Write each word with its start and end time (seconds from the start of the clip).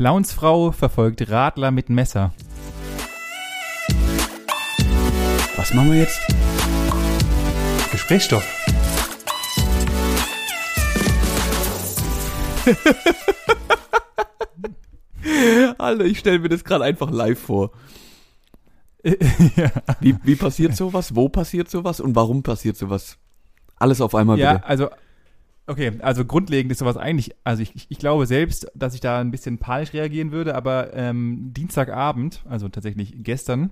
Clownsfrau 0.00 0.72
verfolgt 0.72 1.28
Radler 1.28 1.70
mit 1.70 1.90
Messer. 1.90 2.32
Was 5.56 5.74
machen 5.74 5.92
wir 5.92 5.98
jetzt? 5.98 6.18
Gesprächsstoff. 7.92 8.42
Alter, 15.76 16.06
ich 16.06 16.20
stelle 16.20 16.38
mir 16.38 16.48
das 16.48 16.64
gerade 16.64 16.84
einfach 16.84 17.10
live 17.10 17.38
vor. 17.38 17.72
ja. 19.04 19.70
Wie, 20.00 20.16
wie 20.22 20.34
passiert 20.34 20.76
sowas? 20.76 21.14
Wo 21.14 21.28
passiert 21.28 21.68
sowas? 21.68 22.00
Und 22.00 22.16
warum 22.16 22.42
passiert 22.42 22.78
sowas? 22.78 23.18
Alles 23.76 24.00
auf 24.00 24.14
einmal 24.14 24.38
ja, 24.38 24.54
bitte. 24.54 24.66
also, 24.66 24.88
okay, 25.70 25.92
also 26.00 26.24
grundlegend 26.24 26.72
ist 26.72 26.78
sowas 26.78 26.96
eigentlich, 26.96 27.34
also 27.44 27.62
ich, 27.62 27.86
ich 27.88 27.98
glaube 27.98 28.26
selbst, 28.26 28.70
dass 28.74 28.94
ich 28.94 29.00
da 29.00 29.20
ein 29.20 29.30
bisschen 29.30 29.58
panisch 29.58 29.92
reagieren 29.92 30.32
würde, 30.32 30.56
aber 30.56 30.92
ähm, 30.94 31.52
Dienstagabend, 31.54 32.42
also 32.48 32.68
tatsächlich 32.68 33.14
gestern, 33.18 33.70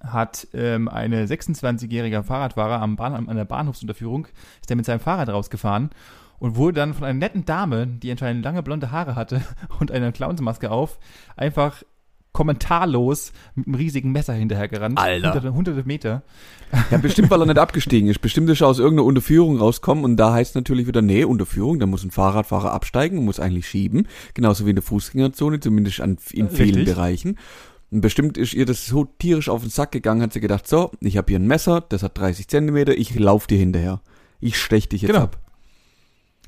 hat 0.00 0.48
ähm, 0.52 0.88
eine 0.88 1.24
26-jähriger 1.24 2.24
Fahrradfahrer 2.24 2.82
am 2.82 2.96
Bahn, 2.96 3.28
an 3.28 3.36
der 3.36 3.44
Bahnhofsunterführung, 3.44 4.26
ist 4.60 4.70
er 4.70 4.76
mit 4.76 4.86
seinem 4.86 5.00
Fahrrad 5.00 5.28
rausgefahren 5.28 5.90
und 6.40 6.56
wurde 6.56 6.80
dann 6.80 6.94
von 6.94 7.04
einer 7.04 7.18
netten 7.18 7.44
Dame, 7.44 7.86
die 7.86 8.10
anscheinend 8.10 8.44
lange 8.44 8.62
blonde 8.64 8.90
Haare 8.90 9.14
hatte 9.14 9.40
und 9.78 9.92
eine 9.92 10.12
Clownsmaske 10.12 10.70
auf, 10.70 10.98
einfach 11.36 11.84
kommentarlos 12.34 13.32
mit 13.54 13.66
einem 13.66 13.76
riesigen 13.76 14.12
Messer 14.12 14.34
hinterhergerannt. 14.34 14.98
Alter. 14.98 15.28
Hunderte, 15.28 15.54
hunderte 15.54 15.84
Meter. 15.86 16.22
Ja, 16.90 16.98
bestimmt, 16.98 17.30
weil 17.30 17.40
er 17.40 17.46
nicht 17.46 17.58
abgestiegen 17.58 18.08
ist. 18.10 18.20
Bestimmt 18.20 18.50
ist 18.50 18.60
er 18.60 18.66
aus 18.66 18.80
irgendeiner 18.80 19.06
Unterführung 19.06 19.56
rauskommen 19.58 20.04
und 20.04 20.16
da 20.16 20.32
heißt 20.32 20.56
natürlich 20.56 20.86
wieder, 20.86 21.00
nee, 21.00 21.24
Unterführung, 21.24 21.78
da 21.78 21.86
muss 21.86 22.04
ein 22.04 22.10
Fahrradfahrer 22.10 22.72
absteigen 22.72 23.18
und 23.18 23.24
muss 23.24 23.40
eigentlich 23.40 23.68
schieben. 23.68 24.08
Genauso 24.34 24.66
wie 24.66 24.70
in 24.70 24.76
der 24.76 24.82
Fußgängerzone, 24.82 25.60
zumindest 25.60 26.00
an, 26.00 26.18
in 26.32 26.50
vielen 26.50 26.74
Richtig. 26.74 26.94
Bereichen. 26.94 27.38
Und 27.92 28.00
bestimmt 28.00 28.36
ist 28.36 28.52
ihr 28.54 28.66
das 28.66 28.84
so 28.86 29.04
tierisch 29.04 29.48
auf 29.48 29.60
den 29.62 29.70
Sack 29.70 29.92
gegangen, 29.92 30.20
hat 30.20 30.32
sie 30.32 30.40
gedacht, 30.40 30.66
so, 30.66 30.90
ich 31.00 31.16
habe 31.16 31.30
hier 31.30 31.38
ein 31.38 31.46
Messer, 31.46 31.80
das 31.88 32.02
hat 32.02 32.18
30 32.18 32.48
Zentimeter, 32.48 32.92
ich 32.98 33.16
lauf 33.16 33.46
dir 33.46 33.58
hinterher. 33.58 34.00
Ich 34.40 34.58
stech 34.60 34.88
dich 34.88 35.02
jetzt 35.02 35.12
Genau. 35.12 35.22
ab. 35.24 35.38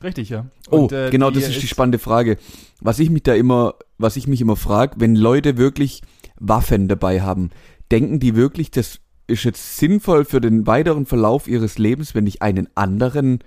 Richtig, 0.03 0.29
ja. 0.29 0.47
Oh, 0.71 0.81
Und, 0.81 0.93
äh, 0.93 1.11
genau, 1.11 1.31
das 1.31 1.49
ist 1.49 1.63
die 1.63 1.69
spannende 1.69 1.99
Frage. 1.99 2.37
Was 2.81 2.99
ich 2.99 3.09
mich 3.11 3.23
da 3.23 3.35
immer, 3.35 3.75
was 3.99 4.17
ich 4.17 4.27
mich 4.27 4.41
immer 4.41 4.57
frage, 4.57 4.97
wenn 4.99 5.17
Leute 5.17 5.57
wirklich 5.57 6.03
Waffen 6.39 6.89
dabei 6.89 7.23
haben, 7.23 7.51
denken 7.91 8.21
die 8.21 8.35
wirklich, 8.37 8.71
das 8.71 9.01
ist 9.27 9.45
jetzt 9.45 9.79
sinnvoll 9.79 10.25
für 10.25 10.41
den 10.41 10.67
weiteren 10.67 11.07
Verlauf 11.07 11.49
ihres 11.49 11.79
Lebens, 11.79 12.15
wenn 12.15 12.27
ich 12.27 12.43
einen 12.43 12.69
anderen 12.75 13.41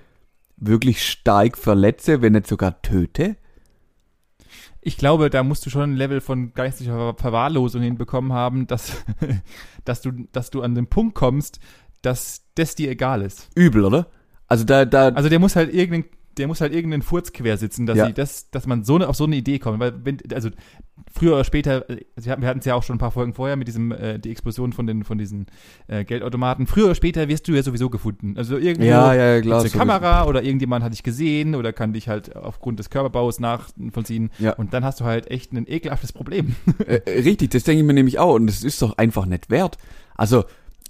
wirklich 0.57 1.05
stark 1.07 1.57
verletze, 1.57 2.21
wenn 2.21 2.33
nicht 2.33 2.47
sogar 2.47 2.81
töte? 2.81 3.37
Ich 4.81 4.97
glaube, 4.97 5.29
da 5.29 5.43
musst 5.43 5.65
du 5.65 5.69
schon 5.69 5.91
ein 5.93 5.95
Level 5.95 6.21
von 6.21 6.53
geistiger 6.53 6.95
Ver- 7.13 7.21
Verwahrlosung 7.21 7.81
hinbekommen 7.81 8.33
haben, 8.33 8.65
dass, 8.67 8.93
dass, 9.85 10.01
du, 10.01 10.11
dass 10.31 10.49
du 10.49 10.61
an 10.61 10.75
den 10.75 10.87
Punkt 10.87 11.15
kommst, 11.15 11.59
dass 12.01 12.43
das 12.55 12.75
dir 12.75 12.89
egal 12.89 13.21
ist. 13.21 13.49
Übel, 13.55 13.83
oder? 13.83 14.07
Also 14.47 14.63
da, 14.63 14.85
da, 14.85 15.09
Also 15.09 15.29
der 15.29 15.39
muss 15.39 15.55
halt 15.55 15.73
irgendeinen, 15.73 16.05
der 16.39 16.47
muss 16.47 16.61
halt 16.61 16.73
irgendeinen 16.73 17.01
Furz 17.01 17.33
quer 17.33 17.57
sitzen, 17.57 17.85
dass, 17.85 17.97
Ja. 17.97 18.07
sie, 18.07 18.13
dass, 18.13 18.49
dass 18.49 18.65
man 18.65 18.83
so 18.83 18.95
eine, 18.95 19.07
auf 19.07 19.15
so 19.15 19.25
eine 19.25 19.35
Idee 19.35 19.59
kommt. 19.59 19.79
Weil 19.79 19.93
wenn, 20.03 20.17
also 20.33 20.49
früher 21.13 21.33
oder 21.33 21.43
später, 21.43 21.89
äh, 21.89 22.05
wir 22.15 22.47
hatten 22.47 22.59
es 22.59 22.65
ja 22.65 22.75
auch 22.75 22.83
schon 22.83 22.95
ein 22.95 22.99
paar 22.99 23.11
Folgen 23.11 23.33
vorher 23.33 23.55
mit 23.55 23.67
diesem, 23.67 23.91
äh, 23.91 24.19
die 24.19 24.31
Explosion 24.31 24.73
von 24.73 24.87
den, 24.87 25.03
von 25.03 25.17
diesen 25.17 25.47
äh, 25.87 26.03
Geldautomaten. 26.05 26.67
Früher 26.67 26.85
oder 26.85 26.95
später 26.95 27.27
wirst 27.27 27.47
du 27.47 27.53
ja 27.53 27.61
sowieso 27.61 27.89
gefunden. 27.89 28.35
Also 28.37 28.57
irgendwo 28.57 28.87
ja, 28.87 29.13
ja, 29.13 29.41
klar. 29.41 29.59
eine 29.59 29.69
Kamera 29.69 30.25
oder 30.25 30.43
irgendjemand 30.43 30.83
hat 30.83 30.93
dich 30.93 31.03
gesehen 31.03 31.55
oder 31.55 31.73
kann 31.73 31.93
dich 31.93 32.07
halt 32.07 32.35
aufgrund 32.35 32.79
des 32.79 32.89
Körperbaus 32.89 33.39
nachvollziehen. 33.39 34.31
Ja. 34.39 34.53
Und 34.53 34.73
dann 34.73 34.83
hast 34.83 35.01
du 35.01 35.05
halt 35.05 35.29
echt 35.29 35.51
ein 35.51 35.67
ekelhaftes 35.67 36.13
Problem. 36.13 36.55
Äh, 36.87 37.01
äh, 37.05 37.21
richtig, 37.21 37.51
das 37.51 37.63
denke 37.63 37.81
ich 37.81 37.85
mir 37.85 37.93
nämlich 37.93 38.19
auch 38.19 38.35
und 38.35 38.47
das 38.47 38.63
ist 38.63 38.81
doch 38.81 38.97
einfach 38.97 39.25
nicht 39.25 39.49
wert. 39.49 39.77
Also 40.15 40.45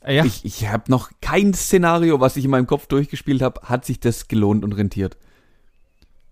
ja. 0.07 0.23
ich, 0.23 0.45
ich 0.45 0.67
habe 0.67 0.83
noch 0.87 1.11
kein 1.21 1.53
Szenario, 1.53 2.19
was 2.19 2.37
ich 2.37 2.45
in 2.45 2.51
meinem 2.51 2.67
Kopf 2.67 2.87
durchgespielt 2.87 3.41
habe, 3.41 3.61
hat 3.63 3.85
sich 3.85 3.99
das 3.99 4.27
gelohnt 4.27 4.63
und 4.63 4.73
rentiert. 4.73 5.17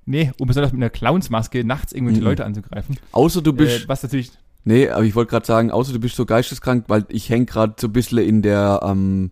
Nee, 0.10 0.32
um 0.40 0.48
besonders 0.48 0.72
mit 0.72 0.82
einer 0.82 0.90
Clownsmaske 0.90 1.64
nachts 1.64 1.92
irgendwelche 1.94 2.22
Mhm. 2.22 2.26
Leute 2.28 2.46
anzugreifen. 2.46 2.98
Außer 3.12 3.42
du 3.42 3.54
bist 3.54 3.84
Äh, 3.84 3.88
was 3.90 4.02
natürlich. 4.04 4.32
Nee, 4.64 4.90
aber 4.90 5.04
ich 5.04 5.14
wollte 5.16 5.30
gerade 5.32 5.46
sagen, 5.46 5.70
außer 5.70 5.94
du 5.94 6.00
bist 6.00 6.16
so 6.16 6.26
geisteskrank, 6.26 6.86
weil 6.88 7.06
ich 7.10 7.30
häng 7.30 7.46
gerade 7.46 7.76
so 7.80 7.88
ein 7.88 7.94
bisschen 7.94 8.18
in 8.20 8.42
der 8.42 8.80
ähm, 8.84 9.32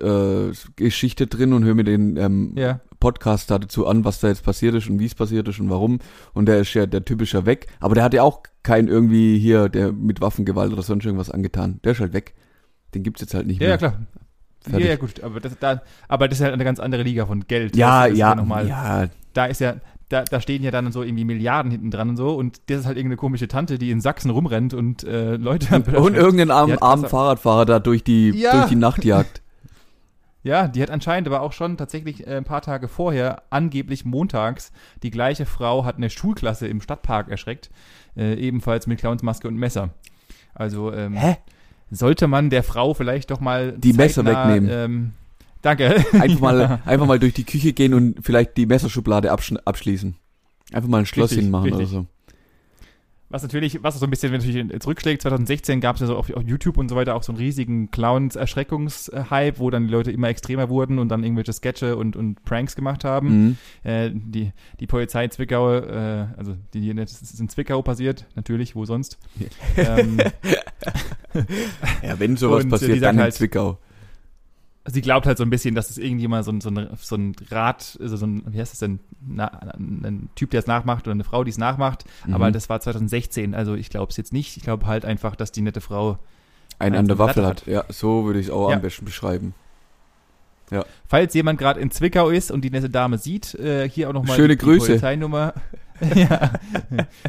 Wirecard-Geschichte 0.00 1.26
drin 1.26 1.52
und 1.52 1.64
höre 1.64 1.74
mir 1.74 1.84
den 1.84 2.16
ähm, 2.16 2.52
Ja. 2.56 2.80
Podcast 2.98 3.50
da 3.50 3.58
dazu 3.58 3.86
an, 3.86 4.04
was 4.04 4.20
da 4.20 4.28
jetzt 4.28 4.44
passiert 4.44 4.74
ist 4.74 4.88
und 4.88 4.98
wie 4.98 5.06
es 5.06 5.14
passiert 5.14 5.48
ist 5.48 5.58
und 5.60 5.70
warum. 5.70 5.98
Und 6.34 6.46
der 6.46 6.58
ist 6.60 6.74
ja 6.74 6.84
der 6.86 7.04
typische 7.04 7.46
weg. 7.46 7.66
Aber 7.80 7.94
der 7.94 8.04
hat 8.04 8.12
ja 8.14 8.22
auch 8.22 8.42
keinen 8.62 8.88
irgendwie 8.88 9.38
hier, 9.38 9.68
der 9.70 9.92
mit 9.92 10.20
Waffengewalt 10.20 10.72
oder 10.72 10.82
sonst 10.82 11.04
irgendwas 11.06 11.30
angetan. 11.30 11.80
Der 11.84 11.92
ist 11.92 12.00
halt 12.00 12.12
weg. 12.12 12.34
Den 12.94 13.02
gibt's 13.02 13.20
jetzt 13.22 13.32
halt 13.34 13.46
nicht 13.46 13.60
Ja, 13.60 13.68
mehr. 13.68 13.70
ja, 13.70 13.76
klar. 13.78 13.94
Ja, 14.66 14.70
Fertig. 14.72 14.88
ja, 14.88 14.96
gut, 14.96 15.22
aber 15.22 15.40
das, 15.40 15.58
da, 15.58 15.82
aber 16.08 16.28
das 16.28 16.38
ist 16.38 16.44
halt 16.44 16.52
eine 16.52 16.64
ganz 16.64 16.80
andere 16.80 17.02
Liga 17.02 17.26
von 17.26 17.46
Geld. 17.46 17.76
Ja, 17.76 18.04
das 18.04 18.12
ist 18.12 18.18
ja, 18.18 18.34
nochmal, 18.34 18.68
ja, 18.68 19.06
Da 19.32 19.46
ist 19.46 19.60
ja, 19.60 19.76
da, 20.10 20.22
da 20.22 20.40
stehen 20.40 20.62
ja 20.62 20.70
dann 20.70 20.92
so 20.92 21.02
irgendwie 21.02 21.24
Milliarden 21.24 21.70
hinten 21.70 21.90
dran 21.90 22.10
und 22.10 22.16
so 22.16 22.34
und 22.34 22.60
das 22.66 22.80
ist 22.80 22.86
halt 22.86 22.96
irgendeine 22.98 23.16
komische 23.16 23.48
Tante, 23.48 23.78
die 23.78 23.90
in 23.90 24.00
Sachsen 24.00 24.30
rumrennt 24.30 24.74
und 24.74 25.04
äh, 25.04 25.36
Leute 25.36 25.76
Und 25.76 26.14
irgendeinen 26.14 26.50
armen, 26.50 26.78
armen 26.78 27.06
Fahrradfahrer 27.08 27.64
da 27.64 27.78
durch 27.78 28.04
die, 28.04 28.30
Ja. 28.30 28.52
durch 28.52 28.66
die 28.66 28.76
Nacht 28.76 29.04
jagt. 29.04 29.40
Ja, 30.42 30.68
die 30.68 30.82
hat 30.82 30.90
anscheinend 30.90 31.28
aber 31.28 31.42
auch 31.42 31.52
schon 31.52 31.76
tatsächlich 31.76 32.26
äh, 32.26 32.36
ein 32.38 32.44
paar 32.44 32.62
Tage 32.62 32.88
vorher, 32.88 33.42
angeblich 33.50 34.06
montags, 34.06 34.72
die 35.02 35.10
gleiche 35.10 35.44
Frau 35.44 35.84
hat 35.84 35.96
eine 35.96 36.08
Schulklasse 36.08 36.66
im 36.66 36.80
Stadtpark 36.80 37.28
erschreckt, 37.28 37.68
äh, 38.16 38.34
ebenfalls 38.36 38.86
mit 38.86 38.98
Clownsmaske 39.00 39.46
und 39.46 39.56
Messer. 39.56 39.90
Also 40.54 40.94
ähm, 40.94 41.12
Hä? 41.12 41.36
Sollte 41.90 42.26
man 42.26 42.50
der 42.50 42.62
Frau 42.62 42.94
vielleicht 42.94 43.30
doch 43.30 43.40
mal 43.40 43.72
Die 43.72 43.92
Messer 43.92 44.24
wegnehmen. 44.24 44.68
Ähm, 44.70 45.12
danke. 45.62 46.04
Einfach 46.12 46.40
mal, 46.40 46.80
einfach 46.84 47.06
mal 47.06 47.18
durch 47.18 47.34
die 47.34 47.44
Küche 47.44 47.72
gehen 47.72 47.94
und 47.94 48.16
vielleicht 48.22 48.56
die 48.56 48.66
Messerschublade 48.66 49.30
absch 49.30 49.52
abschließen. 49.64 50.14
Einfach 50.72 50.88
mal 50.88 50.98
ein 50.98 51.06
Schloss 51.06 51.30
Richtig, 51.30 51.44
hinmachen 51.44 51.72
richtig. 51.72 51.80
oder 51.92 52.02
so. 52.02 52.06
Was 53.32 53.42
natürlich, 53.42 53.80
was 53.84 53.98
so 53.98 54.04
ein 54.06 54.10
bisschen 54.10 54.32
natürlich 54.32 54.80
zurückschlägt, 54.80 55.22
2016 55.22 55.80
gab 55.80 55.94
es 55.94 56.00
ja 56.00 56.08
so 56.08 56.16
auf, 56.16 56.28
auf 56.32 56.42
YouTube 56.42 56.76
und 56.76 56.88
so 56.88 56.96
weiter 56.96 57.14
auch 57.14 57.22
so 57.22 57.30
einen 57.30 57.38
riesigen 57.38 57.90
Clowns-Erschreckungshype, 57.92 59.58
wo 59.58 59.70
dann 59.70 59.86
die 59.86 59.92
Leute 59.92 60.10
immer 60.10 60.28
extremer 60.28 60.68
wurden 60.68 60.98
und 60.98 61.08
dann 61.10 61.22
irgendwelche 61.22 61.52
Sketche 61.52 61.96
und, 61.96 62.16
und 62.16 62.44
Pranks 62.44 62.74
gemacht 62.74 63.04
haben. 63.04 63.28
Mhm. 63.28 63.56
Äh, 63.84 64.10
die, 64.12 64.50
die 64.80 64.86
Polizei 64.88 65.28
Zwickau, 65.28 65.74
äh, 65.76 66.26
also 66.36 66.56
die, 66.74 66.92
das 66.94 67.22
ist 67.22 67.38
in 67.38 67.48
Zwickau 67.48 67.82
passiert, 67.82 68.26
natürlich, 68.34 68.74
wo 68.74 68.84
sonst. 68.84 69.16
ähm, 69.76 70.18
Ja, 72.02 72.18
wenn 72.18 72.36
sowas 72.36 72.64
Und, 72.64 72.70
passiert, 72.70 72.92
dann 72.92 73.00
sagen 73.00 73.18
in 73.18 73.22
halt- 73.22 73.34
Zwickau. 73.34 73.78
Sie 74.86 75.00
glaubt 75.02 75.26
halt 75.26 75.38
so 75.38 75.44
ein 75.44 75.50
bisschen, 75.50 75.74
dass 75.74 75.90
es 75.90 75.98
irgendjemand 75.98 76.44
so 76.44 76.52
ein, 76.52 76.60
so 76.60 76.70
ein, 76.70 76.88
so 76.96 77.16
ein 77.16 77.34
Rat, 77.50 77.98
also 78.00 78.16
so 78.16 78.26
ein, 78.26 78.42
wie 78.46 78.60
heißt 78.60 78.72
das 78.72 78.78
denn, 78.80 79.00
Na, 79.26 79.46
ein 79.76 80.30
Typ, 80.34 80.50
der 80.50 80.60
es 80.60 80.66
nachmacht 80.66 81.06
oder 81.06 81.12
eine 81.12 81.24
Frau, 81.24 81.44
die 81.44 81.50
es 81.50 81.58
nachmacht. 81.58 82.04
Mhm. 82.26 82.34
Aber 82.34 82.50
das 82.50 82.68
war 82.68 82.80
2016, 82.80 83.54
also 83.54 83.74
ich 83.74 83.90
glaube 83.90 84.10
es 84.10 84.16
jetzt 84.16 84.32
nicht. 84.32 84.56
Ich 84.56 84.62
glaube 84.62 84.86
halt 84.86 85.04
einfach, 85.04 85.36
dass 85.36 85.52
die 85.52 85.60
nette 85.62 85.80
Frau 85.80 86.18
Einen 86.78 86.96
an 86.96 87.08
der 87.08 87.18
Waffel 87.18 87.44
hat. 87.46 87.66
Ja, 87.66 87.84
so 87.88 88.24
würde 88.24 88.40
ich 88.40 88.46
es 88.46 88.52
auch 88.52 88.70
Ja. 88.70 88.76
am 88.76 88.82
besten 88.82 89.04
beschreiben. 89.04 89.54
Falls 91.08 91.34
jemand 91.34 91.58
gerade 91.58 91.80
in 91.80 91.90
Zwickau 91.90 92.30
ist 92.30 92.52
und 92.52 92.62
die 92.62 92.70
nette 92.70 92.88
Dame 92.88 93.18
sieht, 93.18 93.54
äh, 93.56 93.88
hier 93.88 94.08
auch 94.08 94.12
nochmal 94.12 94.36
Schöne 94.36 94.56
die 94.56 94.64
Grüße. 94.64 94.86
Polizeinummer. 94.86 95.54
ja. 96.14 96.52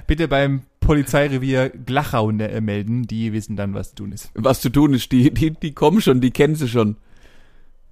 Bitte 0.07 0.28
beim 0.28 0.62
Polizeirevier 0.79 1.69
Glachau 1.69 2.31
ne, 2.31 2.50
äh, 2.51 2.62
melden, 2.62 3.07
die 3.07 3.33
wissen 3.33 3.56
dann, 3.56 3.73
was 3.73 3.89
zu 3.89 3.95
tun 3.95 4.12
ist. 4.12 4.29
Was 4.35 4.62
zu 4.62 4.69
tun 4.69 4.94
ist, 4.94 5.12
die, 5.12 5.33
die, 5.33 5.51
die 5.51 5.73
kommen 5.73 6.01
schon, 6.01 6.22
die 6.22 6.31
kennen 6.31 6.56
sie 6.56 6.68
schon. 6.68 6.97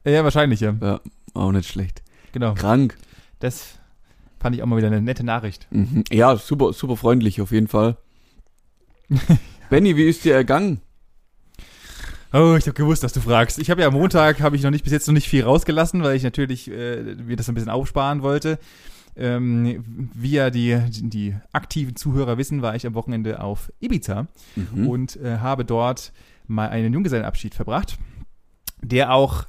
Ja, 0.05 0.23
wahrscheinlich, 0.23 0.59
ja. 0.61 0.75
Ja, 0.81 1.01
auch 1.33 1.51
nicht 1.51 1.69
schlecht. 1.69 2.01
Genau. 2.31 2.53
Krank. 2.53 2.97
Das 3.39 3.79
fand 4.39 4.55
ich 4.55 4.63
auch 4.63 4.67
mal 4.67 4.77
wieder 4.77 4.87
eine 4.87 5.01
nette 5.01 5.23
Nachricht. 5.25 5.67
Mhm. 5.71 6.03
Ja, 6.11 6.35
super, 6.37 6.73
super 6.73 6.95
freundlich 6.95 7.41
auf 7.41 7.51
jeden 7.51 7.67
Fall. 7.67 7.97
Benny, 9.69 9.95
wie 9.95 10.07
ist 10.07 10.23
dir 10.25 10.35
ergangen? 10.35 10.81
Oh, 12.31 12.55
ich 12.57 12.65
habe 12.67 12.73
gewusst, 12.73 13.03
dass 13.03 13.13
du 13.13 13.21
fragst. 13.21 13.57
Ich 13.57 13.71
habe 13.71 13.81
ja 13.81 13.87
am 13.87 13.93
Montag, 13.95 14.39
habe 14.41 14.55
ich 14.55 14.61
noch 14.61 14.69
nicht 14.69 14.83
bis 14.83 14.93
jetzt 14.93 15.07
noch 15.07 15.13
nicht 15.15 15.27
viel 15.27 15.43
rausgelassen, 15.43 16.03
weil 16.03 16.15
ich 16.15 16.23
natürlich 16.23 16.69
äh, 16.69 17.15
mir 17.15 17.35
das 17.35 17.49
ein 17.49 17.55
bisschen 17.55 17.71
aufsparen 17.71 18.21
wollte. 18.21 18.59
Ähm, 19.15 19.83
wie 20.13 20.31
ja 20.31 20.51
die, 20.51 20.79
die 20.91 21.35
aktiven 21.51 21.95
Zuhörer 21.95 22.37
wissen, 22.37 22.61
war 22.61 22.75
ich 22.75 22.85
am 22.85 22.93
Wochenende 22.93 23.41
auf 23.41 23.71
Ibiza 23.79 24.27
Mhm. 24.55 24.87
und 24.87 25.15
äh, 25.17 25.39
habe 25.39 25.65
dort 25.65 26.13
mal 26.47 26.69
einen 26.69 26.93
Junggesellenabschied 26.93 27.55
verbracht, 27.55 27.97
der 28.81 29.11
auch, 29.11 29.45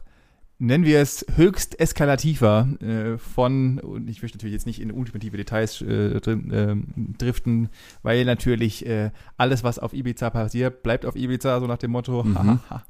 nennen 0.60 0.84
wir 0.84 1.00
es, 1.00 1.26
höchst 1.36 1.80
eskalativ 1.80 2.42
war, 2.42 2.68
äh, 2.80 3.18
von, 3.18 3.80
und 3.80 4.08
ich 4.08 4.22
möchte 4.22 4.38
natürlich 4.38 4.52
jetzt 4.52 4.66
nicht 4.66 4.80
in 4.80 4.92
ultimative 4.92 5.36
Details 5.36 5.80
äh, 5.82 6.20
drin, 6.20 6.50
ähm, 6.54 7.14
driften, 7.18 7.68
weil 8.02 8.24
natürlich 8.24 8.86
äh, 8.86 9.10
alles, 9.36 9.64
was 9.64 9.78
auf 9.80 9.92
Ibiza 9.92 10.30
passiert, 10.30 10.82
bleibt 10.84 11.04
auf 11.06 11.16
Ibiza, 11.16 11.58
so 11.60 11.66
nach 11.66 11.78
dem 11.78 11.90
Motto, 11.90 12.22
Mhm. 12.22 12.34
hahaha. 12.38 12.84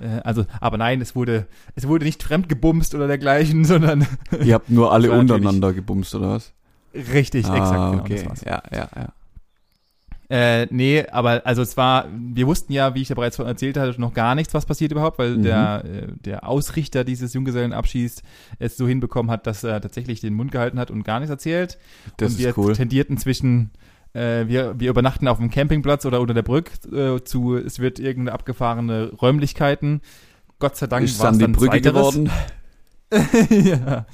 Äh, 0.00 0.20
Also, 0.24 0.44
aber 0.60 0.76
nein, 0.76 1.00
es 1.00 1.16
wurde, 1.16 1.46
es 1.74 1.88
wurde 1.88 2.04
nicht 2.04 2.22
fremdgebumst 2.22 2.94
oder 2.94 3.06
dergleichen, 3.08 3.64
sondern 3.72 4.06
Ihr 4.44 4.54
habt 4.54 4.68
nur 4.70 4.92
alle 4.92 5.10
untereinander 5.18 5.72
gebumst, 5.72 6.14
oder 6.14 6.28
was? 6.30 6.52
Richtig, 6.94 7.46
ah, 7.46 7.56
exakt, 7.56 7.90
genau, 7.92 8.02
okay. 8.02 8.14
das 8.14 8.26
war's. 8.26 8.40
Ja, 8.42 8.62
ja, 8.72 8.88
ja. 8.94 9.08
Äh, 10.28 10.66
nee, 10.70 11.06
aber 11.12 11.42
also 11.44 11.62
es 11.62 11.76
war, 11.76 12.06
wir 12.10 12.46
wussten 12.48 12.72
ja, 12.72 12.94
wie 12.96 13.02
ich 13.02 13.08
ja 13.10 13.14
bereits 13.14 13.36
vorhin 13.36 13.52
erzählt 13.54 13.76
hatte, 13.76 14.00
noch 14.00 14.12
gar 14.12 14.34
nichts, 14.34 14.54
was 14.54 14.66
passiert 14.66 14.90
überhaupt, 14.90 15.18
weil 15.20 15.36
Mhm. 15.36 15.42
der, 15.44 15.84
äh, 15.84 16.06
der 16.24 16.48
Ausrichter 16.48 17.04
dieses 17.04 17.32
Junggesellenabschieds 17.32 18.22
es 18.58 18.76
so 18.76 18.88
hinbekommen 18.88 19.30
hat, 19.30 19.46
dass 19.46 19.62
er 19.62 19.80
tatsächlich 19.80 20.20
den 20.20 20.34
Mund 20.34 20.50
gehalten 20.50 20.80
hat 20.80 20.90
und 20.90 21.04
gar 21.04 21.20
nichts 21.20 21.30
erzählt. 21.30 21.78
Das 22.16 22.32
und 22.32 22.38
wir 22.38 22.58
cool. 22.58 22.72
tendierten 22.74 23.18
zwischen, 23.18 23.70
äh, 24.14 24.46
wir, 24.48 24.80
wir 24.80 24.90
übernachten 24.90 25.28
auf 25.28 25.38
dem 25.38 25.48
Campingplatz 25.50 26.04
oder 26.06 26.20
unter 26.20 26.34
der 26.34 26.42
Brücke 26.42 26.72
äh, 26.90 27.22
zu, 27.22 27.56
es 27.56 27.78
wird 27.78 28.00
irgendeine 28.00 28.32
abgefahrene 28.34 29.12
Räumlichkeiten. 29.12 30.00
Gott 30.58 30.76
sei 30.76 30.86
Dank 30.88 31.02
war 31.02 31.08
es 31.08 31.18
dann 31.18 31.38
die 31.38 31.46
Brücke 31.46 31.80
Zweiteres. 31.82 32.14
geworden. 32.14 32.30
ja. 33.64 34.06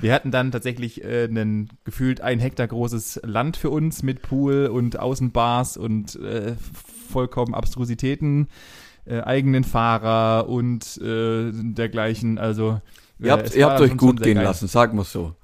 Wir 0.00 0.14
hatten 0.14 0.30
dann 0.30 0.50
tatsächlich 0.50 1.04
äh, 1.04 1.24
ein 1.24 1.68
gefühlt 1.84 2.20
ein 2.20 2.38
Hektar 2.38 2.66
großes 2.66 3.20
Land 3.24 3.56
für 3.56 3.70
uns 3.70 4.02
mit 4.02 4.22
Pool 4.22 4.66
und 4.66 4.98
Außenbars 4.98 5.76
und 5.76 6.16
äh, 6.16 6.54
vollkommen 7.10 7.54
Abstrusitäten, 7.54 8.48
äh, 9.04 9.20
eigenen 9.20 9.64
Fahrer 9.64 10.48
und 10.48 10.96
äh, 10.98 11.52
dergleichen. 11.52 12.38
Also 12.38 12.80
Ihr 13.18 13.26
äh, 13.26 13.30
habt, 13.30 13.46
es 13.48 13.56
ihr 13.56 13.66
habt 13.66 13.80
euch 13.80 13.96
gut 13.96 14.22
gehen 14.22 14.36
geil. 14.36 14.44
lassen, 14.44 14.68
sagen 14.68 14.96
wir 14.96 15.04
so. 15.04 15.34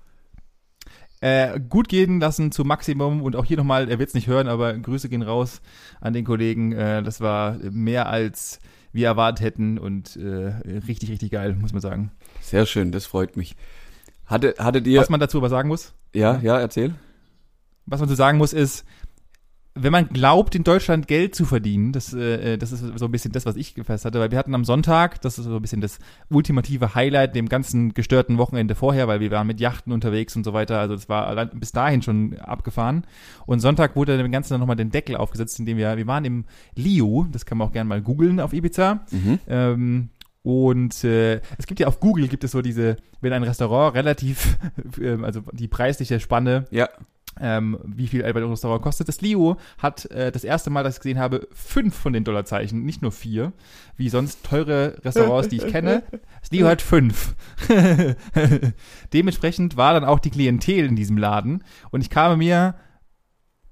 Äh, 1.20 1.60
gut 1.60 1.88
gehen 1.88 2.20
lassen 2.20 2.52
zu 2.52 2.64
Maximum 2.64 3.22
und 3.22 3.36
auch 3.36 3.44
hier 3.44 3.56
nochmal, 3.56 3.88
er 3.88 3.98
wird 3.98 4.08
es 4.08 4.14
nicht 4.14 4.26
hören, 4.26 4.48
aber 4.48 4.74
Grüße 4.74 5.08
gehen 5.08 5.22
raus 5.22 5.62
an 6.00 6.12
den 6.12 6.24
Kollegen. 6.24 6.72
Äh, 6.72 7.02
das 7.02 7.20
war 7.20 7.58
mehr 7.70 8.08
als 8.08 8.60
wir 8.92 9.08
erwartet 9.08 9.44
hätten 9.44 9.78
und 9.78 10.16
äh, 10.16 10.52
richtig, 10.86 11.10
richtig 11.10 11.30
geil, 11.30 11.54
muss 11.54 11.72
man 11.72 11.82
sagen. 11.82 12.12
Sehr 12.40 12.64
schön, 12.66 12.92
das 12.92 13.06
freut 13.06 13.36
mich. 13.36 13.56
Hatte, 14.26 14.54
hattet 14.58 14.86
ihr, 14.86 15.00
Was 15.00 15.08
man 15.10 15.20
dazu 15.20 15.38
aber 15.38 15.48
sagen 15.48 15.68
muss, 15.68 15.94
ja, 16.14 16.38
ja, 16.42 16.58
erzähl. 16.58 16.94
was 17.86 18.00
man 18.00 18.08
so 18.08 18.14
sagen 18.14 18.38
muss, 18.38 18.52
ist, 18.52 18.84
wenn 19.78 19.92
man 19.92 20.08
glaubt, 20.08 20.54
in 20.54 20.64
Deutschland 20.64 21.06
Geld 21.06 21.34
zu 21.34 21.44
verdienen, 21.44 21.92
das, 21.92 22.14
äh, 22.14 22.56
das 22.56 22.72
ist 22.72 22.80
so 22.98 23.04
ein 23.04 23.10
bisschen 23.12 23.32
das, 23.32 23.44
was 23.44 23.56
ich 23.56 23.74
gefasst 23.74 24.06
hatte, 24.06 24.18
weil 24.18 24.30
wir 24.30 24.38
hatten 24.38 24.54
am 24.54 24.64
Sonntag, 24.64 25.20
das 25.20 25.38
ist 25.38 25.44
so 25.44 25.54
ein 25.54 25.60
bisschen 25.60 25.82
das 25.82 25.98
ultimative 26.30 26.94
Highlight 26.94 27.36
dem 27.36 27.46
ganzen 27.46 27.92
gestörten 27.92 28.38
Wochenende 28.38 28.74
vorher, 28.74 29.06
weil 29.06 29.20
wir 29.20 29.30
waren 29.30 29.46
mit 29.46 29.60
Yachten 29.60 29.92
unterwegs 29.92 30.34
und 30.34 30.44
so 30.44 30.54
weiter, 30.54 30.80
also 30.80 30.94
das 30.94 31.10
war 31.10 31.44
bis 31.46 31.72
dahin 31.72 32.00
schon 32.00 32.38
abgefahren. 32.38 33.04
Und 33.44 33.60
Sonntag 33.60 33.96
wurde 33.96 34.16
dem 34.16 34.32
Ganzen 34.32 34.54
dann 34.54 34.60
nochmal 34.60 34.76
den 34.76 34.90
Deckel 34.90 35.14
aufgesetzt, 35.16 35.60
indem 35.60 35.76
wir, 35.76 35.94
wir 35.98 36.06
waren 36.06 36.24
im 36.24 36.46
Liu, 36.74 37.26
das 37.30 37.44
kann 37.44 37.58
man 37.58 37.68
auch 37.68 37.72
gerne 37.72 37.86
mal 37.88 38.00
googeln 38.00 38.40
auf 38.40 38.54
Ibiza, 38.54 39.00
Mhm. 39.12 39.38
ähm, 39.46 40.08
und 40.46 41.02
äh, 41.02 41.40
es 41.58 41.66
gibt 41.66 41.80
ja 41.80 41.88
auf 41.88 41.98
Google 41.98 42.28
gibt 42.28 42.44
es 42.44 42.52
so 42.52 42.62
diese, 42.62 42.98
wenn 43.20 43.32
ein 43.32 43.42
Restaurant 43.42 43.96
relativ, 43.96 44.56
ähm, 45.02 45.24
also 45.24 45.40
die 45.50 45.66
preisliche 45.66 46.20
Spanne 46.20 46.66
Ja, 46.70 46.88
ähm, 47.40 47.80
wie 47.84 48.06
viel 48.06 48.24
ein 48.24 48.32
Restaurant 48.32 48.80
kostet. 48.80 49.08
Das 49.08 49.20
Leo 49.20 49.56
hat 49.78 50.08
äh, 50.12 50.30
das 50.30 50.44
erste 50.44 50.70
Mal, 50.70 50.84
dass 50.84 50.94
ich 50.94 51.00
gesehen 51.00 51.18
habe, 51.18 51.48
fünf 51.52 51.96
von 51.96 52.12
den 52.12 52.22
Dollarzeichen, 52.22 52.84
nicht 52.84 53.02
nur 53.02 53.10
vier, 53.10 53.54
wie 53.96 54.08
sonst 54.08 54.44
teure 54.44 54.96
Restaurants, 55.04 55.48
die 55.48 55.56
ich 55.56 55.66
kenne. 55.66 56.04
Das 56.40 56.52
Leo 56.52 56.68
hat 56.68 56.80
fünf. 56.80 57.34
Dementsprechend 59.12 59.76
war 59.76 59.94
dann 59.94 60.04
auch 60.04 60.20
die 60.20 60.30
Klientel 60.30 60.86
in 60.86 60.94
diesem 60.94 61.18
Laden 61.18 61.64
und 61.90 62.02
ich 62.02 62.08
kam 62.08 62.38
mir 62.38 62.76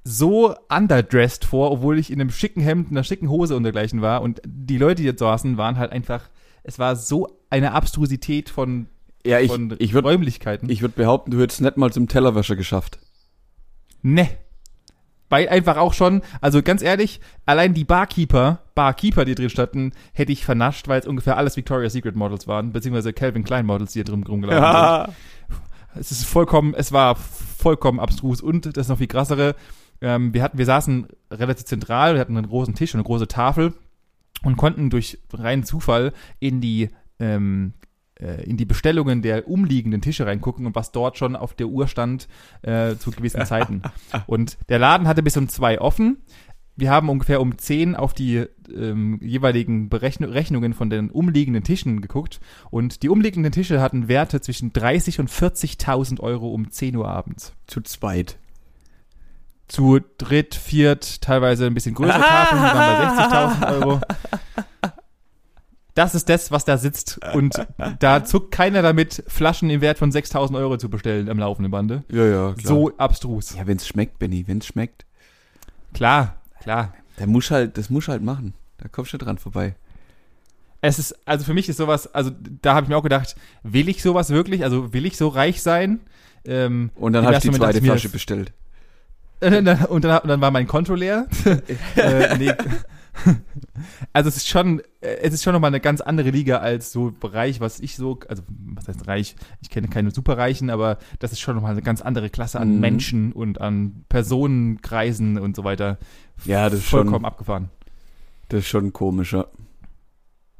so 0.02 0.56
underdressed 0.68 1.44
vor, 1.44 1.70
obwohl 1.70 2.00
ich 2.00 2.10
in 2.10 2.20
einem 2.20 2.30
schicken 2.30 2.62
Hemd, 2.62 2.90
einer 2.90 3.04
schicken 3.04 3.28
Hose 3.30 3.54
und 3.54 3.62
dergleichen 3.62 4.02
war 4.02 4.22
und 4.22 4.42
die 4.44 4.76
Leute, 4.76 5.02
die 5.02 5.08
jetzt 5.08 5.20
saßen, 5.20 5.56
waren 5.56 5.78
halt 5.78 5.92
einfach, 5.92 6.30
es 6.64 6.78
war 6.78 6.96
so 6.96 7.38
eine 7.50 7.72
Abstrusität 7.72 8.50
von, 8.50 8.88
ja 9.24 9.38
ich, 9.38 9.50
von 9.50 9.76
ich 9.78 9.92
würde 9.92 10.08
Räumlichkeiten. 10.08 10.68
ich 10.68 10.82
würd 10.82 10.96
behaupten, 10.96 11.30
du 11.30 11.40
hättest 11.40 11.60
nicht 11.60 11.76
mal 11.76 11.92
zum 11.92 12.08
Tellerwäscher 12.08 12.56
geschafft. 12.56 12.98
Ne. 14.02 14.28
Weil 15.28 15.48
einfach 15.48 15.76
auch 15.76 15.94
schon, 15.94 16.22
also 16.40 16.62
ganz 16.62 16.82
ehrlich, 16.82 17.20
allein 17.46 17.74
die 17.74 17.84
Barkeeper, 17.84 18.60
Barkeeper, 18.74 19.24
die 19.24 19.34
drin 19.34 19.50
standen, 19.50 19.92
hätte 20.12 20.32
ich 20.32 20.44
vernascht, 20.44 20.88
weil 20.88 21.00
es 21.00 21.06
ungefähr 21.06 21.36
alles 21.36 21.56
Victoria's 21.56 21.92
Secret 21.92 22.16
Models 22.16 22.46
waren, 22.46 22.72
beziehungsweise 22.72 23.12
Calvin 23.12 23.44
Klein 23.44 23.66
Models, 23.66 23.92
die 23.92 23.98
hier 23.98 24.04
drum 24.04 24.22
rumgelaufen 24.22 25.14
sind. 25.94 26.00
Es 26.00 26.10
ist 26.10 26.24
vollkommen, 26.24 26.74
es 26.74 26.92
war 26.92 27.14
vollkommen 27.14 28.00
abstrus 28.00 28.40
und 28.40 28.66
das 28.66 28.86
ist 28.86 28.88
noch 28.88 28.98
viel 28.98 29.06
krassere. 29.06 29.54
Ähm, 30.00 30.34
wir 30.34 30.42
hatten, 30.42 30.58
wir 30.58 30.66
saßen 30.66 31.08
relativ 31.30 31.66
zentral, 31.66 32.14
wir 32.14 32.20
hatten 32.20 32.36
einen 32.36 32.48
großen 32.48 32.74
Tisch 32.74 32.94
und 32.94 33.00
eine 33.00 33.06
große 33.06 33.28
Tafel 33.28 33.74
und 34.44 34.56
konnten 34.56 34.90
durch 34.90 35.18
reinen 35.32 35.64
Zufall 35.64 36.12
in 36.38 36.60
die 36.60 36.90
ähm, 37.18 37.74
äh, 38.20 38.44
in 38.44 38.56
die 38.56 38.64
Bestellungen 38.64 39.22
der 39.22 39.48
umliegenden 39.48 40.00
Tische 40.00 40.26
reingucken 40.26 40.66
und 40.66 40.74
was 40.74 40.92
dort 40.92 41.18
schon 41.18 41.36
auf 41.36 41.54
der 41.54 41.66
Uhr 41.66 41.88
stand 41.88 42.28
äh, 42.62 42.94
zu 42.96 43.10
gewissen 43.10 43.44
Zeiten. 43.46 43.82
Und 44.26 44.56
der 44.68 44.78
Laden 44.78 45.08
hatte 45.08 45.22
bis 45.22 45.36
um 45.36 45.48
zwei 45.48 45.80
offen. 45.80 46.18
Wir 46.76 46.90
haben 46.90 47.08
ungefähr 47.08 47.40
um 47.40 47.56
10 47.56 47.94
auf 47.94 48.14
die 48.14 48.46
ähm, 48.74 49.20
jeweiligen 49.22 49.88
Berechn 49.88 50.24
Rechnungen 50.24 50.74
von 50.74 50.90
den 50.90 51.10
umliegenden 51.10 51.62
Tischen 51.62 52.00
geguckt 52.00 52.40
und 52.70 53.04
die 53.04 53.08
umliegenden 53.08 53.52
Tische 53.52 53.80
hatten 53.80 54.08
Werte 54.08 54.40
zwischen 54.40 54.72
30 54.72 55.20
und 55.20 55.30
40.000 55.30 56.18
Euro 56.18 56.48
um 56.48 56.70
10 56.70 56.96
Uhr 56.96 57.08
abends. 57.08 57.54
Zu 57.68 57.80
zweit. 57.82 58.38
Zu 59.66 60.00
dritt, 60.18 60.54
viert, 60.54 61.22
teilweise 61.22 61.66
ein 61.66 61.74
bisschen 61.74 61.94
größere 61.94 62.20
Tafeln, 62.20 62.60
die 62.60 62.68
waren 62.68 63.16
bei 63.16 63.70
60.000 63.70 63.80
Euro. 63.80 64.00
Das 65.94 66.14
ist 66.16 66.28
das, 66.28 66.50
was 66.50 66.64
da 66.64 66.76
sitzt 66.76 67.20
und 67.34 67.54
da 68.00 68.24
zuckt 68.24 68.50
keiner 68.50 68.82
damit, 68.82 69.22
Flaschen 69.28 69.70
im 69.70 69.80
Wert 69.80 69.98
von 69.98 70.10
6.000 70.10 70.56
Euro 70.56 70.76
zu 70.76 70.90
bestellen 70.90 71.28
am 71.28 71.38
laufenden 71.38 71.70
Bande. 71.70 72.02
Ja, 72.10 72.24
ja, 72.24 72.52
klar. 72.52 72.66
So 72.66 72.96
abstrus. 72.96 73.54
Ja, 73.56 73.66
wenn's 73.66 73.86
schmeckt, 73.86 74.18
Benny, 74.18 74.46
wenn's 74.48 74.66
schmeckt. 74.66 75.06
Klar, 75.92 76.36
klar. 76.60 76.92
Der 77.18 77.28
muss 77.28 77.50
halt, 77.52 77.78
das 77.78 77.90
muss 77.90 78.08
halt 78.08 78.22
machen. 78.22 78.54
Da 78.78 78.88
kommst 78.88 79.12
du 79.12 79.18
dran 79.18 79.38
vorbei. 79.38 79.76
Es 80.80 80.98
ist, 80.98 81.16
also 81.26 81.44
für 81.44 81.54
mich 81.54 81.68
ist 81.68 81.76
sowas, 81.76 82.12
also 82.12 82.32
da 82.60 82.74
habe 82.74 82.84
ich 82.84 82.88
mir 82.90 82.96
auch 82.96 83.02
gedacht, 83.02 83.36
will 83.62 83.88
ich 83.88 84.02
sowas 84.02 84.30
wirklich? 84.30 84.64
Also 84.64 84.92
will 84.92 85.06
ich 85.06 85.16
so 85.16 85.28
reich 85.28 85.62
sein? 85.62 86.00
Ähm, 86.44 86.90
Und 86.96 87.12
dann 87.12 87.24
hast 87.24 87.30
du 87.30 87.34
ersten 87.36 87.52
die 87.52 87.58
zweite 87.58 87.78
ich 87.78 87.82
mir, 87.82 87.92
Flasche 87.92 88.08
bestellt. 88.10 88.52
Und 89.40 89.64
dann, 89.64 89.84
und 89.86 90.04
dann 90.04 90.40
war 90.40 90.50
mein 90.50 90.66
Konto 90.66 90.94
leer. 90.94 91.26
äh, 91.96 92.38
nee. 92.38 92.52
Also 94.12 94.28
es 94.28 94.36
ist 94.38 94.48
schon, 94.48 94.80
äh, 95.00 95.18
es 95.22 95.32
ist 95.32 95.44
schon 95.44 95.52
nochmal 95.52 95.68
eine 95.68 95.78
ganz 95.78 96.00
andere 96.00 96.30
Liga 96.30 96.58
als 96.58 96.90
so 96.90 97.12
Bereich, 97.12 97.60
was 97.60 97.78
ich 97.78 97.94
so, 97.94 98.18
also 98.28 98.42
was 98.74 98.88
heißt 98.88 99.06
reich? 99.06 99.36
Ich 99.62 99.70
kenne 99.70 99.86
keine 99.86 100.10
Superreichen, 100.10 100.68
aber 100.68 100.98
das 101.20 101.30
ist 101.30 101.38
schon 101.40 101.54
nochmal 101.54 101.72
eine 101.72 101.82
ganz 101.82 102.02
andere 102.02 102.28
Klasse 102.28 102.58
an 102.58 102.74
Mhm. 102.74 102.80
Menschen 102.80 103.32
und 103.32 103.60
an 103.60 104.04
Personenkreisen 104.08 105.38
und 105.38 105.54
so 105.54 105.62
weiter. 105.62 105.98
Ja, 106.44 106.68
das 106.68 106.80
ist 106.80 106.88
vollkommen 106.88 107.18
schon, 107.18 107.24
abgefahren. 107.24 107.70
das 108.48 108.60
ist 108.60 108.68
schon 108.68 108.92
komischer. 108.92 109.48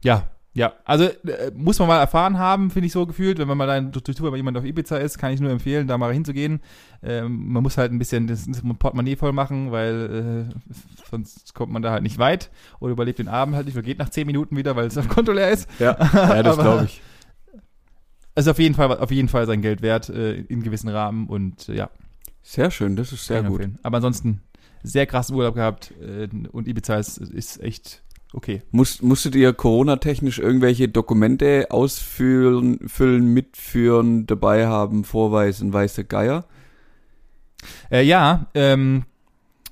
Ja, 0.02 0.28
ja. 0.54 0.72
Also 0.84 1.04
äh, 1.04 1.50
muss 1.54 1.80
man 1.80 1.88
mal 1.88 1.98
erfahren 1.98 2.38
haben, 2.38 2.70
finde 2.70 2.86
ich 2.86 2.92
so 2.92 3.06
gefühlt. 3.06 3.38
Wenn 3.38 3.48
man 3.48 3.58
mal 3.58 3.66
dann 3.66 3.90
durch 3.90 4.04
Zufall 4.04 4.30
bei 4.30 4.36
jemand 4.36 4.56
auf 4.56 4.64
Ibiza 4.64 4.96
ist, 4.98 5.18
kann 5.18 5.32
ich 5.32 5.40
nur 5.40 5.50
empfehlen, 5.50 5.88
da 5.88 5.98
mal 5.98 6.12
hinzugehen. 6.12 6.60
Ähm, 7.02 7.52
man 7.52 7.62
muss 7.64 7.76
halt 7.76 7.90
ein 7.92 7.98
bisschen 7.98 8.28
das, 8.28 8.46
das 8.46 8.62
Portemonnaie 8.78 9.16
voll 9.16 9.32
machen, 9.32 9.72
weil 9.72 10.48
äh, 10.48 10.74
sonst 11.10 11.54
kommt 11.54 11.72
man 11.72 11.82
da 11.82 11.90
halt 11.90 12.04
nicht 12.04 12.18
weit 12.18 12.50
oder 12.78 12.92
überlebt 12.92 13.18
den 13.18 13.26
Abend 13.26 13.56
halt 13.56 13.66
nicht. 13.66 13.74
Oder 13.74 13.84
geht 13.84 13.98
nach 13.98 14.10
zehn 14.10 14.28
Minuten 14.28 14.56
wieder, 14.56 14.76
weil 14.76 14.86
es 14.86 14.96
am 14.96 15.08
Konto 15.08 15.32
leer 15.32 15.50
ist. 15.50 15.68
Ja, 15.80 15.96
ja 16.12 16.42
das 16.42 16.56
glaube 16.58 16.84
ich. 16.84 17.02
Also 18.36 18.52
auf 18.52 18.58
jeden 18.60 18.76
Fall, 18.76 18.96
auf 18.96 19.10
jeden 19.10 19.28
Fall 19.28 19.46
sein 19.46 19.60
Geld 19.60 19.82
wert 19.82 20.08
äh, 20.08 20.34
in 20.34 20.62
gewissen 20.62 20.88
Rahmen 20.88 21.26
und 21.28 21.68
äh, 21.68 21.74
ja, 21.74 21.90
Sehr 22.42 22.70
schön, 22.70 22.94
das 22.94 23.12
ist 23.12 23.26
sehr 23.26 23.42
gut. 23.42 23.60
empfehlen. 23.60 23.78
Aber 23.82 23.96
ansonsten 23.96 24.40
sehr 24.84 25.06
krassen 25.06 25.34
Urlaub 25.34 25.56
gehabt 25.56 25.92
äh, 26.00 26.28
und 26.52 26.68
Ibiza 26.68 26.96
ist, 26.96 27.18
ist 27.18 27.60
echt 27.60 28.03
okay. 28.34 28.62
Muss, 28.70 29.00
musstet 29.02 29.34
ihr 29.34 29.52
Corona-technisch 29.52 30.38
irgendwelche 30.38 30.88
Dokumente 30.88 31.68
ausfüllen, 31.70 32.88
füllen, 32.88 33.32
mitführen, 33.32 34.26
dabei 34.26 34.66
haben, 34.66 35.04
vorweisen, 35.04 35.72
weiße 35.72 36.04
Geier? 36.04 36.44
Äh, 37.90 38.02
ja, 38.02 38.46
ähm, 38.54 39.04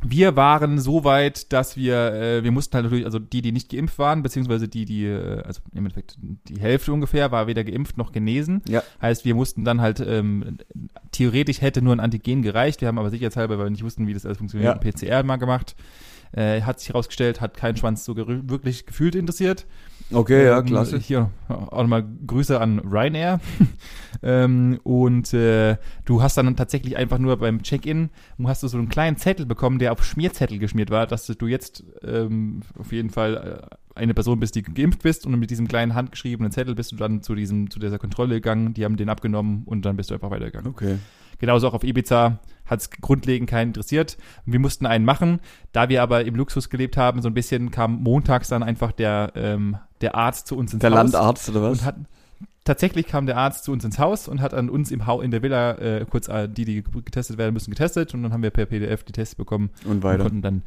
wir 0.04 0.35
waren 0.35 0.81
so 0.81 1.04
weit, 1.04 1.52
dass 1.52 1.76
wir, 1.76 2.12
äh, 2.12 2.42
wir 2.45 2.50
mussten 2.50 2.75
halt 2.75 2.85
natürlich, 2.85 3.04
also 3.04 3.19
die, 3.19 3.40
die 3.42 3.52
nicht 3.52 3.71
geimpft 3.71 3.99
waren, 3.99 4.23
beziehungsweise 4.23 4.66
die, 4.69 4.85
die, 4.85 5.04
äh, 5.07 5.42
also 5.42 5.61
im 5.73 5.85
Endeffekt 5.87 6.16
die 6.49 6.61
Hälfte 6.61 6.92
ungefähr 6.92 7.31
war 7.31 7.47
weder 7.47 7.62
geimpft 7.64 7.99
noch 7.99 8.11
genesen. 8.12 8.62
Ja. 8.69 8.83
Heißt, 9.00 9.25
wir 9.25 9.35
mussten 9.35 9.64
dann 9.64 9.81
halt, 9.81 10.00
ähm, 10.00 10.59
theoretisch 11.12 11.61
hätte 11.61 11.83
nur 11.83 11.95
ein 11.95 12.00
Antigen 12.00 12.42
gereicht, 12.42 12.81
wir 12.81 12.88
haben 12.88 12.99
aber 12.99 13.11
sicherheitshalber, 13.11 13.59
weil 13.59 13.66
wir 13.66 13.71
nicht 13.71 13.85
wussten, 13.85 14.07
wie 14.09 14.14
das 14.14 14.26
alles 14.26 14.38
funktioniert, 14.38 14.75
Ja. 14.75 14.81
ein 14.81 14.92
PCR 14.92 15.23
mal 15.23 15.37
gemacht. 15.37 15.76
Äh, 16.33 16.62
hat 16.62 16.81
sich 16.81 16.89
herausgestellt, 16.89 17.41
hat 17.41 17.57
keinen 17.57 17.77
Schwanz 17.77 18.05
so 18.05 18.17
wirklich 18.17 18.87
gefühlt 18.87 19.15
interessiert. 19.15 19.67
Okay, 20.12 20.47
ja, 20.47 20.59
Ähm, 20.59 20.67
klasse. 20.67 20.99
Hier 20.99 21.31
auch 21.49 21.83
nochmal 21.83 22.05
Grüße 22.27 22.61
an 22.61 22.79
Ryanair. 22.81 23.41
ähm, 24.23 24.79
und 24.83 25.33
äh, 25.35 25.77
du 26.05 26.23
hast 26.23 26.37
dann 26.37 26.57
tatsächlich 26.57 26.97
einfach 26.97 27.19
nur 27.19 27.37
beim 27.37 27.62
Check-in, 27.62 28.11
hast 28.45 28.62
du 28.62 28.69
so 28.69 28.79
einen 28.79 28.89
kleinen 28.89 29.17
Zettel 29.17 29.47
bekommen, 29.47 29.79
der 29.79 29.93
auf 29.93 30.05
Schmierzettel 30.05 30.59
geschmiert 30.59 30.91
war, 30.91 31.07
dass 31.07 31.27
du 31.27 31.47
jetzt 31.47 31.85
ähm, 32.03 32.61
auf 32.79 32.93
jeden 32.93 33.11
Fall 33.11 33.71
äh, 33.71 33.99
eine 33.99 34.15
Person 34.15 34.41
bist, 34.41 34.55
die 34.55 34.62
geimpft 34.62 35.03
bist 35.03 35.27
und 35.27 35.39
mit 35.39 35.51
diesem 35.51 35.69
kleinen 35.69 35.95
handgeschriebenen 35.95 36.51
Zettel 36.53 36.75
bist 36.75 36.93
du 36.93 36.97
dann 36.97 37.23
zu 37.23 37.35
diesem 37.35 37.71
zu 37.71 37.79
dieser 37.79 37.99
Kontrolle 37.99 38.37
gegangen, 38.37 38.75
die 38.75 38.85
haben 38.85 38.97
den 38.97 39.09
abgenommen 39.09 39.62
und 39.67 39.85
dann 39.85 39.97
bist 39.97 40.11
du 40.11 40.15
einfach 40.15 40.31
weitergegangen. 40.31 40.71
Okay. 40.71 40.97
Genauso 41.43 41.67
auch 41.69 41.75
auf 41.75 41.83
Ibiza 41.83 42.39
hat 42.67 42.81
es 42.81 42.91
grundlegend 42.91 43.51
keinen 43.51 43.69
interessiert. 43.69 44.17
Wir 44.47 44.61
mussten 44.61 44.87
einen 44.87 45.05
machen. 45.05 45.41
Da 45.73 45.89
wir 45.89 46.01
aber 46.01 46.25
im 46.25 46.37
Luxus 46.37 46.71
gelebt 46.71 46.97
haben, 46.97 47.21
so 47.21 47.29
ein 47.29 47.35
bisschen 47.35 47.73
kam 47.73 48.01
montags 48.03 48.49
dann 48.49 48.63
einfach 48.63 48.93
der, 48.93 49.33
ähm, 49.35 49.77
der 50.01 50.15
Arzt 50.15 50.47
zu 50.47 50.57
uns 50.57 50.73
ins 50.73 50.81
Der 50.81 50.91
Haus. 50.91 50.97
Landarzt 50.97 51.51
oder 51.51 51.63
was? 51.63 51.81
Und 51.81 51.85
hat, 51.85 51.97
tatsächlich 52.65 53.09
kam 53.09 53.27
der 53.27 53.37
Arzt 53.37 53.65
zu 53.65 53.73
uns 53.73 53.85
ins 53.85 53.99
Haus 53.99 54.29
und 54.29 54.41
hat 54.41 54.55
an 54.55 54.71
uns 54.71 54.93
im 54.93 55.07
Haus 55.07 55.25
in 55.25 55.33
der 55.33 55.43
Villa 55.43 55.73
äh, 55.79 56.07
kurz 56.09 56.29
äh, 56.29 56.49
die, 56.49 56.65
die 56.65 56.85
getestet 56.85 57.39
werden 57.39 57.53
müssen, 57.53 57.71
getestet 57.71 58.15
und 58.15 58.23
dann 58.23 58.33
haben 58.33 58.45
wir 58.45 58.51
per 58.51 58.67
PDF 58.67 59.03
die 59.03 59.13
Tests 59.13 59.35
bekommen 59.35 59.71
und 59.85 59.91
und 59.91 60.03
weiter. 60.05 60.23
konnten 60.23 60.43
dann 60.43 60.63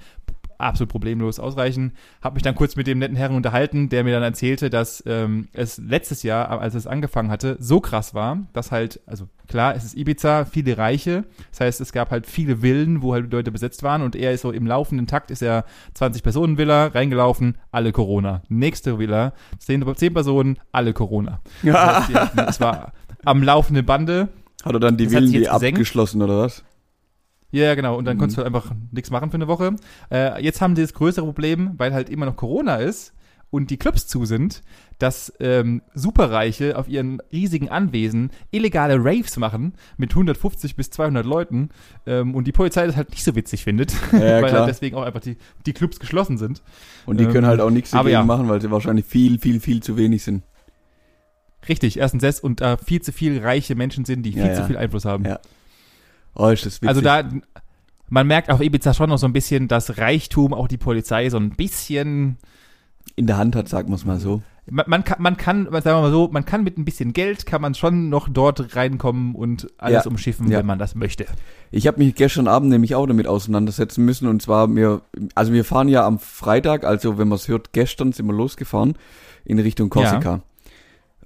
absolut 0.57 0.89
problemlos 0.91 1.39
ausreichen. 1.39 1.93
Habe 2.21 2.35
mich 2.35 2.43
dann 2.43 2.55
kurz 2.55 2.75
mit 2.75 2.87
dem 2.87 2.99
netten 2.99 3.15
Herrn 3.17 3.35
unterhalten, 3.35 3.89
der 3.89 4.03
mir 4.03 4.13
dann 4.13 4.23
erzählte, 4.23 4.69
dass 4.69 5.03
ähm, 5.05 5.47
es 5.53 5.77
letztes 5.77 6.23
Jahr, 6.23 6.49
als 6.61 6.75
es 6.75 6.87
angefangen 6.87 7.29
hatte, 7.31 7.57
so 7.59 7.79
krass 7.79 8.13
war, 8.13 8.39
dass 8.53 8.71
halt, 8.71 8.99
also 9.05 9.27
klar, 9.47 9.75
es 9.75 9.83
ist 9.83 9.97
Ibiza, 9.97 10.45
viele 10.45 10.77
Reiche. 10.77 11.25
Das 11.51 11.61
heißt, 11.61 11.81
es 11.81 11.91
gab 11.91 12.11
halt 12.11 12.25
viele 12.27 12.57
Villen, 12.61 13.01
wo 13.01 13.13
halt 13.13 13.31
Leute 13.31 13.51
besetzt 13.51 13.83
waren 13.83 14.01
und 14.01 14.15
er 14.15 14.31
ist 14.33 14.41
so 14.41 14.51
im 14.51 14.65
laufenden 14.67 15.07
Takt, 15.07 15.31
ist 15.31 15.41
er 15.41 15.65
20 15.93 16.23
Personen 16.23 16.57
Villa, 16.57 16.87
reingelaufen, 16.87 17.57
alle 17.71 17.91
Corona. 17.91 18.41
Nächste 18.49 18.99
Villa, 18.99 19.33
10, 19.59 19.95
10 19.95 20.13
Personen, 20.13 20.59
alle 20.71 20.93
Corona. 20.93 21.41
Das 21.63 22.07
heißt, 22.07 22.13
hatten, 22.13 22.39
es 22.39 22.59
war 22.59 22.93
am 23.23 23.43
laufenden 23.43 23.85
Bande. 23.85 24.29
Hat 24.63 24.73
er 24.73 24.79
dann 24.79 24.97
die 24.97 25.05
Das 25.05 25.13
Villen 25.13 25.31
die 25.31 25.39
gesenkt. 25.39 25.53
abgeschlossen 25.75 26.21
oder 26.21 26.39
was? 26.39 26.63
Ja, 27.55 27.73
genau. 27.75 27.97
Und 27.97 28.05
dann 28.05 28.17
Mhm. 28.17 28.19
konntest 28.19 28.37
du 28.37 28.43
halt 28.43 28.53
einfach 28.53 28.71
nichts 28.91 29.09
machen 29.11 29.29
für 29.31 29.35
eine 29.35 29.47
Woche. 29.47 29.75
Äh, 30.11 30.43
jetzt 30.43 30.61
haben 30.61 30.75
die 30.75 30.81
das 30.81 30.93
größere 30.93 31.25
Problem, 31.25 31.71
weil 31.77 31.93
halt 31.93 32.09
immer 32.09 32.25
noch 32.25 32.35
Corona 32.35 32.75
ist 32.77 33.13
und 33.49 33.69
die 33.71 33.77
Clubs 33.77 34.07
zu 34.07 34.25
sind, 34.25 34.61
dass 34.99 35.31
ähm, 35.39 35.81
Superreiche 35.93 36.77
auf 36.77 36.87
ihren 36.89 37.21
riesigen 37.31 37.69
Anwesen 37.69 38.31
illegale 38.51 38.95
Raves 38.97 39.37
machen 39.37 39.73
mit 39.97 40.11
150 40.11 40.75
bis 40.75 40.89
200 40.89 41.25
Leuten 41.25 41.69
ähm, 42.05 42.33
und 42.35 42.45
die 42.47 42.51
Polizei 42.51 42.85
das 42.87 42.95
halt 42.97 43.11
nicht 43.11 43.23
so 43.23 43.35
witzig 43.35 43.63
findet, 43.63 43.93
Ja, 44.11 44.19
weil 44.19 44.45
klar. 44.45 44.59
halt 44.61 44.69
deswegen 44.69 44.95
auch 44.97 45.03
einfach 45.03 45.21
die, 45.21 45.37
die 45.65 45.73
Clubs 45.73 45.99
geschlossen 45.99 46.37
sind. 46.37 46.61
Und 47.05 47.19
die 47.19 47.25
Ähm, 47.25 47.31
können 47.31 47.47
halt 47.47 47.61
auch 47.61 47.69
nichts 47.69 47.91
dagegen 47.91 48.11
ja. 48.11 48.23
machen, 48.25 48.49
weil 48.49 48.61
sie 48.61 48.71
wahrscheinlich 48.71 49.05
viel, 49.05 49.39
viel, 49.39 49.59
viel 49.61 49.81
zu 49.81 49.95
wenig 49.95 50.23
sind. 50.23 50.43
Richtig, 51.67 51.97
erstens 51.97 52.21
das 52.21 52.39
und 52.39 52.61
da 52.61 52.77
viel 52.77 53.01
zu 53.01 53.11
viel 53.11 53.39
reiche 53.39 53.75
Menschen 53.75 54.05
sind, 54.05 54.23
die 54.23 54.31
Ja, 54.31 54.43
viel 54.43 54.51
ja. 54.51 54.55
zu 54.55 54.63
viel 54.65 54.77
Einfluss 54.77 55.05
haben. 55.05 55.25
Ja. 55.25 55.39
Oh, 56.35 56.49
ist 56.49 56.65
das 56.65 56.75
witzig. 56.81 56.89
Also 56.89 57.01
da, 57.01 57.23
man 58.09 58.27
merkt 58.27 58.51
auf 58.51 58.61
Ibiza 58.61 58.93
schon 58.93 59.09
noch 59.09 59.17
so 59.17 59.25
ein 59.27 59.33
bisschen, 59.33 59.67
dass 59.67 59.97
Reichtum 59.97 60.53
auch 60.53 60.67
die 60.67 60.77
Polizei 60.77 61.29
so 61.29 61.37
ein 61.37 61.51
bisschen 61.51 62.37
in 63.15 63.27
der 63.27 63.37
Hand 63.37 63.55
hat, 63.55 63.69
sagen 63.69 63.89
wir 63.89 63.95
es 63.95 64.05
mal 64.05 64.19
so. 64.19 64.41
man, 64.69 64.85
man 64.87 65.03
kann, 65.03 65.21
man 65.21 65.37
kann, 65.37 65.65
sagen 65.65 65.85
wir 65.85 66.01
mal 66.01 66.11
so, 66.11 66.27
man 66.31 66.43
kann 66.43 66.63
mit 66.63 66.77
ein 66.77 66.85
bisschen 66.85 67.13
Geld, 67.13 67.45
kann 67.45 67.61
man 67.61 67.73
schon 67.75 68.09
noch 68.09 68.27
dort 68.27 68.75
reinkommen 68.75 69.35
und 69.35 69.67
alles 69.77 70.03
Ja. 70.05 70.09
umschiffen, 70.11 70.49
Ja. 70.51 70.59
wenn 70.59 70.65
man 70.65 70.79
das 70.79 70.95
möchte. 70.95 71.25
Ich 71.71 71.87
habe 71.87 71.99
mich 71.99 72.15
gestern 72.15 72.47
Abend 72.47 72.69
nämlich 72.69 72.95
auch 72.95 73.05
damit 73.05 73.27
auseinandersetzen 73.27 74.03
müssen 74.03 74.27
und 74.27 74.41
zwar 74.41 74.67
wir, 74.75 75.01
also 75.35 75.53
wir 75.53 75.63
fahren 75.63 75.87
ja 75.87 76.05
am 76.05 76.19
Freitag, 76.19 76.83
also 76.83 77.17
wenn 77.17 77.27
man 77.27 77.37
es 77.37 77.47
hört, 77.47 77.73
gestern 77.73 78.11
sind 78.11 78.25
wir 78.27 78.33
losgefahren 78.33 78.95
in 79.45 79.59
Richtung 79.59 79.89
Korsika. 79.89 80.41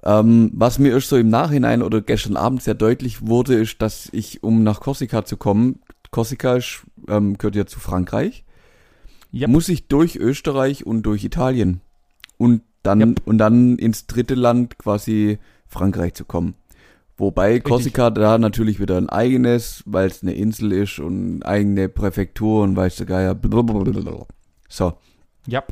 Ähm, 0.03 0.51
was 0.53 0.79
mir 0.79 0.93
erst 0.93 1.09
so 1.09 1.17
im 1.17 1.29
Nachhinein 1.29 1.81
oder 1.81 2.01
gestern 2.01 2.37
Abend 2.37 2.63
sehr 2.63 2.73
deutlich 2.75 3.25
wurde, 3.27 3.55
ist, 3.55 3.81
dass 3.81 4.09
ich, 4.11 4.43
um 4.43 4.63
nach 4.63 4.79
Korsika 4.79 5.25
zu 5.25 5.35
kommen, 5.37 5.81
Korsika 6.11 6.55
ist, 6.55 6.83
ähm, 7.07 7.37
gehört 7.37 7.55
ja 7.55 7.65
zu 7.65 7.79
Frankreich, 7.79 8.45
Yep. 9.33 9.49
muss 9.49 9.69
ich 9.69 9.87
durch 9.87 10.15
Österreich 10.15 10.85
und 10.87 11.03
durch 11.03 11.23
Italien 11.23 11.81
und 12.37 12.61
dann 12.81 12.99
Yep. 13.01 13.21
und 13.25 13.37
dann 13.37 13.77
ins 13.77 14.07
dritte 14.07 14.35
Land 14.35 14.79
quasi 14.79 15.37
Frankreich 15.67 16.13
zu 16.15 16.25
kommen. 16.25 16.55
Wobei 17.17 17.59
Korsika 17.59 18.09
da 18.11 18.37
natürlich 18.37 18.79
wieder 18.79 18.97
ein 18.97 19.09
eigenes, 19.09 19.83
weil 19.85 20.07
es 20.07 20.23
eine 20.23 20.33
Insel 20.33 20.71
ist 20.71 20.99
und 20.99 21.43
eigene 21.43 21.89
Präfektur 21.89 22.63
und 22.63 22.77
weiß 22.77 22.95
der 22.95 23.05
Geier. 23.05 23.35
blablabla. 23.35 24.25
So. 24.69 24.93
Ja. 25.45 25.63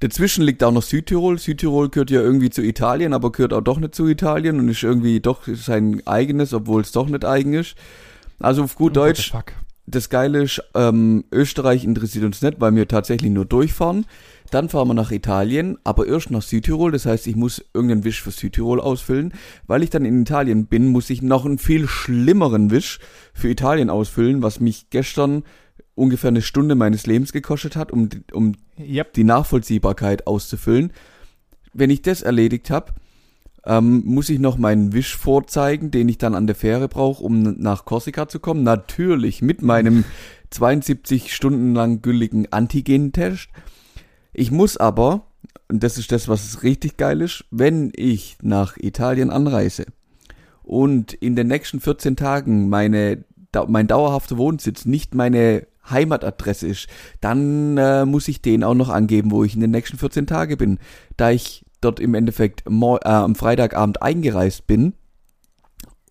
Dazwischen 0.00 0.44
liegt 0.44 0.64
auch 0.64 0.72
noch 0.72 0.82
Südtirol. 0.82 1.38
Südtirol 1.38 1.90
gehört 1.90 2.10
ja 2.10 2.22
irgendwie 2.22 2.50
zu 2.50 2.62
Italien, 2.62 3.12
aber 3.12 3.32
gehört 3.32 3.52
auch 3.52 3.60
doch 3.60 3.78
nicht 3.78 3.94
zu 3.94 4.06
Italien 4.06 4.58
und 4.58 4.68
ist 4.68 4.82
irgendwie 4.82 5.20
doch 5.20 5.42
sein 5.46 6.02
eigenes, 6.06 6.54
obwohl 6.54 6.80
es 6.80 6.92
doch 6.92 7.06
nicht 7.06 7.24
eigen 7.24 7.52
ist. 7.52 7.74
Also 8.38 8.64
auf 8.64 8.76
gut 8.76 8.96
Deutsch, 8.96 9.26
the 9.26 9.36
fuck? 9.36 9.52
das 9.86 10.08
Geile 10.08 10.42
ist, 10.42 10.62
ähm, 10.74 11.24
Österreich 11.30 11.84
interessiert 11.84 12.24
uns 12.24 12.40
nicht, 12.40 12.60
weil 12.60 12.74
wir 12.74 12.88
tatsächlich 12.88 13.30
nur 13.30 13.44
durchfahren. 13.44 14.06
Dann 14.50 14.68
fahren 14.68 14.88
wir 14.88 14.94
nach 14.94 15.12
Italien, 15.12 15.78
aber 15.84 16.06
erst 16.06 16.30
nach 16.30 16.42
Südtirol. 16.42 16.92
Das 16.92 17.06
heißt, 17.06 17.26
ich 17.26 17.36
muss 17.36 17.64
irgendeinen 17.74 18.04
Wisch 18.04 18.22
für 18.22 18.30
Südtirol 18.30 18.80
ausfüllen. 18.80 19.32
Weil 19.66 19.82
ich 19.82 19.90
dann 19.90 20.04
in 20.04 20.22
Italien 20.22 20.66
bin, 20.66 20.88
muss 20.88 21.10
ich 21.10 21.22
noch 21.22 21.44
einen 21.44 21.58
viel 21.58 21.86
schlimmeren 21.86 22.70
Wisch 22.70 22.98
für 23.32 23.48
Italien 23.48 23.90
ausfüllen, 23.90 24.42
was 24.42 24.60
mich 24.60 24.90
gestern 24.90 25.44
ungefähr 26.00 26.28
eine 26.28 26.42
Stunde 26.42 26.74
meines 26.74 27.06
Lebens 27.06 27.32
gekostet 27.32 27.76
hat, 27.76 27.92
um, 27.92 28.08
um 28.32 28.54
Yep. 28.78 29.12
die 29.12 29.24
Nachvollziehbarkeit 29.24 30.26
auszufüllen. 30.26 30.92
Wenn 31.72 31.90
ich 31.90 32.02
das 32.02 32.22
erledigt 32.22 32.70
habe, 32.70 32.92
ähm, 33.64 34.02
muss 34.06 34.30
ich 34.30 34.38
noch 34.38 34.56
meinen 34.56 34.94
Wisch 34.94 35.16
vorzeigen, 35.16 35.90
den 35.90 36.08
ich 36.08 36.18
dann 36.18 36.34
an 36.34 36.46
der 36.46 36.56
Fähre 36.56 36.88
brauche, 36.88 37.22
um 37.22 37.42
nach 37.42 37.84
Korsika 37.84 38.26
zu 38.26 38.40
kommen. 38.40 38.62
Natürlich 38.62 39.42
mit 39.42 39.62
meinem 39.62 40.04
72 40.50 41.34
Stunden 41.34 41.74
lang 41.74 42.00
gültigen 42.00 42.50
Antigen-Test. 42.50 43.48
Ich 44.32 44.50
muss 44.50 44.78
aber, 44.78 45.26
und 45.68 45.82
das 45.82 45.98
ist 45.98 46.10
das, 46.10 46.26
was 46.28 46.62
richtig 46.62 46.96
geil 46.96 47.20
ist, 47.20 47.44
wenn 47.50 47.92
ich 47.94 48.38
nach 48.42 48.76
Italien 48.78 49.30
anreise 49.30 49.84
und 50.62 51.12
in 51.12 51.36
den 51.36 51.48
nächsten 51.48 51.80
14 51.80 52.16
Tagen 52.16 52.68
meine, 52.68 53.24
mein 53.66 53.86
dauerhafter 53.86 54.38
Wohnsitz 54.38 54.86
nicht 54.86 55.14
meine 55.14 55.66
Heimatadresse 55.90 56.66
ist, 56.66 56.86
dann 57.20 57.76
äh, 57.76 58.04
muss 58.04 58.28
ich 58.28 58.42
den 58.42 58.64
auch 58.64 58.74
noch 58.74 58.88
angeben, 58.88 59.30
wo 59.30 59.44
ich 59.44 59.54
in 59.54 59.60
den 59.60 59.70
nächsten 59.70 59.98
14 59.98 60.26
Tagen 60.26 60.56
bin. 60.56 60.78
Da 61.16 61.30
ich 61.30 61.64
dort 61.80 62.00
im 62.00 62.14
Endeffekt 62.14 62.64
äh, 62.66 62.98
am 63.08 63.34
Freitagabend 63.34 64.02
eingereist 64.02 64.66
bin 64.66 64.94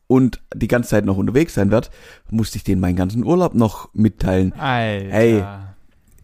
und 0.07 0.41
die 0.55 0.67
ganze 0.67 0.89
Zeit 0.89 1.05
noch 1.05 1.17
unterwegs 1.17 1.53
sein 1.53 1.71
wird, 1.71 1.91
musste 2.31 2.57
ich 2.57 2.63
denen 2.63 2.81
meinen 2.81 2.95
ganzen 2.95 3.23
Urlaub 3.23 3.53
noch 3.53 3.89
mitteilen. 3.93 4.53
Alter. 4.53 5.09
Hey. 5.11 5.43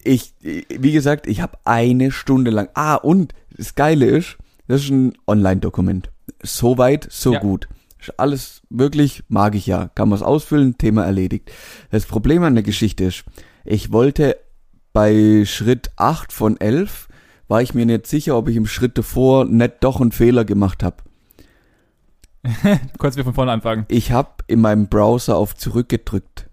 Ich, 0.04 0.34
wie 0.42 0.92
gesagt, 0.92 1.26
ich 1.28 1.42
habe 1.42 1.58
eine 1.66 2.12
Stunde 2.12 2.52
lang. 2.52 2.70
Ah, 2.76 2.96
und 2.96 3.34
das 3.58 3.74
Geile 3.76 4.06
ist, 4.06 4.38
das 4.68 4.84
ist 4.84 4.90
ein 4.92 5.14
Online-Dokument. 5.28 6.12
So 6.44 6.78
weit, 6.78 7.08
so 7.10 7.34
Ja. 7.34 7.40
gut. 7.40 7.68
Alles 8.18 8.62
wirklich 8.70 9.24
mag 9.28 9.56
ich 9.56 9.68
ja. 9.68 9.90
Kann 9.96 10.10
man 10.10 10.18
es 10.18 10.24
ausfüllen, 10.24 10.78
Thema 10.78 11.04
erledigt. 11.06 11.52
Das 11.92 12.06
Problem 12.06 12.44
an 12.44 12.56
der 12.56 12.64
Geschichte 12.64 13.06
ist, 13.06 13.24
ich 13.64 13.92
wollte 13.92 14.38
bei 14.94 15.44
Schritt 15.46 15.92
8 15.98 16.32
von 16.32 16.60
11, 16.60 17.08
war 17.48 17.62
ich 17.62 17.74
mir 17.74 17.86
nicht 17.86 18.08
sicher, 18.08 18.38
ob 18.38 18.48
ich 18.48 18.56
im 18.56 18.66
Schritt 18.66 18.98
davor 18.98 19.46
nicht 19.46 19.76
doch 19.82 20.02
einen 20.02 20.12
Fehler 20.12 20.46
gemacht 20.46 20.84
habe. 20.84 20.98
Du 22.54 22.98
konntest 23.00 23.18
wir 23.18 23.24
von 23.24 23.34
vorne 23.34 23.52
anfangen. 23.52 23.86
Ich 23.88 24.12
habe 24.12 24.30
in 24.48 24.62
meinem 24.62 24.88
Browser 24.88 25.36
auf 25.36 25.56
Zurück 25.56 25.90
gedrückt. 25.90 26.48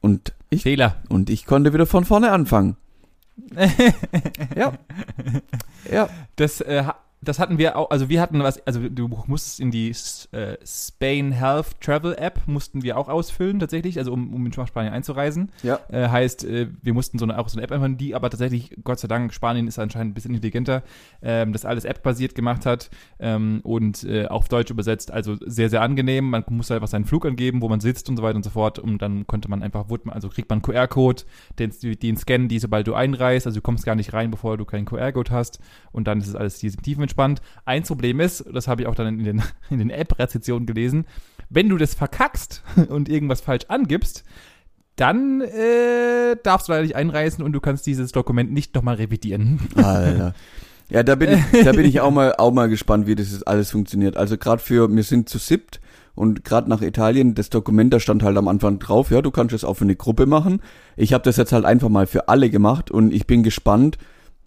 Und 0.00 0.32
ich, 0.50 0.62
Fehler. 0.62 0.96
und 1.08 1.30
ich 1.30 1.46
konnte 1.46 1.72
wieder 1.72 1.86
von 1.86 2.04
vorne 2.04 2.32
anfangen. 2.32 2.76
ja. 4.56 4.72
Ja. 5.90 6.08
Das, 6.36 6.60
äh, 6.60 6.84
das 7.20 7.38
hatten 7.38 7.58
wir 7.58 7.76
auch, 7.76 7.90
also 7.90 8.08
wir 8.08 8.20
hatten 8.20 8.40
was, 8.40 8.64
also 8.66 8.88
du 8.88 9.08
musstest 9.26 9.60
in 9.60 9.70
die 9.70 9.90
äh, 10.32 10.56
Spain 10.64 11.32
Health 11.32 11.80
Travel 11.80 12.14
App, 12.16 12.42
mussten 12.46 12.82
wir 12.82 12.96
auch 12.96 13.08
ausfüllen 13.08 13.58
tatsächlich, 13.58 13.98
also 13.98 14.12
um, 14.12 14.32
um 14.32 14.46
in 14.46 14.52
Spanien 14.52 14.92
einzureisen. 14.92 15.50
Ja. 15.62 15.80
Äh, 15.90 16.08
heißt, 16.08 16.44
äh, 16.44 16.68
wir 16.82 16.94
mussten 16.94 17.18
so 17.18 17.24
eine, 17.24 17.38
auch 17.38 17.48
so 17.48 17.56
eine 17.56 17.64
App 17.64 17.72
einfach, 17.72 17.88
die 17.96 18.14
aber 18.14 18.30
tatsächlich, 18.30 18.76
Gott 18.84 19.00
sei 19.00 19.08
Dank, 19.08 19.34
Spanien 19.34 19.66
ist 19.66 19.78
anscheinend 19.78 20.12
ein 20.12 20.14
bisschen 20.14 20.34
intelligenter, 20.34 20.82
ähm, 21.20 21.52
das 21.52 21.64
alles 21.64 21.84
App-basiert 21.84 22.34
gemacht 22.34 22.66
hat 22.66 22.90
ähm, 23.18 23.60
und 23.64 24.04
äh, 24.04 24.26
auf 24.26 24.48
Deutsch 24.48 24.70
übersetzt, 24.70 25.10
also 25.10 25.36
sehr, 25.44 25.70
sehr 25.70 25.82
angenehm. 25.82 26.30
Man 26.30 26.44
muss 26.50 26.70
einfach 26.70 26.88
seinen 26.88 27.04
Flug 27.04 27.26
angeben, 27.26 27.62
wo 27.62 27.68
man 27.68 27.80
sitzt 27.80 28.08
und 28.08 28.16
so 28.16 28.22
weiter 28.22 28.36
und 28.36 28.44
so 28.44 28.50
fort 28.50 28.78
und 28.78 29.02
dann 29.02 29.26
konnte 29.26 29.50
man 29.50 29.62
einfach, 29.62 29.86
man, 29.88 30.14
also 30.14 30.28
kriegt 30.28 30.48
man 30.48 30.58
einen 30.58 30.62
QR-Code, 30.62 31.24
den, 31.58 31.72
den 31.82 32.16
scannen 32.16 32.48
die, 32.48 32.60
sobald 32.60 32.86
du 32.86 32.94
einreist, 32.94 33.46
also 33.46 33.56
du 33.58 33.62
kommst 33.62 33.84
gar 33.84 33.96
nicht 33.96 34.12
rein, 34.12 34.30
bevor 34.30 34.56
du 34.56 34.64
keinen 34.64 34.84
QR-Code 34.84 35.32
hast 35.32 35.58
und 35.90 36.06
dann 36.06 36.20
ist 36.20 36.28
es 36.28 36.36
alles 36.36 36.60
tiefenentspannt. 37.08 37.40
Ein 37.64 37.82
Problem 37.82 38.20
ist, 38.20 38.44
das 38.52 38.68
habe 38.68 38.82
ich 38.82 38.88
auch 38.88 38.94
dann 38.94 39.18
in 39.18 39.24
den, 39.24 39.42
in 39.70 39.78
den 39.78 39.90
App-Rezessionen 39.90 40.66
gelesen, 40.66 41.06
wenn 41.50 41.68
du 41.68 41.76
das 41.76 41.94
verkackst 41.94 42.62
und 42.88 43.08
irgendwas 43.08 43.40
falsch 43.40 43.64
angibst, 43.68 44.24
dann 44.96 45.40
äh, 45.42 46.36
darfst 46.42 46.68
du 46.68 46.72
leider 46.72 46.82
nicht 46.82 46.96
einreisen 46.96 47.44
und 47.44 47.52
du 47.52 47.60
kannst 47.60 47.86
dieses 47.86 48.10
Dokument 48.10 48.52
nicht 48.52 48.74
nochmal 48.74 48.96
revidieren. 48.96 49.60
Alter. 49.76 50.34
Ja, 50.90 51.02
da 51.02 51.14
bin 51.14 51.30
ich, 51.32 51.64
da 51.64 51.72
bin 51.72 51.84
ich 51.84 52.00
auch 52.00 52.10
mal, 52.10 52.34
auch 52.38 52.50
mal 52.50 52.68
gespannt, 52.68 53.06
wie 53.06 53.14
das 53.14 53.42
alles 53.42 53.70
funktioniert. 53.70 54.16
Also 54.16 54.38
gerade 54.38 54.60
für, 54.60 54.90
wir 54.90 55.02
sind 55.02 55.28
zu 55.28 55.38
siebt 55.38 55.80
und 56.14 56.44
gerade 56.44 56.68
nach 56.68 56.80
Italien, 56.80 57.34
das 57.34 57.50
Dokument, 57.50 57.92
da 57.92 58.00
stand 58.00 58.22
halt 58.22 58.36
am 58.38 58.48
Anfang 58.48 58.78
drauf, 58.78 59.10
ja, 59.10 59.22
du 59.22 59.30
kannst 59.30 59.54
es 59.54 59.64
auch 59.64 59.74
für 59.74 59.84
eine 59.84 59.96
Gruppe 59.96 60.26
machen. 60.26 60.62
Ich 60.96 61.12
habe 61.12 61.22
das 61.22 61.36
jetzt 61.36 61.52
halt 61.52 61.66
einfach 61.66 61.90
mal 61.90 62.06
für 62.06 62.28
alle 62.28 62.50
gemacht 62.50 62.90
und 62.90 63.12
ich 63.12 63.26
bin 63.26 63.42
gespannt, 63.42 63.98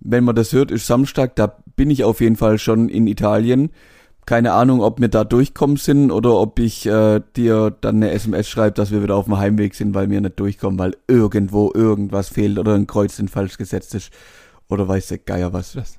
wenn 0.01 0.23
man 0.23 0.35
das 0.35 0.51
hört, 0.51 0.71
ist 0.71 0.87
Samstag, 0.87 1.35
da 1.35 1.60
bin 1.75 1.89
ich 1.89 2.03
auf 2.03 2.21
jeden 2.21 2.35
Fall 2.35 2.57
schon 2.59 2.89
in 2.89 3.07
Italien. 3.07 3.69
keine 4.27 4.53
Ahnung, 4.53 4.81
ob 4.81 5.01
wir 5.01 5.07
da 5.07 5.23
durchkommen 5.23 5.77
sind 5.77 6.11
oder 6.11 6.35
ob 6.37 6.59
ich 6.59 6.85
äh, 6.85 7.21
dir 7.35 7.71
dann 7.81 7.95
eine 7.97 8.11
SMS 8.11 8.47
schreibe, 8.47 8.73
dass 8.73 8.91
wir 8.91 9.01
wieder 9.01 9.15
auf 9.15 9.25
dem 9.25 9.37
Heimweg 9.39 9.73
sind, 9.73 9.95
weil 9.95 10.09
wir 10.11 10.21
nicht 10.21 10.39
durchkommen, 10.39 10.77
weil 10.77 10.95
irgendwo 11.07 11.71
irgendwas 11.73 12.29
fehlt 12.29 12.59
oder 12.59 12.75
ein 12.75 12.85
Kreuz 12.87 13.21
falsch 13.31 13.57
gesetzt 13.57 13.95
ist. 13.95 14.11
Oder 14.69 14.87
weiß 14.87 15.07
der 15.07 15.17
Geier 15.17 15.51
was. 15.53 15.73
Das, 15.73 15.97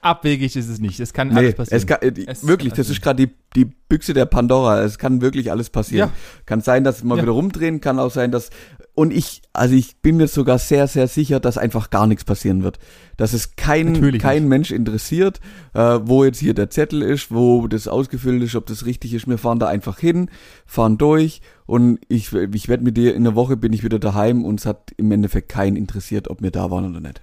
abwegig 0.00 0.54
ist 0.56 0.68
es 0.68 0.78
nicht. 0.78 1.00
Es 1.00 1.12
kann 1.12 1.28
Nee, 1.28 1.34
alles 1.38 1.54
passieren. 1.56 1.78
es 1.78 1.86
kann, 1.86 1.98
äh, 2.02 2.24
Es 2.28 2.46
wirklich, 2.46 2.72
das 2.74 2.88
ist 2.88 3.02
gerade 3.02 3.26
die, 3.26 3.32
die 3.56 3.64
Büchse 3.64 4.14
der 4.14 4.26
Pandora. 4.26 4.80
Es 4.82 4.96
kann 4.96 5.20
wirklich 5.20 5.50
alles 5.50 5.68
passieren. 5.68 6.10
Ja. 6.10 6.14
Kann 6.46 6.60
sein, 6.60 6.84
dass 6.84 7.02
man 7.02 7.18
Ja. 7.18 7.24
wieder 7.24 7.32
rumdrehen, 7.32 7.80
kann 7.80 7.98
auch 7.98 8.10
sein, 8.12 8.30
dass 8.30 8.50
und 8.98 9.12
ich, 9.12 9.42
also 9.52 9.76
ich 9.76 9.98
bin 9.98 10.16
mir 10.16 10.26
sogar 10.26 10.58
sehr, 10.58 10.88
sehr 10.88 11.06
sicher, 11.06 11.38
dass 11.38 11.56
einfach 11.56 11.90
gar 11.90 12.08
nichts 12.08 12.24
passieren 12.24 12.64
wird. 12.64 12.80
Dass 13.16 13.32
es 13.32 13.54
kein, 13.54 13.92
Natürlich 13.92 14.20
kein 14.20 14.48
Mensch 14.48 14.72
interessiert, 14.72 15.38
äh, 15.72 16.00
wo 16.02 16.24
jetzt 16.24 16.40
hier 16.40 16.52
der 16.52 16.68
Zettel 16.68 17.02
ist, 17.02 17.30
wo 17.30 17.68
das 17.68 17.86
ausgefüllt 17.86 18.42
ist, 18.42 18.56
ob 18.56 18.66
das 18.66 18.86
richtig 18.86 19.14
ist. 19.14 19.28
Wir 19.28 19.38
fahren 19.38 19.60
da 19.60 19.68
einfach 19.68 20.00
hin, 20.00 20.32
fahren 20.66 20.98
durch 20.98 21.42
und 21.64 22.00
ich, 22.08 22.32
ich 22.32 22.68
werde 22.68 22.82
mit 22.82 22.96
dir 22.96 23.14
in 23.14 23.22
der 23.22 23.36
Woche 23.36 23.56
bin 23.56 23.72
ich 23.72 23.84
wieder 23.84 24.00
daheim 24.00 24.44
und 24.44 24.58
es 24.58 24.66
hat 24.66 24.90
im 24.96 25.12
Endeffekt 25.12 25.48
keinen 25.48 25.76
interessiert, 25.76 26.28
ob 26.28 26.42
wir 26.42 26.50
da 26.50 26.72
waren 26.72 26.90
oder 26.90 27.00
nicht. 27.00 27.22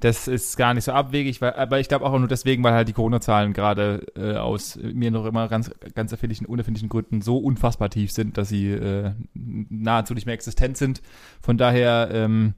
Das 0.00 0.28
ist 0.28 0.56
gar 0.56 0.72
nicht 0.72 0.84
so 0.84 0.92
abwegig, 0.92 1.42
weil, 1.42 1.52
aber 1.52 1.78
ich 1.78 1.88
glaube 1.88 2.06
auch 2.06 2.18
nur 2.18 2.26
deswegen, 2.26 2.64
weil 2.64 2.72
halt 2.72 2.88
die 2.88 2.94
Corona-Zahlen 2.94 3.52
gerade 3.52 4.06
äh, 4.16 4.36
aus 4.36 4.76
mir 4.76 5.10
noch 5.10 5.26
immer 5.26 5.46
ganz, 5.48 5.70
ganz 5.94 6.10
erfindlichen, 6.10 6.46
unerfindlichen 6.46 6.88
Gründen 6.88 7.20
so 7.20 7.36
unfassbar 7.36 7.90
tief 7.90 8.10
sind, 8.10 8.38
dass 8.38 8.48
sie 8.48 8.70
äh, 8.70 9.12
nahezu 9.34 10.14
nicht 10.14 10.24
mehr 10.24 10.34
existent 10.34 10.78
sind. 10.78 11.02
Von 11.42 11.58
daher 11.58 12.08
ähm, 12.12 12.54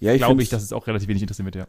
Ja, 0.00 0.16
glaube 0.16 0.42
ich, 0.42 0.48
dass 0.48 0.62
es 0.64 0.72
auch 0.72 0.88
relativ 0.88 1.08
wenig 1.08 1.22
interessieren 1.22 1.46
wird, 1.46 1.54
ja. 1.54 1.66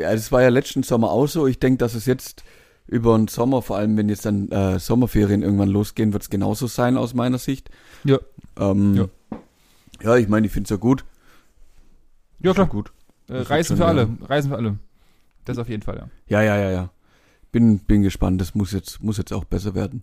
Ja, 0.00 0.12
das 0.12 0.32
war 0.32 0.42
ja 0.42 0.48
letzten 0.48 0.82
Sommer 0.82 1.10
auch 1.10 1.26
so. 1.26 1.46
Ich 1.46 1.58
denke, 1.58 1.78
dass 1.78 1.94
es 1.94 2.06
jetzt 2.06 2.42
über 2.86 3.16
den 3.16 3.28
Sommer, 3.28 3.60
vor 3.60 3.76
allem 3.76 3.96
wenn 3.98 4.08
jetzt 4.08 4.24
dann 4.24 4.48
äh, 4.50 4.78
Sommerferien 4.78 5.42
irgendwann 5.42 5.68
losgehen, 5.68 6.12
wird 6.12 6.22
es 6.22 6.30
genauso 6.30 6.66
sein 6.66 6.96
aus 6.96 7.12
meiner 7.12 7.38
Sicht. 7.38 7.68
Ja. 8.04 8.18
Ähm, 8.58 8.94
Ja. 8.94 9.08
ja. 10.02 10.16
ich 10.16 10.28
meine, 10.28 10.46
ich 10.46 10.52
finde 10.52 10.64
es 10.64 10.70
ja 10.70 10.76
gut. 10.76 11.04
Ja 12.40 12.54
klar. 12.54 12.66
gut. 12.66 12.93
Äh, 13.28 13.38
Reisen 13.38 13.76
für 13.76 13.86
alle. 13.86 14.08
Reisen 14.22 14.50
für 14.50 14.56
alle. 14.56 14.78
Das 15.44 15.58
auf 15.58 15.68
jeden 15.68 15.82
Fall, 15.82 15.96
ja. 15.96 16.08
Ja, 16.26 16.42
ja, 16.42 16.56
ja, 16.56 16.70
ja. 16.70 16.90
Bin, 17.52 17.78
bin 17.78 18.02
gespannt. 18.02 18.40
Das 18.40 18.54
muss 18.54 18.72
jetzt, 18.72 19.02
muss 19.02 19.18
jetzt 19.18 19.32
auch 19.32 19.44
besser 19.44 19.74
werden. 19.74 20.02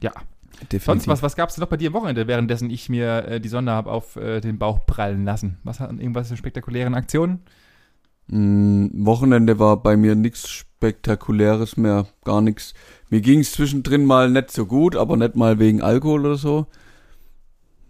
Ja. 0.00 0.12
Definitiv. 0.60 0.84
Sonst, 0.84 1.08
was, 1.08 1.22
was 1.22 1.36
gab 1.36 1.50
es 1.50 1.54
denn 1.54 1.62
noch 1.62 1.68
bei 1.68 1.76
dir 1.76 1.88
am 1.88 1.94
Wochenende, 1.94 2.26
währenddessen 2.26 2.68
ich 2.68 2.88
mir 2.88 3.24
äh, 3.28 3.40
die 3.40 3.48
Sonne 3.48 3.70
habe 3.70 3.92
auf 3.92 4.16
äh, 4.16 4.40
den 4.40 4.58
Bauch 4.58 4.86
prallen 4.86 5.24
lassen? 5.24 5.58
Was 5.62 5.78
hat 5.78 5.90
irgendwas 5.92 6.28
für 6.28 6.36
spektakulären 6.36 6.94
Aktionen? 6.94 7.42
Mm, 8.26 8.88
Wochenende 9.06 9.58
war 9.58 9.82
bei 9.82 9.96
mir 9.96 10.16
nichts 10.16 10.48
Spektakuläres 10.48 11.76
mehr, 11.76 12.06
gar 12.24 12.40
nichts. 12.40 12.74
Mir 13.08 13.20
ging 13.20 13.40
es 13.40 13.52
zwischendrin 13.52 14.04
mal 14.04 14.30
nicht 14.30 14.50
so 14.50 14.66
gut, 14.66 14.96
aber 14.96 15.16
nicht 15.16 15.36
mal 15.36 15.58
wegen 15.58 15.80
Alkohol 15.80 16.26
oder 16.26 16.36
so. 16.36 16.66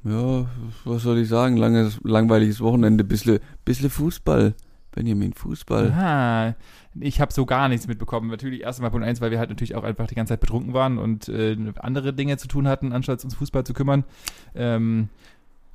Ja, 0.05 0.47
was 0.85 1.03
soll 1.03 1.19
ich 1.19 1.29
sagen? 1.29 1.57
Langes, 1.57 2.01
langweiliges 2.03 2.61
Wochenende, 2.61 3.05
bisschen, 3.05 3.41
bisschen 3.65 3.91
Fußball. 3.91 4.55
Benjamin, 4.93 5.33
Fußball. 5.33 5.93
Aha, 5.93 6.55
ich 6.99 7.21
habe 7.21 7.33
so 7.33 7.47
gar 7.47 7.69
nichts 7.69 7.87
mitbekommen. 7.87 8.31
Natürlich 8.31 8.63
erst 8.63 8.81
einmal 8.81 8.91
Punkt 8.91 9.07
eins, 9.07 9.21
weil 9.21 9.31
wir 9.31 9.39
halt 9.39 9.51
natürlich 9.51 9.77
auch 9.77 9.85
einfach 9.85 10.07
die 10.07 10.15
ganze 10.15 10.33
Zeit 10.33 10.41
betrunken 10.41 10.73
waren 10.73 10.99
und 10.99 11.29
äh, 11.29 11.57
andere 11.77 12.13
Dinge 12.13 12.37
zu 12.37 12.49
tun 12.49 12.67
hatten, 12.67 12.93
anstatt 12.93 13.23
uns 13.23 13.35
Fußball 13.35 13.65
zu 13.65 13.75
kümmern. 13.75 14.05
Ähm, 14.55 15.09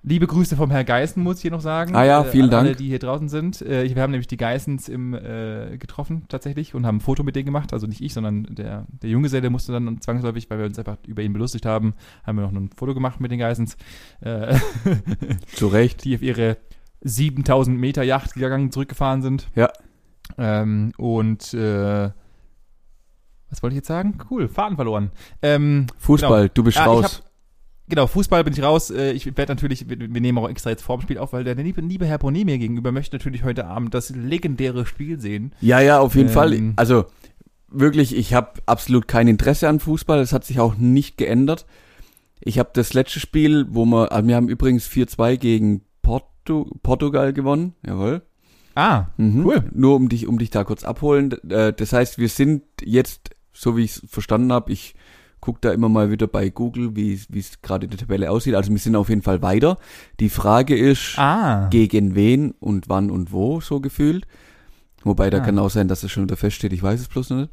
liebe 0.04 0.28
Grüße 0.28 0.56
vom 0.56 0.70
Herr 0.70 0.84
Geißen, 0.84 1.24
muss 1.24 1.38
ich 1.38 1.44
hier 1.44 1.52
noch 1.52 1.62
sagen. 1.62 1.96
Ah 1.96 2.04
ja, 2.04 2.22
äh, 2.22 2.26
vielen 2.26 2.54
Alle, 2.54 2.66
Dank. 2.66 2.78
die 2.78 2.88
hier 2.88 3.00
draußen 3.00 3.30
sind. 3.30 3.62
Äh, 3.62 3.94
wir 3.96 4.02
haben 4.02 4.12
nämlich 4.12 4.28
die 4.28 4.38
Geissens 4.38 4.90
im, 4.90 5.14
äh, 5.14 5.78
getroffen 5.78 6.26
tatsächlich 6.28 6.76
und 6.76 6.86
haben 6.86 6.98
ein 6.98 7.02
Foto 7.02 7.24
mit 7.24 7.36
denen 7.36 7.46
gemacht. 7.46 7.74
Also 7.74 7.88
nicht 7.88 8.02
ich, 8.02 8.14
sondern 8.14 8.44
der, 8.50 8.86
der 8.90 9.10
Junggeselle 9.10 9.50
musste 9.50 9.72
dann 9.72 10.00
zwangsläufig, 10.02 10.50
weil 10.50 10.60
wir 10.60 10.66
uns 10.66 10.78
einfach 10.78 10.98
über 11.08 11.22
ihn 11.24 11.34
belustigt 11.34 11.66
haben, 11.66 11.96
haben 12.26 12.38
wir 12.38 12.44
noch 12.44 12.52
ein 12.52 12.70
Foto 12.76 12.94
gemacht 12.94 13.20
mit 13.20 13.32
den 13.32 13.40
Geissens. 13.40 13.78
Äh, 14.22 14.58
Zu 15.56 15.68
Recht. 15.68 16.04
die 16.04 16.16
auf 16.16 16.22
ihre 16.22 16.58
7000 17.02 17.80
Meter 17.80 18.04
Yacht 18.04 18.34
gegangen 18.34 18.72
zurückgefahren 18.72 19.22
sind. 19.22 19.50
Ja. 19.56 19.70
Ähm, 20.38 20.92
und 20.98 21.54
äh, 21.54 22.12
was 23.50 23.62
wollte 23.62 23.74
ich 23.74 23.78
jetzt 23.78 23.88
sagen? 23.88 24.18
Cool, 24.30 24.48
Faden 24.48 24.76
verloren. 24.76 25.12
Ähm, 25.42 25.88
Fußball, 26.00 26.50
du 26.50 26.64
bist 26.64 26.78
ich 26.78 26.86
raus. 26.86 27.24
Genau, 27.88 28.08
Fußball 28.08 28.44
bin 28.44 28.54
ich 28.54 28.62
raus. 28.64 28.90
Äh, 28.90 29.12
ich 29.12 29.26
werde 29.26 29.52
natürlich, 29.54 29.88
wir, 29.90 29.98
nehmen 29.98 30.38
auch 30.38 30.50
extra 30.50 30.70
jetzt 30.70 30.84
vorm 30.84 31.02
Spiel 31.02 31.18
auf, 31.18 31.34
weil 31.34 31.44
der 31.44 31.56
liebe, 31.56 31.82
liebe 31.82 32.06
Herr 32.06 32.18
Bonet 32.18 32.46
mir 32.46 32.58
gegenüber 32.58 32.92
möchte 32.92 33.16
natürlich 33.16 33.44
heute 33.44 33.66
Abend 33.68 33.94
das 33.94 34.10
legendäre 34.10 34.86
Spiel 34.86 35.20
sehen. 35.20 35.54
Ja, 35.62 35.80
ja, 35.80 36.00
auf 36.00 36.16
jeden 36.16 36.30
Ähm, 36.30 36.34
Fall. 36.34 36.74
Also 36.76 37.06
wirklich, 37.70 38.16
ich 38.16 38.34
habe 38.34 38.54
absolut 38.66 39.08
kein 39.08 39.28
Interesse 39.28 39.68
an 39.70 39.80
Fußball. 39.80 40.20
Das 40.20 40.34
hat 40.34 40.46
sich 40.46 40.60
auch 40.60 40.76
nicht 40.76 41.18
geändert. 41.18 41.66
Ich 42.40 42.60
habe 42.60 42.70
das 42.74 42.94
letzte 42.94 43.20
Spiel, 43.20 43.68
wo 43.70 43.86
wir, 43.86 44.12
also 44.12 44.28
wir 44.28 44.36
haben 44.36 44.50
übrigens 44.50 44.88
4-2 44.88 45.38
gegen 45.38 45.82
Portu, 46.02 46.66
Portugal 46.84 47.32
gewonnen. 47.34 47.74
Jawohl. 47.86 48.22
Ah, 48.76 49.06
Mhm. 49.18 49.46
Cool. 49.46 49.64
Nur 49.74 49.96
um 49.96 50.10
dich, 50.10 50.28
um 50.28 50.40
dich 50.40 50.50
da 50.50 50.64
kurz 50.64 50.84
abholen. 50.84 51.32
Äh, 51.50 51.74
Das 51.74 51.94
heißt, 51.94 52.18
wir 52.18 52.28
sind 52.30 52.64
jetzt, 52.84 53.30
so 53.54 53.78
wie 53.78 53.84
ich 53.84 53.92
es 53.98 54.04
verstanden 54.10 54.52
habe, 54.52 54.72
ich 54.72 54.96
gucke 55.44 55.60
da 55.60 55.74
immer 55.74 55.90
mal 55.90 56.10
wieder 56.10 56.26
bei 56.26 56.48
Google, 56.48 56.96
wie 56.96 57.20
wie 57.28 57.40
es 57.40 57.62
gerade 57.62 57.84
in 57.86 57.90
der 57.90 58.00
Tabelle 58.00 58.32
aussieht. 58.32 58.56
Also 58.56 58.72
wir 58.72 58.78
sind 58.80 58.96
auf 58.96 59.10
jeden 59.10 59.24
Fall 59.24 59.42
weiter. 59.42 59.78
Die 60.22 60.30
Frage 60.30 60.74
ist, 60.78 61.20
ah. 61.20 61.68
gegen 61.70 62.16
wen 62.16 62.52
und 62.62 62.88
wann 62.88 63.12
und 63.12 63.34
wo, 63.34 63.60
so 63.60 63.82
gefühlt. 63.82 64.26
Wobei, 65.04 65.30
da 65.30 65.40
Ah. 65.40 65.42
kann 65.42 65.60
auch 65.60 65.70
sein, 65.70 65.90
dass 65.90 66.02
es 66.04 66.12
schon 66.14 66.24
wieder 66.24 66.38
feststeht, 66.38 66.72
ich 66.72 66.82
weiß 66.82 67.02
es 67.02 67.10
bloß 67.10 67.32
noch 67.32 67.38
nicht. 67.42 67.52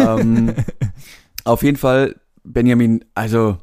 ähm, 0.00 0.52
auf 1.44 1.62
jeden 1.62 1.76
Fall, 1.76 2.16
Benjamin, 2.42 3.04
also, 3.14 3.58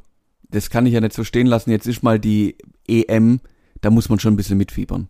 das 0.48 0.70
kann 0.70 0.86
ich 0.86 0.94
ja 0.94 1.00
nicht 1.02 1.12
so 1.12 1.22
stehen 1.22 1.46
lassen. 1.46 1.70
Jetzt 1.70 1.86
ist 1.86 2.02
mal 2.02 2.18
die 2.18 2.56
EM, 2.88 3.40
da 3.82 3.90
muss 3.90 4.08
man 4.08 4.20
schon 4.20 4.32
ein 4.32 4.38
bisschen 4.38 4.56
mitfiebern. 4.56 5.08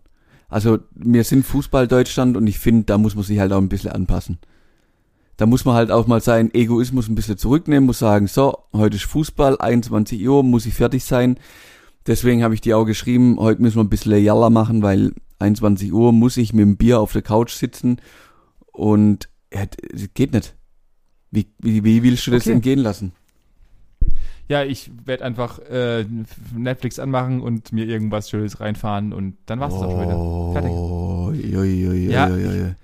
Also, 0.49 0.79
wir 0.93 1.23
sind 1.23 1.45
Fußball 1.45 1.87
Deutschland 1.87 2.35
und 2.35 2.47
ich 2.47 2.59
finde, 2.59 2.83
da 2.83 2.97
muss 2.97 3.15
man 3.15 3.23
sich 3.23 3.39
halt 3.39 3.53
auch 3.53 3.61
ein 3.61 3.69
bisschen 3.69 3.91
anpassen. 3.93 4.39
Da 5.37 5.45
muss 5.47 5.65
man 5.65 5.75
halt 5.75 5.89
auch 5.91 6.05
mal 6.07 6.21
seinen 6.21 6.53
Egoismus 6.53 7.07
ein 7.09 7.15
bisschen 7.15 7.37
zurücknehmen, 7.37 7.85
muss 7.87 7.99
sagen, 7.99 8.27
so, 8.27 8.57
heute 8.71 8.97
ist 8.97 9.05
Fußball, 9.05 9.59
21 9.59 10.27
Uhr, 10.27 10.43
muss 10.43 10.65
ich 10.65 10.73
fertig 10.75 11.03
sein. 11.03 11.37
Deswegen 12.05 12.43
habe 12.43 12.53
ich 12.53 12.61
dir 12.61 12.77
auch 12.77 12.85
geschrieben, 12.85 13.37
heute 13.39 13.61
müssen 13.61 13.77
wir 13.77 13.83
ein 13.83 13.89
bisschen 13.89 14.21
Jalla 14.23 14.49
machen, 14.49 14.81
weil 14.83 15.13
21 15.39 15.91
Uhr 15.91 16.11
muss 16.13 16.37
ich 16.37 16.53
mit 16.53 16.61
dem 16.63 16.77
Bier 16.77 16.99
auf 16.99 17.13
der 17.13 17.21
Couch 17.23 17.51
sitzen 17.53 17.97
und 18.71 19.29
ja, 19.53 19.63
geht 20.13 20.33
nicht. 20.33 20.55
Wie, 21.31 21.47
wie, 21.59 21.83
wie 21.83 22.03
willst 22.03 22.27
du 22.27 22.31
das 22.31 22.43
Okay. 22.43 22.51
entgehen 22.53 22.79
lassen? 22.79 23.13
Ja, 24.49 24.63
ich 24.63 24.91
werde 25.05 25.23
einfach 25.23 25.57
äh, 25.59 26.05
Netflix 26.55 26.99
anmachen 26.99 27.41
und 27.41 27.71
mir 27.71 27.85
irgendwas 27.87 28.29
Schönes 28.29 28.59
reinfahren 28.59 29.13
und 29.13 29.37
dann 29.45 29.59
war's 29.59 29.73
das 29.73 29.83
auch 29.83 29.91
schon 29.91 30.01
wieder. 30.01 30.51
Fertig. 30.53 30.71
Oh, 30.71 31.27
ui, 31.29 31.57
ui, 31.57 31.87
ui, 31.87 32.11
Ja, 32.11 32.27
ui. 32.29 32.75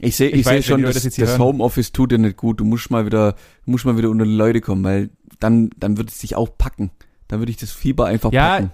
Ich 0.00 0.16
sehe 0.16 0.28
ich 0.28 0.40
ich 0.40 0.44
seh 0.44 0.50
weiß, 0.56 0.64
schon, 0.66 0.82
das, 0.82 1.02
das 1.02 1.14
das. 1.14 1.38
Homeoffice 1.38 1.92
tut 1.92 2.12
dir 2.12 2.18
nicht 2.18 2.36
gut. 2.36 2.60
Du 2.60 2.64
musst 2.64 2.90
mal 2.90 3.06
wieder, 3.06 3.34
musst 3.64 3.84
mal 3.86 3.96
wieder 3.96 4.10
unter 4.10 4.24
die 4.24 4.34
Leute 4.34 4.60
kommen, 4.60 4.84
weil 4.84 5.10
dann, 5.40 5.70
dann 5.78 5.96
wird 5.96 6.10
es 6.10 6.18
dich 6.18 6.36
auch 6.36 6.50
packen. 6.56 6.90
Dann 7.28 7.40
würde 7.40 7.50
ich 7.50 7.56
das 7.56 7.72
Fieber 7.72 8.06
einfach 8.06 8.32
Ja, 8.32 8.56
packen. 8.56 8.72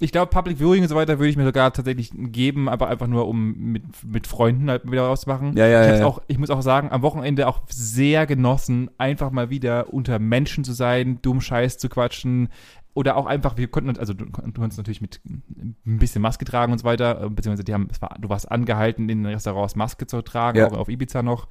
Ich 0.00 0.10
glaube, 0.12 0.28
Public 0.28 0.58
Viewing 0.58 0.82
und 0.82 0.88
so 0.88 0.96
weiter 0.96 1.18
würde 1.18 1.30
ich 1.30 1.36
mir 1.36 1.44
sogar 1.44 1.72
tatsächlich 1.72 2.10
geben, 2.12 2.68
aber 2.68 2.88
einfach 2.88 3.06
nur, 3.06 3.28
um 3.28 3.54
mit, 3.56 3.84
mit 4.04 4.26
Freunden 4.26 4.68
halt 4.68 4.90
wieder 4.90 5.02
rauszumachen. 5.02 5.56
Ja, 5.56 5.66
ja, 5.66 5.94
ich, 5.94 6.00
ja. 6.00 6.06
Auch, 6.06 6.20
ich 6.26 6.36
muss 6.36 6.50
auch 6.50 6.62
sagen, 6.62 6.90
am 6.90 7.02
Wochenende 7.02 7.46
auch 7.46 7.60
sehr 7.68 8.26
genossen, 8.26 8.90
einfach 8.98 9.30
mal 9.30 9.50
wieder 9.50 9.94
unter 9.94 10.18
Menschen 10.18 10.64
zu 10.64 10.72
sein, 10.72 11.20
dumm 11.22 11.40
Scheiß 11.40 11.78
zu 11.78 11.88
quatschen. 11.88 12.48
Oder 12.96 13.16
auch 13.16 13.26
einfach, 13.26 13.56
wir 13.56 13.66
konnten, 13.66 13.88
uns- 13.88 13.98
also 13.98 14.14
du, 14.14 14.24
du 14.26 14.30
konntest 14.30 14.78
natürlich 14.78 15.00
mit 15.00 15.20
ein 15.26 15.74
bisschen 15.98 16.22
Maske 16.22 16.44
tragen 16.44 16.70
und 16.72 16.78
so 16.78 16.84
weiter, 16.84 17.24
äh, 17.24 17.28
beziehungsweise 17.28 17.64
die 17.64 17.74
haben, 17.74 17.88
es 17.90 18.00
war, 18.00 18.16
du 18.20 18.28
warst 18.28 18.48
angehalten, 18.50 19.08
in 19.08 19.24
den 19.24 19.26
Restaurants 19.26 19.74
Maske 19.74 20.06
zu 20.06 20.22
tragen, 20.22 20.58
Ja. 20.58 20.68
auch 20.68 20.78
auf 20.78 20.88
Ibiza 20.88 21.22
noch. 21.24 21.48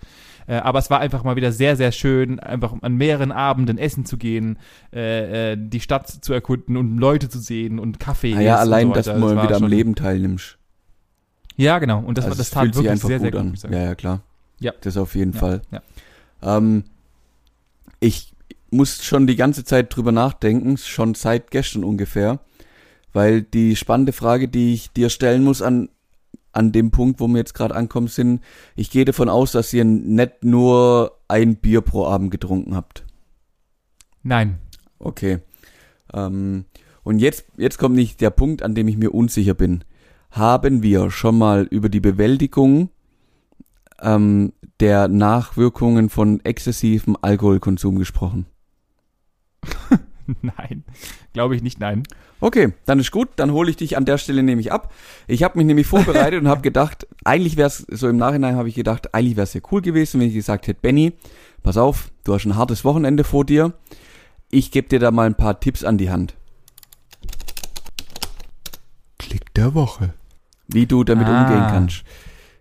Äh, 0.48 0.56
aber 0.56 0.80
es 0.80 0.90
war 0.90 1.02
einfach 1.02 1.26
mal 1.26 1.36
wieder 1.36 1.52
sehr, 1.52 1.76
sehr 1.76 1.92
schön, 1.92 2.40
einfach 2.40 2.74
an 2.82 2.96
mehreren 2.96 3.34
Abenden 3.34 3.78
essen 3.78 4.06
zu 4.06 4.18
gehen, 4.18 4.58
äh, 4.94 5.52
äh, 5.52 5.58
die 5.60 5.82
Stadt 5.82 6.08
zu 6.10 6.32
erkunden 6.32 6.78
und 6.78 6.98
Leute 6.98 7.28
zu 7.28 7.40
sehen 7.40 7.78
und 7.78 8.00
Kaffee. 8.00 8.36
Ah 8.36 8.42
ja, 8.42 8.56
allein, 8.58 8.88
so 8.88 8.94
dass 8.94 9.06
du 9.08 9.18
mal 9.18 9.44
wieder 9.44 9.58
am 9.58 9.68
Leben 9.68 9.96
teilnimmst. 9.96 10.58
Ja, 11.58 11.78
genau. 11.80 12.00
Und 12.00 12.18
das, 12.18 12.26
also 12.26 12.38
das 12.38 12.50
tat 12.52 12.66
wirklich 12.74 12.90
einfach 12.90 13.08
sehr, 13.10 13.20
gut 13.20 13.32
sehr 13.32 13.42
gut, 13.44 13.66
an. 13.66 13.72
Ja, 13.74 13.80
ja, 13.84 13.96
klar. 13.96 14.22
Ja. 14.60 14.72
Das 14.82 14.96
auf 14.98 15.14
jeden 15.16 15.34
Ja, 15.34 15.40
Fall. 15.40 15.62
ja. 15.72 15.82
Ähm, 16.42 16.86
ich 18.00 18.33
muss 18.74 19.04
schon 19.04 19.28
die 19.28 19.36
ganze 19.36 19.64
Zeit 19.64 19.96
drüber 19.96 20.12
nachdenken, 20.12 20.78
schon 20.78 21.16
seit 21.16 21.52
gestern 21.52 21.84
ungefähr, 21.84 22.40
weil 23.14 23.42
die 23.42 23.76
spannende 23.76 24.12
Frage, 24.12 24.48
die 24.48 24.74
ich 24.74 24.92
dir 24.92 25.10
stellen 25.10 25.44
muss 25.44 25.62
an, 25.62 25.90
an 26.52 26.72
dem 26.72 26.92
Punkt, 26.92 27.20
wo 27.20 27.28
wir 27.28 27.38
jetzt 27.38 27.54
gerade 27.54 27.76
ankommen 27.76 28.08
sind, 28.08 28.42
ich 28.76 28.90
gehe 28.90 29.06
davon 29.06 29.30
aus, 29.30 29.52
dass 29.52 29.74
ihr 29.74 29.86
nicht 29.86 30.44
nur 30.44 31.20
ein 31.28 31.56
Bier 31.56 31.82
pro 31.82 32.06
Abend 32.06 32.32
getrunken 32.32 32.76
habt. 32.76 33.06
Nein. 34.24 34.60
Okay. 35.00 35.40
Ähm, 36.14 36.66
und 37.04 37.20
jetzt, 37.20 37.46
jetzt 37.58 37.78
kommt 37.78 37.96
nicht 37.96 38.22
der 38.22 38.30
Punkt, 38.30 38.64
an 38.64 38.76
dem 38.76 38.88
ich 38.88 38.98
mir 38.98 39.14
unsicher 39.14 39.54
bin. 39.54 39.84
Haben 40.32 40.82
wir 40.82 41.12
schon 41.12 41.38
mal 41.38 41.64
über 41.64 41.90
die 41.90 42.00
Bewältigung 42.00 42.90
ähm, 44.02 44.54
der 44.80 45.08
Nachwirkungen 45.08 46.10
von 46.10 46.40
exzessivem 46.44 47.18
Alkoholkonsum 47.22 48.00
gesprochen? 48.00 48.46
nein, 50.42 50.84
glaube 51.34 51.56
ich 51.56 51.62
nicht, 51.64 51.80
nein. 51.80 52.04
Okay, 52.40 52.74
dann 52.86 53.00
ist 53.00 53.12
gut, 53.12 53.30
dann 53.38 53.52
hole 53.52 53.70
ich 53.70 53.78
dich 53.78 53.96
an 53.98 54.06
der 54.06 54.18
Stelle 54.18 54.44
nämlich 54.44 54.72
ab. 54.72 54.94
Ich 55.28 55.44
habe 55.44 55.58
mich 55.58 55.66
nämlich 55.68 55.88
vorbereitet 55.88 56.42
und 56.42 56.48
habe 56.48 56.62
gedacht, 56.70 57.08
eigentlich 57.24 57.56
wäre 57.58 57.68
es, 57.68 57.78
so 57.90 58.10
im 58.10 58.18
Nachhinein 58.18 58.56
habe 58.56 58.68
ich 58.70 58.76
gedacht, 58.76 59.14
eigentlich 59.14 59.36
wäre 59.38 59.44
es 59.46 59.54
ja 59.54 59.62
cool 59.72 59.82
gewesen, 59.82 60.20
wenn 60.20 60.28
ich 60.28 60.34
gesagt 60.34 60.68
hätte, 60.68 60.80
Benny, 60.82 61.14
pass 61.62 61.78
auf, 61.78 62.12
du 62.24 62.34
hast 62.34 62.46
ein 62.46 62.56
hartes 62.58 62.84
Wochenende 62.84 63.24
vor 63.24 63.46
dir. 63.46 63.74
Ich 64.50 64.72
gebe 64.72 64.88
dir 64.90 65.00
da 65.00 65.12
mal 65.12 65.26
ein 65.26 65.36
paar 65.36 65.60
Tipps 65.60 65.84
an 65.84 65.98
die 65.98 66.10
Hand. 66.12 66.36
Klick 69.18 69.54
der 69.54 69.74
Woche. 69.74 70.14
Wie 70.68 70.86
du 70.86 71.04
damit 71.04 71.28
Ah. 71.28 71.42
umgehen 71.44 71.66
kannst. 71.70 72.04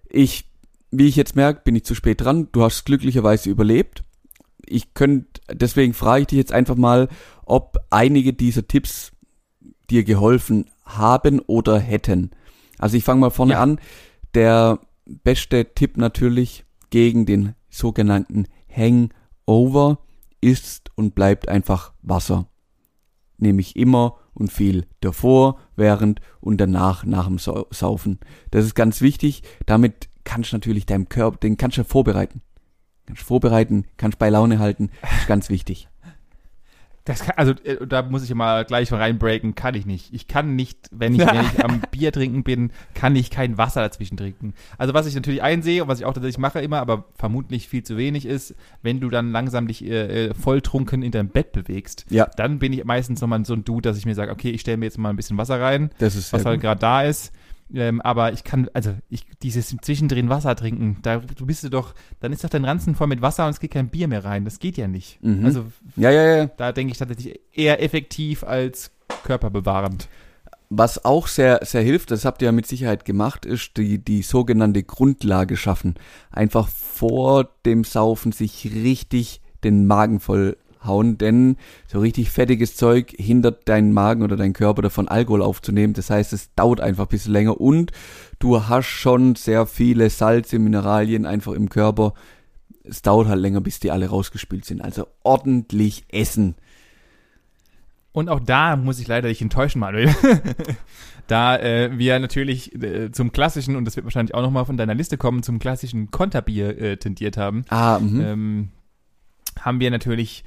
Ich, 0.09 0.47
wie 0.91 1.07
ich 1.07 1.17
jetzt 1.17 1.37
merke, 1.37 1.63
bin 1.65 1.75
ich 1.77 1.85
zu 1.85 1.95
spät 1.95 2.21
dran. 2.21 2.49
Du 2.53 2.63
hast 2.63 2.85
glücklicherweise 2.85 3.51
überlebt. 3.51 4.05
Ich 4.67 4.95
könnte, 4.95 5.41
deswegen 5.53 5.95
frage 5.95 6.23
ich 6.23 6.27
dich 6.29 6.39
jetzt 6.39 6.53
einfach 6.53 6.77
mal, 6.77 7.09
ob 7.45 7.77
einige 7.91 8.33
dieser 8.33 8.67
Tipps 8.67 9.13
dir 9.91 10.05
geholfen 10.05 10.71
haben 10.85 11.41
oder 11.41 11.79
hätten. 11.79 12.31
Also 12.79 12.97
ich 12.97 13.05
fange 13.05 13.21
mal 13.21 13.31
vorne 13.31 13.53
Ja. 13.55 13.63
an. 13.63 13.81
Der 14.35 14.79
beste 15.07 15.75
Tipp 15.75 15.97
natürlich 15.97 16.65
gegen 16.91 17.27
den 17.27 17.55
sogenannten 17.71 18.47
Hangover 18.75 19.99
ist 20.41 20.91
und 20.97 21.15
bleibt 21.15 21.49
einfach 21.49 21.93
Wasser. 22.03 22.49
Nämlich 23.39 23.77
immer 23.77 24.17
und 24.35 24.53
viel 24.53 24.87
davor, 25.01 25.59
während 25.77 26.21
und 26.41 26.59
danach 26.59 27.05
nach 27.05 27.27
dem 27.27 27.39
Sau- 27.39 27.67
Saufen. 27.71 28.19
Das 28.51 28.65
ist 28.65 28.75
ganz 28.75 29.01
wichtig. 29.01 29.43
Damit 29.67 30.09
kannst 30.25 30.53
du 30.53 30.57
natürlich 30.57 30.87
deinem 30.87 31.09
Körper, 31.09 31.39
den 31.39 31.57
kannst 31.57 31.77
du 31.79 31.85
vorbereiten. 31.85 32.41
Kannst 33.13 33.27
vorbereiten, 33.27 33.85
kannst 33.99 34.19
bei 34.19 34.31
Laune 34.31 34.59
halten, 34.59 34.91
ist 35.19 35.27
ganz 35.29 35.51
wichtig. 35.51 35.89
Das 37.05 37.25
kann, 37.25 37.35
also 37.37 37.53
äh, 37.65 37.85
da 37.85 38.03
muss 38.03 38.23
ich 38.23 38.33
mal 38.33 38.65
gleich 38.65 38.93
reinbreaken, 38.93 39.57
kann 39.57 39.75
ich 39.75 39.87
nicht. 39.87 40.15
Ich 40.15 40.29
kann 40.29 40.55
nicht, 40.55 40.89
wenn 40.93 41.15
ich, 41.17 41.21
wenn 41.21 41.41
ich 41.45 41.65
am 41.65 41.81
Bier 41.91 42.13
trinken 42.13 42.45
bin, 42.45 42.71
kann 42.95 43.17
ich 43.17 43.31
kein 43.31 43.59
Wasser 43.59 43.81
dazwischen 43.81 44.17
trinken. 44.17 44.55
Also 44.79 44.95
was 44.95 45.07
ich 45.07 45.15
natürlich 45.17 45.43
einsehe 45.43 45.83
und 45.83 45.89
was 45.89 45.99
ich 45.99 46.07
auch 46.07 46.15
tatsächlich 46.15 46.39
mache 46.39 46.61
immer, 46.61 46.79
aber 46.79 47.07
vermutlich 47.17 47.69
viel 47.69 47.83
zu 47.83 47.97
wenig 47.97 48.25
ist, 48.25 48.55
wenn 48.83 49.01
du 49.01 49.11
dann 49.11 49.33
langsam 49.33 49.67
dich 49.67 49.85
äh, 49.85 50.27
äh, 50.29 50.35
volltrunken 50.35 51.03
in 51.03 51.11
deinem 51.11 51.29
Bett 51.29 51.51
bewegst, 51.51 52.07
Ja. 52.09 52.31
dann 52.37 52.61
bin 52.61 52.73
ich 52.73 52.85
meistens 52.85 53.21
nochmal 53.21 53.45
so 53.45 53.55
ein 53.55 53.65
Dude, 53.65 53.83
dass 53.83 53.99
ich 53.99 54.07
mir 54.07 54.15
sage, 54.15 54.31
okay, 54.31 54.51
ich 54.51 54.61
stelle 54.61 54.77
mir 54.77 54.85
jetzt 54.87 54.97
mal 54.99 55.11
ein 55.11 55.17
bisschen 55.17 55.37
Wasser 55.39 55.61
rein, 55.61 55.91
Das 55.99 56.15
ist 56.15 56.33
was 56.33 56.45
halt 56.45 56.61
gerade 56.61 56.79
da 56.81 57.03
ist. 57.03 57.33
Ähm, 57.75 58.01
aber 58.01 58.33
ich 58.33 58.45
kann, 58.45 58.69
also 58.75 58.95
ich, 59.09 59.25
dieses 59.43 59.75
zwischendrin 59.81 60.29
Wasser 60.29 60.55
trinken, 60.57 60.99
da 61.03 61.19
du 61.19 61.47
bist 61.47 61.65
du 61.65 61.71
doch, 61.71 61.95
dann 62.21 62.33
ist 62.33 62.45
doch 62.45 62.51
dein 62.51 62.65
Ranzen 62.65 62.95
voll 62.95 63.07
mit 63.07 63.23
Wasser 63.23 63.47
und 63.47 63.51
es 63.51 63.61
geht 63.61 63.71
kein 63.73 63.89
Bier 63.89 64.09
mehr 64.09 64.25
rein. 64.25 64.45
Das 64.45 64.59
geht 64.59 64.77
ja 64.77 64.89
nicht. 64.89 65.23
Mhm. 65.23 65.45
Also 65.45 65.65
Ja, 65.97 66.11
ja, 66.11 66.37
ja. 66.37 66.47
da 66.57 66.73
denke 66.73 66.93
ich 66.93 66.99
tatsächlich 66.99 67.41
eher 67.53 67.83
effektiv 67.83 68.45
als 68.45 68.91
körperbewahrend. 69.25 70.09
Was 70.75 71.05
auch 71.05 71.27
sehr, 71.27 71.61
sehr 71.65 71.83
hilft, 71.83 72.11
das 72.11 72.25
habt 72.25 72.41
ihr 72.41 72.47
ja 72.47 72.53
mit 72.53 72.67
Sicherheit 72.67 73.05
gemacht, 73.05 73.45
ist 73.45 73.77
die, 73.77 73.99
die 73.99 74.23
sogenannte 74.23 74.83
Grundlage 74.83 75.59
schaffen. 75.59 75.97
Einfach 76.31 76.69
vor 76.69 77.51
dem 77.67 77.85
Saufen 77.85 78.33
sich 78.33 78.71
richtig 78.73 79.43
den 79.65 79.87
Magen 79.87 80.19
voll 80.19 80.57
hauen, 80.85 81.19
denn 81.19 81.57
so 81.87 82.01
richtig 82.01 82.31
fettiges 82.31 82.77
Zeug 82.77 83.15
hindert 83.17 83.69
deinen 83.69 83.93
Magen 83.93 84.23
oder 84.23 84.37
deinen 84.37 84.53
Körper 84.53 84.83
davon, 84.83 85.09
Alkohol 85.09 85.43
aufzunehmen. 85.43 85.95
Das 85.95 86.11
heißt, 86.11 86.33
es 86.33 86.55
dauert 86.55 86.81
einfach 86.81 87.05
ein 87.07 87.11
bisschen 87.11 87.33
länger 87.33 87.61
und 87.61 87.93
du 88.39 88.69
hast 88.69 88.87
schon 88.87 89.35
sehr 89.35 89.67
viele 89.67 90.11
Salze, 90.11 90.59
Mineralien 90.59 91.27
einfach 91.27 91.53
im 91.53 91.69
Körper. 91.69 92.15
Es 92.85 93.03
dauert 93.03 93.29
halt 93.29 93.41
länger, 93.41 93.61
bis 93.61 93.81
die 93.81 93.91
alle 93.91 94.09
rausgespült 94.09 94.65
sind. 94.65 94.81
Also 94.81 95.07
ordentlich 95.23 96.05
essen. 96.09 96.57
Und 98.13 98.29
auch 98.29 98.41
da 98.41 98.77
muss 98.77 99.01
ich 99.01 99.09
leider 99.09 99.29
dich 99.29 99.41
enttäuschen, 99.41 99.81
Manuel. 99.81 100.15
da 101.27 101.57
äh, 101.57 101.97
wir 101.97 102.19
natürlich 102.19 102.75
äh, 102.83 103.11
zum 103.11 103.33
klassischen, 103.33 103.75
und 103.75 103.87
das 103.87 103.97
wird 103.97 104.05
wahrscheinlich 104.05 104.35
auch 104.35 104.43
nochmal 104.43 104.67
von 104.67 104.77
deiner 104.77 104.95
Liste 104.95 105.17
kommen, 105.17 105.43
zum 105.43 105.59
klassischen 105.59 106.11
Konterbier 106.11 106.79
äh, 106.79 106.97
tendiert 106.99 107.39
haben, 107.39 107.65
Ah, 107.71 107.99
mhm. 107.99 108.21
ähm, 108.21 108.69
haben 109.59 109.81
wir 109.81 109.91
natürlich 109.91 110.45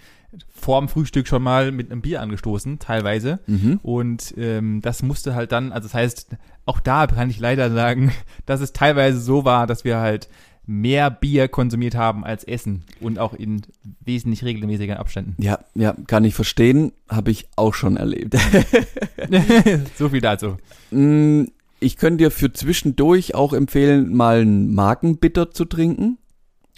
vorm 0.50 0.90
Frühstück 0.90 1.28
schon 1.28 1.44
mal 1.44 1.72
mit 1.72 1.92
einem 1.92 2.02
Bier 2.02 2.22
angestoßen, 2.22 2.80
teilweise. 2.80 3.40
mhm. 3.48 3.80
Und 3.84 4.34
ähm, 4.38 4.82
das 4.82 5.04
musste 5.04 5.36
halt 5.36 5.52
dann, 5.52 5.72
also 5.72 5.88
das 5.88 5.94
heißt, 5.94 6.30
auch 6.66 6.80
da 6.80 7.08
kann 7.08 7.30
ich 7.30 7.40
leider 7.40 7.72
sagen, 7.72 8.12
dass 8.46 8.62
es 8.62 8.74
teilweise 8.74 9.20
so 9.20 9.46
war, 9.46 9.68
dass 9.68 9.84
wir 9.84 9.98
halt 9.98 10.30
mehr 10.68 11.12
Bier 11.12 11.48
konsumiert 11.48 11.96
haben 11.96 12.26
als 12.26 12.44
Essen 12.44 12.84
und 13.00 13.20
auch 13.20 13.34
in 13.34 13.62
wesentlich 14.04 14.44
regelmäßigen 14.44 14.98
Abständen. 14.98 15.36
Ja, 15.42 15.60
ja, 15.76 15.96
kann 16.08 16.26
ich 16.26 16.34
verstehen. 16.34 16.92
Habe 17.08 17.32
ich 17.32 17.48
auch 17.56 17.74
schon 17.76 17.98
erlebt. 17.98 18.36
so 19.98 20.10
viel 20.10 20.22
dazu. 20.22 20.58
Mm, 20.90 21.44
ich 21.80 21.98
könnte 21.98 22.24
dir 22.24 22.32
für 22.32 22.52
zwischendurch 22.52 23.36
auch 23.36 23.54
empfehlen, 23.54 24.16
mal 24.16 24.42
einen 24.42 24.74
Magenbitter 24.74 25.52
zu 25.52 25.66
trinken. 25.66 26.18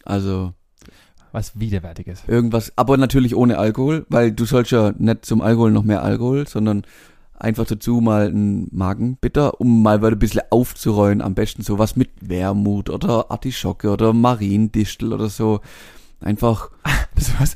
Also 0.04 0.54
Was 1.38 1.60
Widerwärtiges. 1.60 2.24
irgendwas, 2.28 2.74
aber 2.76 2.98
natürlich 2.98 3.36
ohne 3.36 3.60
Alkohol, 3.60 4.08
weil 4.10 4.32
du 4.32 4.46
sollst 4.46 4.72
ja 4.72 4.92
nicht 4.98 5.24
zum 5.24 5.42
Alkohol 5.42 5.70
noch 5.72 5.84
mehr 5.84 6.02
Alkohol, 6.02 6.48
sondern 6.48 6.82
einfach 7.36 7.66
dazu 7.68 8.02
mal 8.02 8.28
einen 8.28 8.68
Magenbitter, 8.72 9.62
um 9.62 9.84
mal 9.84 10.00
wieder 10.02 10.14
ein 10.14 10.20
bisschen 10.20 10.42
aufzuräuen. 10.50 11.22
Am 11.22 11.36
besten 11.36 11.62
sowas 11.62 11.96
mit 11.96 12.10
Wermut 12.22 12.90
oder 12.90 13.30
Artischocke 13.30 13.92
oder 13.92 14.14
Mariendistel 14.14 15.14
oder 15.14 15.30
so. 15.30 15.60
Einfach, 16.22 16.72
Was, 17.40 17.56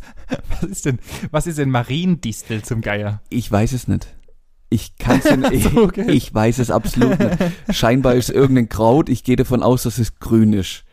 was 0.61 0.69
ist 0.69 0.85
denn, 0.85 0.99
was 1.31 1.47
ist 1.47 1.57
denn 1.57 1.71
Mariendistel 1.71 2.61
zum 2.61 2.81
Geier? 2.81 3.21
ich 3.29 3.51
weiß 3.51 3.73
es 3.73 3.87
nicht. 3.87 4.07
Ich 4.69 4.95
kann's 4.97 5.25
ja 5.25 5.35
nicht, 5.49 5.75
okay. 5.75 6.11
ich 6.11 6.31
weiß 6.31 6.59
es 6.59 6.69
absolut 6.69 7.17
nicht. 7.19 7.37
Scheinbar 7.71 8.13
ist 8.13 8.29
es 8.29 8.35
irgendein 8.35 8.69
Kraut. 8.69 9.09
Ich 9.09 9.23
gehe 9.23 9.35
davon 9.35 9.63
aus, 9.63 9.83
dass 9.83 9.97
es 9.97 10.19
grün 10.19 10.53
ist. 10.53 10.83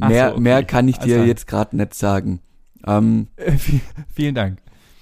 Ach 0.00 0.08
Mehr, 0.08 0.26
so, 0.28 0.32
okay. 0.32 0.40
mehr 0.40 0.64
kann 0.64 0.88
ich 0.88 0.98
dir 0.98 1.16
Also- 1.16 1.26
jetzt 1.28 1.46
gerade 1.46 1.76
nicht 1.76 1.94
sagen. 1.94 2.40
Ähm, 2.86 3.28
Äh, 3.36 3.52
vi- 3.52 3.80
vielen 4.12 4.34
Dank. 4.34 4.58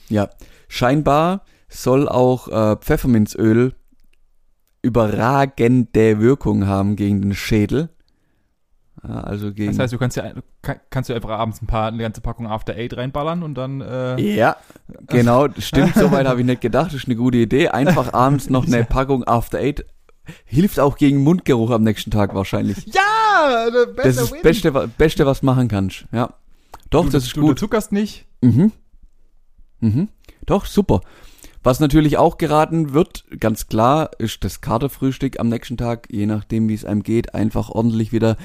ja, 0.08 0.28
scheinbar 0.68 1.44
soll 1.68 2.08
auch 2.08 2.48
äh, 2.48 2.76
Pfefferminzöl 2.76 3.74
überragende 4.82 6.20
Wirkung 6.20 6.66
haben 6.66 6.96
gegen 6.96 7.22
den 7.22 7.34
Schädel. 7.34 7.88
Also 9.02 9.52
gegen. 9.52 9.72
Das 9.72 9.78
heißt, 9.80 9.92
du 9.92 9.98
kannst 9.98 10.16
ja 10.16 10.32
kann, 10.60 10.76
kannst 10.90 11.10
du 11.10 11.14
einfach 11.14 11.30
abends 11.30 11.60
ein 11.60 11.66
paar 11.66 11.88
eine 11.88 11.98
ganze 11.98 12.20
Packung 12.20 12.46
After 12.46 12.74
Eight 12.74 12.96
reinballern 12.96 13.42
und 13.42 13.54
dann 13.54 13.80
äh, 13.80 14.20
ja, 14.20 14.56
genau, 15.08 15.48
stimmt, 15.58 15.94
soweit 15.96 16.26
habe 16.28 16.40
ich 16.40 16.46
nicht 16.46 16.60
gedacht, 16.60 16.92
ist 16.92 17.06
eine 17.06 17.16
gute 17.16 17.38
Idee. 17.38 17.68
Einfach 17.68 18.12
abends 18.12 18.48
noch 18.48 18.64
eine 18.66 18.84
Packung 18.88 19.24
After 19.26 19.58
Eight. 19.58 19.84
Hilft 20.44 20.78
auch 20.78 20.96
gegen 20.98 21.24
Mundgeruch 21.24 21.70
am 21.72 21.82
nächsten 21.82 22.12
Tag 22.12 22.32
wahrscheinlich. 22.32 22.86
Ja, 22.86 23.00
Das 23.96 24.06
ist 24.06 24.20
das 24.20 24.42
Beste, 24.42 24.72
Beste, 24.98 25.26
was 25.26 25.42
machen 25.42 25.68
kannst. 25.68 26.06
Ja. 26.12 26.34
Doch, 26.90 27.06
du, 27.06 27.10
das 27.10 27.24
ist 27.24 27.36
du, 27.36 27.42
gut. 27.42 27.50
Du 27.50 27.54
zuckerst 27.60 27.92
nicht. 27.92 28.26
Mhm. 28.40 28.72
Mhm. 29.80 30.08
Doch, 30.46 30.66
super. 30.66 31.00
Was 31.62 31.78
natürlich 31.78 32.18
auch 32.18 32.38
geraten 32.38 32.92
wird, 32.92 33.24
ganz 33.38 33.68
klar, 33.68 34.10
ist 34.18 34.42
das 34.42 34.60
Katerfrühstück 34.60 35.38
am 35.38 35.48
nächsten 35.48 35.76
Tag, 35.76 36.08
je 36.10 36.26
nachdem 36.26 36.68
wie 36.68 36.74
es 36.74 36.84
einem 36.84 37.04
geht, 37.04 37.34
einfach 37.34 37.70
ordentlich 37.70 38.12
wieder 38.12 38.36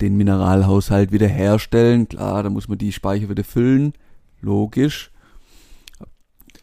den 0.00 0.16
Mineralhaushalt 0.16 1.12
wieder 1.12 1.28
herstellen. 1.28 2.08
Klar, 2.08 2.42
da 2.42 2.50
muss 2.50 2.68
man 2.68 2.78
die 2.78 2.92
Speicher 2.92 3.28
wieder 3.28 3.44
füllen. 3.44 3.92
Logisch. 4.40 5.11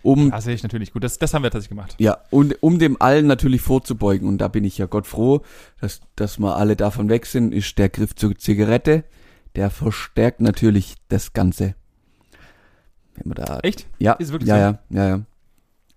Um, 0.01 0.31
Das 0.31 0.45
sehe 0.45 0.53
ich 0.53 0.63
natürlich 0.63 0.93
gut. 0.93 1.03
Das, 1.03 1.17
das 1.17 1.33
haben 1.33 1.43
wir 1.43 1.51
tatsächlich 1.51 1.75
gemacht. 1.77 1.95
ja, 1.99 2.17
und 2.29 2.61
um 2.63 2.79
dem 2.79 3.01
allen 3.01 3.27
natürlich 3.27 3.61
vorzubeugen, 3.61 4.27
und 4.27 4.37
da 4.37 4.47
bin 4.47 4.63
ich 4.63 4.77
ja 4.77 4.85
Gott 4.85 5.07
froh, 5.07 5.41
dass, 5.81 6.01
dass 6.15 6.39
wir 6.39 6.55
alle 6.55 6.75
davon 6.75 7.09
weg 7.09 7.25
sind, 7.25 7.53
ist 7.53 7.77
der 7.77 7.89
Griff 7.89 8.15
zur 8.15 8.35
Zigarette. 8.37 9.03
Der 9.55 9.69
verstärkt 9.69 10.41
natürlich 10.41 10.95
das 11.09 11.33
Ganze. 11.33 11.75
Wenn 13.15 13.29
man 13.29 13.35
da, 13.45 13.59
Echt? 13.63 13.87
ja, 13.97 14.13
Ist 14.13 14.31
wirklich 14.31 14.47
ja, 14.47 14.55
so? 14.55 14.95
ja, 14.95 15.03
ja, 15.03 15.09
ja. 15.09 15.21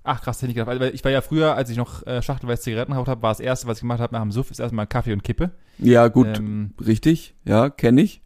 Ach 0.04 0.20
krass, 0.20 0.38
hätte 0.42 0.50
ich 0.50 0.56
gedacht. 0.56 0.80
Weil 0.80 0.94
ich 0.94 1.04
war 1.04 1.12
ja 1.12 1.20
früher, 1.20 1.54
als 1.54 1.70
ich 1.70 1.76
noch 1.76 2.04
äh, 2.06 2.22
schachtelweise 2.22 2.62
Zigaretten 2.62 2.92
geraucht 2.92 3.06
habe, 3.08 3.22
war 3.22 3.30
das 3.30 3.38
erste, 3.38 3.68
was 3.68 3.78
ich 3.78 3.82
gemacht 3.82 4.00
habe 4.00 4.14
nach 4.14 4.22
dem 4.22 4.32
Suff, 4.32 4.50
ist 4.50 4.58
erstmal 4.58 4.86
Kaffee 4.88 5.12
und 5.12 5.22
Kippe. 5.22 5.52
Ja, 5.78 6.08
gut, 6.08 6.38
Ähm, 6.38 6.72
richtig, 6.84 7.36
ja, 7.44 7.70
kenne 7.70 8.02
ich. 8.02 8.21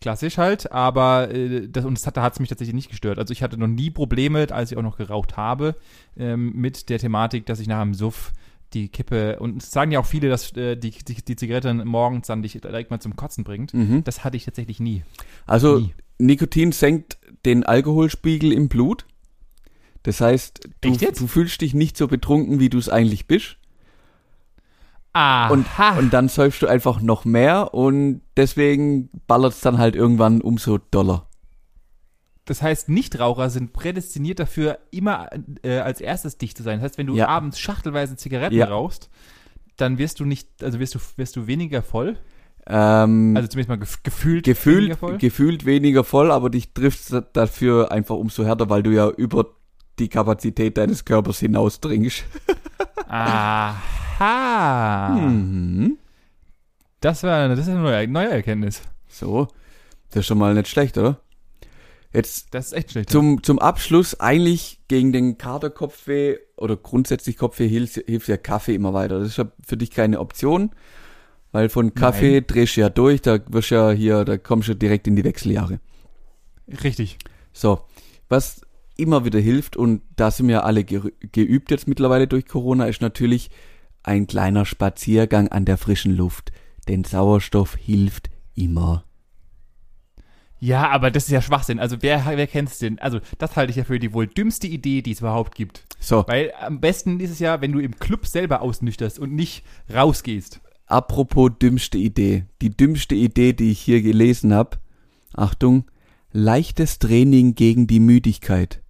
Klassisch 0.00 0.38
halt, 0.38 0.70
aber 0.72 1.30
äh, 1.30 1.68
das, 1.68 1.84
und 1.84 1.98
das 1.98 2.06
hat, 2.06 2.16
da 2.16 2.22
hat 2.22 2.34
es 2.34 2.40
mich 2.40 2.48
tatsächlich 2.48 2.74
nicht 2.74 2.90
gestört. 2.90 3.18
Also 3.18 3.32
ich 3.32 3.42
hatte 3.42 3.58
noch 3.58 3.66
nie 3.66 3.90
Probleme, 3.90 4.46
als 4.50 4.70
ich 4.70 4.78
auch 4.78 4.82
noch 4.82 4.96
geraucht 4.96 5.36
habe, 5.36 5.76
ähm, 6.16 6.52
mit 6.54 6.88
der 6.88 6.98
Thematik, 6.98 7.46
dass 7.46 7.60
ich 7.60 7.66
nach 7.66 7.82
dem 7.82 7.94
Suff 7.94 8.32
die 8.74 8.88
Kippe, 8.88 9.38
und 9.38 9.62
es 9.62 9.70
sagen 9.70 9.92
ja 9.92 10.00
auch 10.00 10.06
viele, 10.06 10.28
dass 10.28 10.56
äh, 10.56 10.76
die, 10.76 10.90
die, 10.90 11.22
die 11.22 11.36
Zigarette 11.36 11.74
morgens 11.74 12.28
dann 12.28 12.42
dich 12.42 12.52
direkt 12.52 12.90
mal 12.90 13.00
zum 13.00 13.16
Kotzen 13.16 13.44
bringt. 13.44 13.74
Mhm. 13.74 14.04
Das 14.04 14.24
hatte 14.24 14.36
ich 14.36 14.44
tatsächlich 14.44 14.80
nie. 14.80 15.02
Also 15.46 15.78
nie. 15.78 15.94
Nikotin 16.18 16.72
senkt 16.72 17.18
den 17.44 17.64
Alkoholspiegel 17.64 18.52
im 18.52 18.68
Blut. 18.68 19.04
Das 20.04 20.20
heißt, 20.20 20.68
du, 20.80 20.96
du 20.96 21.26
fühlst 21.26 21.60
dich 21.60 21.74
nicht 21.74 21.96
so 21.96 22.08
betrunken, 22.08 22.60
wie 22.60 22.70
du 22.70 22.78
es 22.78 22.88
eigentlich 22.88 23.26
bist. 23.26 23.56
Aha. 25.14 25.48
Und, 25.52 25.66
und 25.98 26.12
dann 26.12 26.28
säufst 26.28 26.62
du 26.62 26.66
einfach 26.66 27.00
noch 27.02 27.24
mehr 27.24 27.74
und 27.74 28.22
deswegen 28.36 29.10
ballert 29.26 29.52
es 29.52 29.60
dann 29.60 29.78
halt 29.78 29.94
irgendwann 29.94 30.40
umso 30.40 30.78
doller. 30.78 31.28
das 32.46 32.60
heißt, 32.62 32.88
Nichtraucher 32.88 33.50
sind 33.50 33.72
prädestiniert 33.72 34.40
dafür, 34.40 34.78
immer 34.90 35.28
äh, 35.62 35.78
als 35.78 36.00
erstes 36.00 36.38
dicht 36.38 36.56
zu 36.56 36.62
sein. 36.62 36.78
Das 36.80 36.84
heißt, 36.90 36.98
wenn 36.98 37.06
du 37.06 37.14
Ja. 37.14 37.28
abends 37.28 37.58
schachtelweise 37.60 38.16
Zigaretten 38.16 38.56
Ja. 38.56 38.66
rauchst, 38.66 39.10
dann 39.76 39.98
wirst 39.98 40.18
du 40.20 40.24
nicht, 40.24 40.48
also 40.62 40.78
wirst 40.80 40.94
du, 40.94 40.98
wirst 41.16 41.36
du 41.36 41.46
weniger 41.46 41.82
voll. 41.82 42.18
Ähm, 42.66 43.34
Also 43.36 43.48
zumindest 43.48 43.68
mal 43.68 43.76
gef 43.78 44.02
gefühlt, 44.02 44.44
gefühlt, 44.44 44.78
weniger 44.78 44.96
voll. 44.96 45.18
gefühlt 45.18 45.64
weniger 45.66 46.04
voll, 46.04 46.30
aber 46.30 46.48
dich 46.50 46.72
trifft 46.74 47.12
dafür 47.34 47.90
einfach 47.92 48.14
umso 48.16 48.44
härter, 48.44 48.70
weil 48.70 48.82
du 48.82 48.90
ja 48.90 49.08
über 49.08 49.46
die 49.98 50.08
Kapazität 50.08 50.78
deines 50.78 51.04
Körpers 51.04 51.38
hinaus 51.38 51.80
trinkst. 51.80 52.24
Aha. 54.22 55.14
Mhm. 55.18 55.98
Das 57.00 57.24
war 57.24 57.48
das 57.48 57.58
ist 57.58 57.68
eine 57.68 58.06
neue, 58.06 58.30
Erkenntnis. 58.30 58.82
So, 59.08 59.48
das 60.10 60.20
ist 60.20 60.26
schon 60.26 60.38
mal 60.38 60.54
nicht 60.54 60.68
schlecht, 60.68 60.96
oder? 60.96 61.20
Jetzt 62.12 62.54
Das 62.54 62.66
ist 62.66 62.72
echt 62.74 62.92
schlecht. 62.92 63.10
zum, 63.10 63.42
zum 63.42 63.58
Abschluss, 63.58 64.20
eigentlich 64.20 64.80
gegen 64.86 65.12
den 65.12 65.38
Katerkopfweh 65.38 66.36
oder 66.56 66.76
grundsätzlich 66.76 67.36
Kopfweh 67.36 67.66
hilft, 67.66 67.94
hilft 67.94 68.28
ja 68.28 68.36
Kaffee 68.36 68.74
immer 68.74 68.94
weiter. 68.94 69.18
Das 69.18 69.28
ist 69.28 69.38
ja 69.38 69.50
für 69.66 69.76
dich 69.76 69.90
keine 69.90 70.20
Option, 70.20 70.70
weil 71.50 71.68
von 71.68 71.94
Kaffee 71.94 72.34
Nein. 72.34 72.44
drehst 72.46 72.76
du 72.76 72.82
ja 72.82 72.90
durch, 72.90 73.22
da 73.22 73.40
wirst 73.48 73.72
du 73.72 73.74
ja 73.74 73.90
hier, 73.90 74.24
da 74.24 74.36
kommst 74.38 74.68
du 74.68 74.74
direkt 74.74 75.08
in 75.08 75.16
die 75.16 75.24
Wechseljahre. 75.24 75.80
Richtig. 76.84 77.18
So, 77.52 77.80
was 78.28 78.60
immer 78.96 79.24
wieder 79.24 79.40
hilft, 79.40 79.76
und 79.76 80.02
da 80.14 80.30
sind 80.30 80.46
wir 80.46 80.64
alle 80.64 80.84
ge 80.84 81.12
geübt 81.32 81.70
jetzt 81.72 81.88
mittlerweile 81.88 82.28
durch 82.28 82.46
Corona, 82.46 82.86
ist 82.86 83.02
natürlich 83.02 83.50
ein 84.02 84.26
kleiner 84.26 84.64
Spaziergang 84.64 85.48
an 85.48 85.64
der 85.64 85.78
frischen 85.78 86.16
Luft. 86.16 86.52
Denn 86.88 87.04
Sauerstoff 87.04 87.76
hilft 87.76 88.30
immer. 88.54 89.04
Ja, 90.58 90.90
aber 90.90 91.10
das 91.10 91.24
ist 91.24 91.30
ja 91.30 91.42
Schwachsinn. 91.42 91.80
Also 91.80 91.96
wer, 92.02 92.24
wer 92.24 92.46
kennt's 92.46 92.78
denn? 92.78 92.98
Also 93.00 93.18
das 93.38 93.56
halte 93.56 93.70
ich 93.70 93.76
ja 93.76 93.84
für 93.84 93.98
die 93.98 94.12
wohl 94.12 94.28
dümmste 94.28 94.68
Idee, 94.68 95.02
die 95.02 95.10
es 95.10 95.18
überhaupt 95.20 95.56
gibt. 95.56 95.84
So, 95.98 96.24
Weil 96.28 96.52
am 96.60 96.80
besten 96.80 97.18
ist 97.18 97.30
es 97.30 97.40
ja, 97.40 97.60
wenn 97.60 97.72
du 97.72 97.80
im 97.80 97.98
Club 97.98 98.26
selber 98.26 98.62
ausnüchterst 98.62 99.18
und 99.18 99.34
nicht 99.34 99.64
rausgehst. 99.92 100.60
apropos 100.86 101.50
dümmste 101.60 101.98
Idee. 101.98 102.44
Die 102.60 102.70
dümmste 102.76 103.14
Idee, 103.16 103.54
die 103.54 103.72
ich 103.72 103.80
hier 103.80 104.02
gelesen 104.02 104.54
habe. 104.54 104.78
Achtung, 105.34 105.84
leichtes 106.30 106.98
Training 107.00 107.54
gegen 107.56 107.86
die 107.88 108.00
Müdigkeit. 108.00 108.82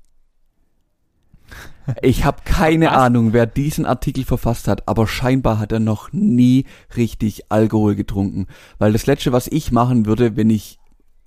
Ich 2.00 2.24
habe 2.24 2.42
keine 2.44 2.86
Was? 2.86 2.92
Ahnung, 2.96 3.32
wer 3.32 3.46
diesen 3.46 3.86
Artikel 3.86 4.24
verfasst 4.24 4.68
hat, 4.68 4.86
aber 4.88 5.06
scheinbar 5.06 5.58
hat 5.58 5.72
er 5.72 5.80
noch 5.80 6.12
nie 6.12 6.64
richtig 6.96 7.50
Alkohol 7.50 7.94
getrunken. 7.94 8.46
Weil 8.78 8.92
das 8.92 9.06
Letzte, 9.06 9.32
was 9.32 9.48
ich 9.48 9.72
machen 9.72 10.06
würde, 10.06 10.36
wenn 10.36 10.50
ich 10.50 10.78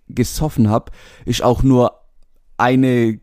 gesoffen 0.08 0.70
habe, 0.70 0.92
ist 1.26 1.44
auch 1.44 1.64
nur 1.64 2.00
eine, 2.58 3.20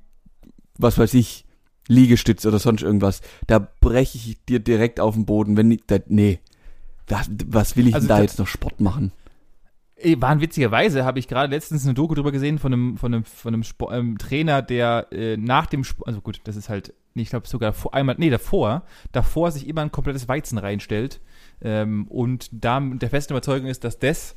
was 0.79 0.99
weiß 0.99 1.15
ich, 1.15 1.45
Liegestütz 1.89 2.45
oder 2.47 2.59
sonst 2.59 2.83
irgendwas. 2.83 3.21
Da 3.47 3.59
breche 3.81 4.17
ich 4.19 4.45
dir 4.45 4.61
direkt 4.61 5.01
auf 5.01 5.15
den 5.15 5.25
Boden, 5.27 5.57
wenn 5.57 5.71
ich, 5.71 5.83
da, 5.87 5.99
nee. 6.09 6.39
Was, 7.09 7.29
was 7.47 7.77
will 7.77 7.89
ich 7.89 7.95
Also 7.95 8.07
denn 8.09 8.17
da- 8.17 8.23
jetzt 8.23 8.39
noch 8.39 8.47
Sport 8.47 8.81
machen? 8.81 9.13
Ey, 10.03 10.21
Wahnwitzigerweise 10.21 11.05
habe 11.05 11.19
ich 11.19 11.29
gerade 11.29 11.55
letztens 11.55 11.85
eine 11.85 11.95
Doku 11.95 12.15
drüber 12.15 12.33
gesehen 12.33 12.59
von 12.59 12.73
einem, 12.73 12.97
von 12.97 13.15
einem, 13.15 13.25
von 13.25 13.55
einem 13.55 13.63
Spo 13.63 13.91
ähm, 13.93 14.19
Trainer, 14.19 14.61
der 14.63 15.07
äh, 15.13 15.37
nach 15.37 15.67
dem 15.67 15.85
Sport, 15.85 16.09
also 16.09 16.21
gut, 16.21 16.41
das 16.45 16.57
ist 16.57 16.69
halt, 16.69 16.93
ich 17.15 17.31
glaube 17.31 17.47
sogar 17.47 17.73
vor, 17.73 17.95
einmal, 17.95 18.17
nee, 18.19 18.31
davor, 18.31 18.83
davor 19.13 19.51
sich 19.53 19.69
immer 19.69 19.83
ein 19.83 19.93
komplettes 19.93 20.27
Weizen 20.29 20.59
reinstellt 20.59 21.21
ähm, 21.63 22.07
und 22.09 22.49
da 22.53 22.81
mit 22.81 23.01
der 23.03 23.11
festen 23.11 23.33
Überzeugung 23.35 23.69
ist, 23.69 23.85
dass 23.85 23.99
das 23.99 24.35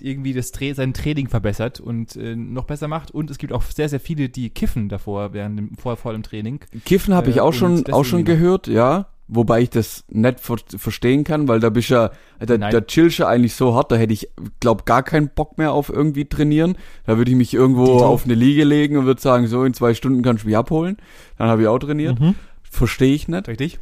irgendwie 0.00 0.32
das 0.32 0.52
Tra 0.52 0.72
sein 0.74 0.94
Training 0.94 1.28
verbessert 1.28 1.80
und 1.80 2.14
äh, 2.14 2.36
noch 2.36 2.64
besser 2.66 2.86
macht 2.86 3.10
und 3.10 3.30
es 3.30 3.38
gibt 3.38 3.52
auch 3.52 3.62
sehr, 3.62 3.88
sehr 3.88 3.98
viele, 3.98 4.28
die 4.28 4.50
kiffen 4.50 4.88
davor, 4.88 5.32
während 5.32 5.58
dem, 5.58 5.76
vor, 5.76 5.96
vor 5.96 6.12
dem 6.12 6.22
Training. 6.22 6.60
Kiffen 6.84 7.14
habe 7.14 7.26
Äh, 7.26 7.30
ich 7.30 7.40
auch 7.40 7.48
und 7.48 7.54
schon, 7.54 7.86
auch 7.92 8.04
schon 8.04 8.24
gehört, 8.24 8.68
ja. 8.68 9.08
Wobei 9.30 9.60
ich 9.60 9.70
das 9.70 10.04
nicht 10.08 10.40
ver 10.40 10.56
verstehen 10.78 11.22
kann, 11.22 11.48
weil 11.48 11.60
da 11.60 11.68
bist 11.68 11.90
ja, 11.90 12.10
da, 12.40 12.56
Nein. 12.56 12.72
da 12.72 12.80
chillst 12.80 13.18
du 13.18 13.26
eigentlich 13.26 13.54
so 13.54 13.74
hart, 13.74 13.92
da 13.92 13.96
hätte 13.96 14.14
ich, 14.14 14.30
glaub, 14.58 14.86
gar 14.86 15.02
keinen 15.02 15.28
Bock 15.28 15.58
mehr 15.58 15.72
auf 15.72 15.90
irgendwie 15.90 16.24
trainieren. 16.24 16.76
Da 17.04 17.18
würde 17.18 17.30
ich 17.30 17.36
mich 17.36 17.52
irgendwo 17.52 17.98
auf 17.98 18.24
eine 18.24 18.34
Liege 18.34 18.64
legen 18.64 18.96
und 18.96 19.04
würde 19.04 19.20
sagen, 19.20 19.46
so 19.46 19.64
in 19.64 19.74
zwei 19.74 19.92
Stunden 19.92 20.22
kannst 20.22 20.44
du 20.44 20.48
mich 20.48 20.56
abholen. 20.56 20.96
Dann 21.36 21.48
habe 21.48 21.62
ich 21.62 21.68
auch 21.68 21.78
trainiert. 21.78 22.18
Verstehe 22.62 23.14
ich 23.14 23.28
nicht. 23.28 23.46
Richtig? 23.48 23.78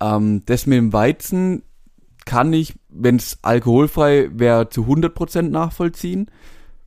Ähm, 0.00 0.42
das 0.46 0.66
mit 0.66 0.78
dem 0.78 0.92
Weizen 0.92 1.62
kann 2.24 2.52
ich, 2.52 2.74
wenn 2.88 3.16
es 3.16 3.38
alkoholfrei 3.42 4.28
wäre, 4.32 4.68
zu 4.68 4.82
100% 4.84 5.42
nachvollziehen. 5.42 6.30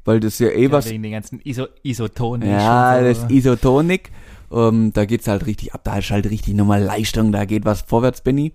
Weil 0.05 0.21
das 0.21 0.39
ja 0.39 0.47
eh 0.47 0.63
Ja, 0.63 0.71
was 0.71 0.89
wegen 0.89 1.03
den 1.03 1.11
ganzen 1.11 1.41
Iso 1.43 1.67
Isotonen. 1.83 2.49
ja, 2.49 3.01
das 3.01 3.21
so. 3.21 3.27
Isotonik. 3.27 4.11
Ähm, 4.51 4.93
da 4.93 5.05
geht's 5.05 5.27
halt 5.27 5.45
richtig 5.45 5.73
ab. 5.73 5.81
Da 5.83 5.97
ist 5.97 6.09
halt 6.09 6.29
richtig 6.29 6.53
nochmal 6.53 6.81
Leistung. 6.81 7.31
Da 7.31 7.45
geht 7.45 7.65
was 7.65 7.81
vorwärts, 7.81 8.21
Benny. 8.21 8.53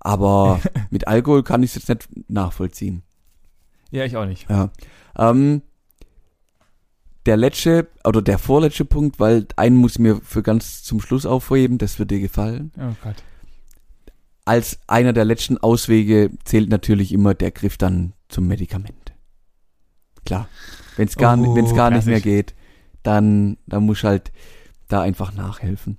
Aber 0.00 0.60
mit 0.90 1.06
Alkohol 1.06 1.42
kann 1.42 1.62
ich 1.62 1.74
jetzt 1.74 1.88
nicht 1.88 2.08
nachvollziehen. 2.28 3.02
Ja, 3.90 4.04
ich 4.04 4.16
auch 4.16 4.26
nicht. 4.26 4.48
Ja. 4.48 4.70
Ähm, 5.16 5.62
der 7.26 7.36
letzte 7.36 7.88
oder 8.04 8.20
der 8.22 8.38
vorletzte 8.38 8.84
Punkt, 8.84 9.20
weil 9.20 9.46
einen 9.56 9.76
muss 9.76 9.92
ich 9.92 9.98
mir 10.00 10.20
für 10.22 10.42
ganz 10.42 10.82
zum 10.82 11.00
Schluss 11.00 11.24
aufheben, 11.24 11.78
das 11.78 11.98
wird 11.98 12.10
dir 12.10 12.20
gefallen. 12.20 12.72
Oh 12.78 12.94
Gott. 13.02 13.16
Als 14.44 14.80
einer 14.88 15.12
der 15.12 15.24
letzten 15.24 15.56
Auswege 15.58 16.30
zählt 16.44 16.68
natürlich 16.68 17.12
immer 17.12 17.34
der 17.34 17.52
Griff 17.52 17.76
dann 17.76 18.12
zum 18.28 18.48
Medikament. 18.48 19.12
Klar. 20.24 20.48
Wenn 20.96 21.06
es 21.06 21.16
gar, 21.16 21.38
Oh, 21.38 21.54
wenn's 21.54 21.74
gar 21.74 21.90
nicht 21.90 22.06
mehr 22.06 22.20
geht, 22.20 22.54
dann, 23.04 23.56
dann 23.66 23.84
muss 23.84 24.02
halt 24.02 24.32
da 24.92 25.00
einfach 25.02 25.32
nachhelfen. 25.34 25.98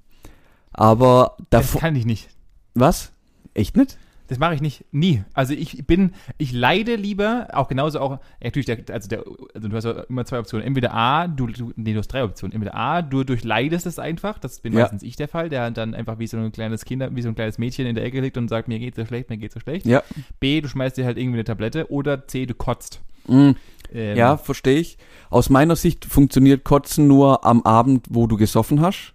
Aber 0.71 1.36
Das 1.49 1.65
davor, 1.67 1.82
kann 1.82 1.95
ich 1.95 2.06
nicht. 2.06 2.29
was? 2.73 3.12
Echt 3.53 3.75
nicht? 3.77 3.97
Das 4.34 4.39
mache 4.39 4.56
ich 4.56 4.62
nicht, 4.62 4.84
nie. 4.91 5.24
Also 5.36 5.54
ich 5.54 5.86
bin, 5.86 6.13
ich 6.39 6.54
leide 6.54 6.96
lieber, 6.96 7.50
auch 7.54 7.67
genauso 7.67 8.00
auch, 8.00 8.17
natürlich, 8.43 8.65
der, 8.65 8.80
also, 8.91 9.08
der, 9.08 9.24
also 9.54 9.67
du 9.67 9.76
hast 9.76 9.84
ja 9.84 9.91
immer 10.10 10.26
zwei 10.26 10.39
Optionen. 10.39 10.65
Entweder 10.65 10.91
A, 10.91 11.28
du, 11.28 11.46
du, 11.46 11.72
nee, 11.76 11.93
du 11.93 12.00
hast 12.00 12.08
drei 12.08 12.24
Optionen. 12.24 12.52
Entweder 12.52 12.74
A, 12.74 13.04
du 13.04 13.24
durchleidest 13.24 13.86
es 13.86 14.00
einfach, 14.00 14.39
das 14.39 14.60
bin 14.60 14.74
Ja. 14.74 14.80
meistens 14.80 15.04
ich 15.04 15.17
der 15.17 15.28
Fall, 15.28 15.50
der 15.50 15.69
dann 15.69 15.93
einfach 15.93 16.17
wie 16.17 16.26
so 16.26 16.38
ein 16.38 16.52
kleines 16.52 16.84
Kind, 16.84 17.04
wie 17.15 17.22
so 17.22 17.30
ein 17.30 17.36
kleines 17.36 17.60
Mädchen 17.60 17.86
in 17.86 17.93
der 17.93 18.06
Ecke 18.06 18.22
liegt 18.22 18.36
und 18.38 18.48
sagt, 18.48 18.67
mir 18.67 18.80
geht's 18.80 18.98
so 18.98 19.06
schlecht, 19.06 19.30
mir 19.30 19.38
geht's 19.38 19.54
so 19.54 19.60
schlecht. 19.60 19.86
Ja. 19.86 20.02
B, 20.39 20.62
du 20.62 20.67
schmeißt 20.67 20.98
dir 20.98 21.06
halt 21.06 21.19
irgendwie 21.19 21.36
eine 21.38 21.43
Tablette 21.43 21.91
oder 21.91 22.28
C, 22.28 22.48
du 22.48 22.56
kotzt. 22.56 23.02
Mm, 23.28 23.52
Ähm, 23.93 24.17
ja, 24.17 24.38
verstehe 24.38 24.80
ich. 24.80 24.98
Aus 25.30 25.52
meiner 25.52 25.76
Sicht 25.76 26.06
funktioniert 26.06 26.63
Kotzen 26.63 27.06
nur 27.08 27.46
am 27.46 27.62
Abend, 27.62 28.08
wo 28.10 28.26
du 28.26 28.36
gesoffen 28.38 28.82
hast. 28.82 29.13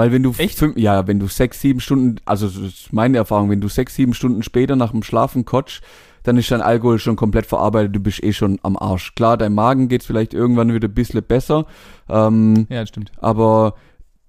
Weil 0.00 0.12
wenn 0.12 0.22
du 0.22 0.32
Echt? 0.38 0.56
fünf, 0.58 0.78
ja, 0.78 1.06
wenn 1.06 1.18
du 1.20 1.26
sechs, 1.26 1.60
sieben 1.60 1.78
Stunden, 1.78 2.16
also 2.24 2.46
das 2.46 2.56
ist 2.56 2.90
meine 2.94 3.18
Erfahrung, 3.18 3.50
wenn 3.50 3.60
du 3.60 3.68
sechs, 3.68 3.94
sieben 3.96 4.14
Stunden 4.14 4.42
später 4.42 4.74
nach 4.74 4.92
dem 4.92 5.02
Schlafen 5.02 5.44
kotzt, 5.44 5.82
dann 6.22 6.38
ist 6.38 6.50
dein 6.50 6.62
Alkohol 6.62 6.98
schon 6.98 7.16
komplett 7.16 7.44
verarbeitet, 7.44 7.94
du 7.94 8.00
bist 8.00 8.22
eh 8.22 8.32
schon 8.32 8.58
am 8.62 8.78
Arsch. 8.78 9.14
Klar, 9.14 9.36
dein 9.36 9.52
Magen 9.52 9.88
geht's 9.88 10.06
vielleicht 10.06 10.32
irgendwann 10.32 10.72
wieder 10.72 10.88
ein 10.88 10.94
bisschen 10.94 11.22
besser, 11.22 11.66
ähm, 12.08 12.66
Ja, 12.70 12.86
stimmt. 12.86 13.12
aber 13.18 13.74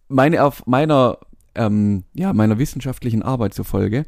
meine, 0.09 0.41
Erf- 0.41 0.63
meiner, 0.65 1.19
ähm, 1.55 2.03
ja, 2.13 2.33
meiner 2.33 2.57
wissenschaftlichen 2.59 3.21
Arbeit 3.23 3.53
zufolge 3.53 4.03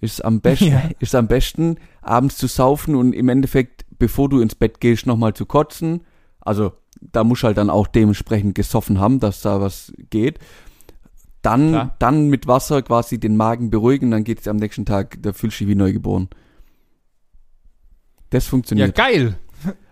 ist 0.00 0.24
am 0.24 0.40
besten, 0.40 0.68
Ja. 0.68 0.82
ist 1.00 1.14
am 1.14 1.28
besten, 1.28 1.76
abends 2.00 2.38
zu 2.38 2.46
saufen 2.46 2.94
und 2.94 3.12
im 3.12 3.28
Endeffekt, 3.28 3.84
bevor 3.98 4.30
du 4.30 4.40
ins 4.40 4.54
Bett 4.54 4.80
gehst, 4.80 5.06
nochmal 5.06 5.34
zu 5.34 5.44
kotzen. 5.44 6.00
Also, 6.40 6.72
da 7.00 7.24
musst 7.24 7.42
du 7.42 7.48
halt 7.48 7.58
dann 7.58 7.68
auch 7.68 7.86
dementsprechend 7.86 8.54
gesoffen 8.54 8.98
haben, 9.00 9.20
dass 9.20 9.42
da 9.42 9.60
was 9.60 9.92
geht. 10.08 10.38
Dann, 11.44 11.68
Klar. 11.70 11.94
dann 11.98 12.28
mit 12.28 12.46
Wasser 12.46 12.80
quasi 12.82 13.18
den 13.20 13.36
Magen 13.36 13.68
beruhigen, 13.68 14.10
dann 14.10 14.24
geht's 14.24 14.44
dir 14.44 14.50
am 14.50 14.56
nächsten 14.56 14.86
Tag, 14.86 15.18
da 15.22 15.32
fühlst 15.34 15.60
du 15.60 15.64
dich 15.64 15.68
wie 15.72 15.74
neugeboren. 15.76 16.28
Das 18.30 18.46
Ja, 18.46 18.50
funktioniert. 18.50 18.94
geil. 18.96 19.38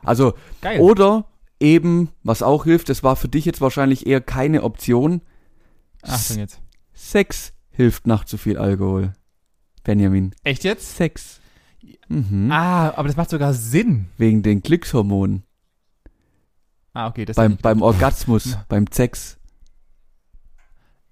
also, 0.02 0.32
Geil. 0.62 0.80
oder 0.80 1.26
eben, 1.60 2.08
was 2.22 2.42
auch 2.42 2.64
hilft, 2.64 2.88
das 2.88 3.02
war 3.02 3.16
für 3.16 3.28
dich 3.28 3.44
jetzt 3.44 3.60
wahrscheinlich 3.60 4.06
eher 4.06 4.20
keine 4.20 4.62
Option, 4.62 5.20
Achtung 6.02 6.38
jetzt. 6.38 6.60
Sex 6.94 7.52
hilft 7.70 8.06
nach 8.06 8.24
zu 8.24 8.38
viel 8.38 8.56
Alkohol. 8.58 9.12
Benjamin. 9.84 10.34
Echt 10.44 10.64
jetzt? 10.64 10.96
Sex. 10.96 11.40
Mhm. 12.08 12.50
Ah, 12.50 12.90
aber 12.96 13.08
das 13.08 13.16
macht 13.16 13.30
sogar 13.30 13.52
Sinn. 13.54 14.06
Wegen 14.16 14.42
den 14.42 14.62
Glückshormonen. 14.62 15.42
Ah, 16.94 17.08
okay, 17.08 17.24
das 17.24 17.36
Beim, 17.36 17.56
beim 17.58 17.82
Orgasmus, 17.82 18.56
beim 18.68 18.86
Sex. 18.90 19.38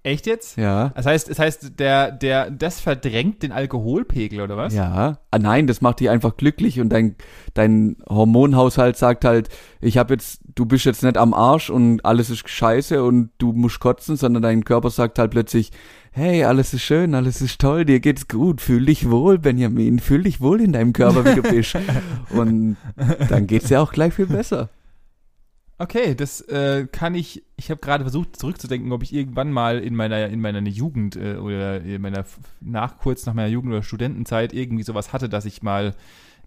Echt 0.03 0.25
jetzt? 0.25 0.57
Ja. 0.57 0.89
Das 0.95 1.05
heißt, 1.05 1.29
das 1.29 1.37
heißt, 1.37 1.79
der, 1.79 2.11
der, 2.11 2.49
das 2.49 2.79
verdrängt 2.79 3.43
den 3.43 3.51
Alkoholpegel, 3.51 4.41
oder 4.41 4.57
was? 4.57 4.73
Ja. 4.73 5.19
Ah, 5.29 5.37
nein, 5.37 5.67
das 5.67 5.81
macht 5.81 5.99
dich 5.99 6.09
einfach 6.09 6.37
glücklich 6.37 6.79
und 6.79 6.89
dein, 6.89 7.15
dein 7.53 7.97
Hormonhaushalt 8.09 8.97
sagt 8.97 9.25
halt, 9.25 9.49
ich 9.79 9.99
habe 9.99 10.15
jetzt, 10.15 10.41
du 10.55 10.65
bist 10.65 10.85
jetzt 10.85 11.03
nicht 11.03 11.17
am 11.17 11.35
Arsch 11.35 11.69
und 11.69 12.03
alles 12.03 12.31
ist 12.31 12.49
scheiße 12.49 13.03
und 13.03 13.29
du 13.37 13.53
musst 13.53 13.79
kotzen, 13.79 14.15
sondern 14.15 14.41
dein 14.41 14.65
Körper 14.65 14.89
sagt 14.89 15.19
halt 15.19 15.31
plötzlich, 15.31 15.71
hey, 16.11 16.45
alles 16.45 16.73
ist 16.73 16.81
schön, 16.81 17.13
alles 17.13 17.39
ist 17.41 17.61
toll, 17.61 17.85
dir 17.85 17.99
geht's 17.99 18.27
gut, 18.27 18.59
fühl 18.59 18.83
dich 18.83 19.11
wohl, 19.11 19.37
Benjamin, 19.37 19.99
fühl 19.99 20.23
dich 20.23 20.41
wohl 20.41 20.61
in 20.61 20.73
deinem 20.73 20.93
Körper, 20.93 21.25
wie 21.25 21.35
du 21.35 21.43
bist. 21.43 21.77
und 22.31 22.75
dann 23.29 23.45
geht's 23.45 23.67
dir 23.67 23.81
auch 23.81 23.91
gleich 23.91 24.15
viel 24.15 24.25
besser. 24.25 24.69
Okay, 25.81 26.13
das 26.13 26.41
äh, 26.41 26.85
kann 26.91 27.15
ich. 27.15 27.43
Ich 27.57 27.71
habe 27.71 27.81
gerade 27.81 28.03
versucht 28.03 28.37
zurückzudenken, 28.37 28.91
ob 28.91 29.01
ich 29.01 29.15
irgendwann 29.15 29.51
mal 29.51 29.79
in 29.79 29.95
meiner 29.95 30.27
in 30.27 30.39
meiner 30.39 30.61
Jugend 30.61 31.15
äh, 31.15 31.37
oder 31.37 31.81
in 31.81 31.99
meiner 32.03 32.23
nach 32.59 32.99
kurz 32.99 33.25
nach 33.25 33.33
meiner 33.33 33.47
Jugend 33.47 33.73
oder 33.73 33.81
Studentenzeit 33.81 34.53
irgendwie 34.53 34.83
sowas 34.83 35.11
hatte, 35.11 35.27
dass 35.27 35.45
ich 35.45 35.63
mal 35.63 35.95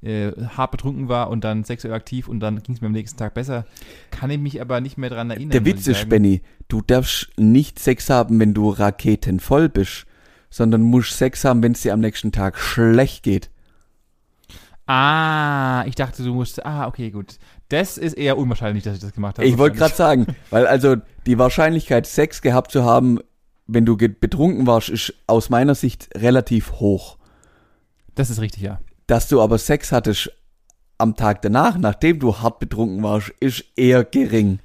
äh, 0.03 0.31
hart 0.57 0.71
betrunken 0.71 1.09
war 1.09 1.31
und 1.31 1.43
dann 1.43 1.65
sexuell 1.65 1.95
aktiv 1.95 2.29
und 2.29 2.39
dann 2.39 2.63
ging 2.63 2.77
es 2.77 2.81
mir 2.81 2.87
am 2.87 2.93
nächsten 2.93 3.19
Tag 3.19 3.35
besser. 3.35 3.67
Kann 4.13 4.31
ich 4.31 4.39
mich 4.39 4.61
aber 4.61 4.81
nicht 4.81 4.99
mehr 4.99 5.11
dran 5.11 5.31
erinnern. 5.31 5.51
Der 5.51 5.65
Witz 5.65 5.89
ist, 5.89 6.09
Benny, 6.09 6.43
du 6.69 6.81
darfst 6.81 7.33
nicht 7.37 7.81
Sex 7.81 8.11
haben, 8.11 8.39
wenn 8.39 8.55
du 8.55 8.71
raketenvoll 8.71 9.69
bist, 9.69 10.07
sondern 10.49 10.83
musst 10.83 11.19
Sex 11.19 11.45
haben, 11.45 11.61
wenn 11.61 11.73
es 11.73 11.83
dir 11.83 11.93
am 11.93 12.01
nächsten 12.01 12.31
Tag 12.31 12.57
schlecht 12.57 13.25
geht. 13.25 13.51
Ah, 14.87 15.85
ich 15.87 15.95
dachte, 15.95 16.23
du 16.23 16.35
musst. 16.35 16.65
Ah, 16.65 16.87
okay, 16.87 17.11
gut. 17.11 17.39
Das 17.69 17.97
ist 17.97 18.15
eher 18.15 18.37
unwahrscheinlich, 18.37 18.85
dass 18.85 18.95
ich 18.95 19.01
das 19.01 19.13
gemacht 19.13 19.39
habe. 19.39 19.49
Ich 19.49 19.57
wollte 19.57 19.79
gerade 19.79 19.95
sagen, 19.95 20.27
weil 20.51 20.67
also 20.67 20.97
die 21.27 21.39
Wahrscheinlichkeit, 21.39 22.07
Sex 22.07 22.43
gehabt 22.43 22.71
zu 22.71 22.85
haben, 22.85 23.21
wenn 23.67 23.87
du 23.87 23.97
betrunken 23.97 24.67
warst, 24.67 24.91
ist 24.91 25.15
aus 25.27 25.49
meiner 25.49 25.75
Sicht 25.75 26.11
relativ 26.15 26.73
hoch. 26.73 27.17
Das 28.15 28.29
ist 28.29 28.41
richtig, 28.41 28.63
ja. 28.63 28.81
Dass 29.07 29.29
du 29.29 29.41
aber 29.41 29.59
Sex 29.59 29.91
hattest 29.91 30.31
am 30.99 31.17
Tag 31.17 31.43
danach, 31.43 31.79
nachdem 31.79 32.21
du 32.21 32.37
hart 32.37 32.59
betrunken 32.59 33.03
warst, 33.03 33.31
ist 33.41 33.65
eher 33.77 34.05
gering 34.05 34.61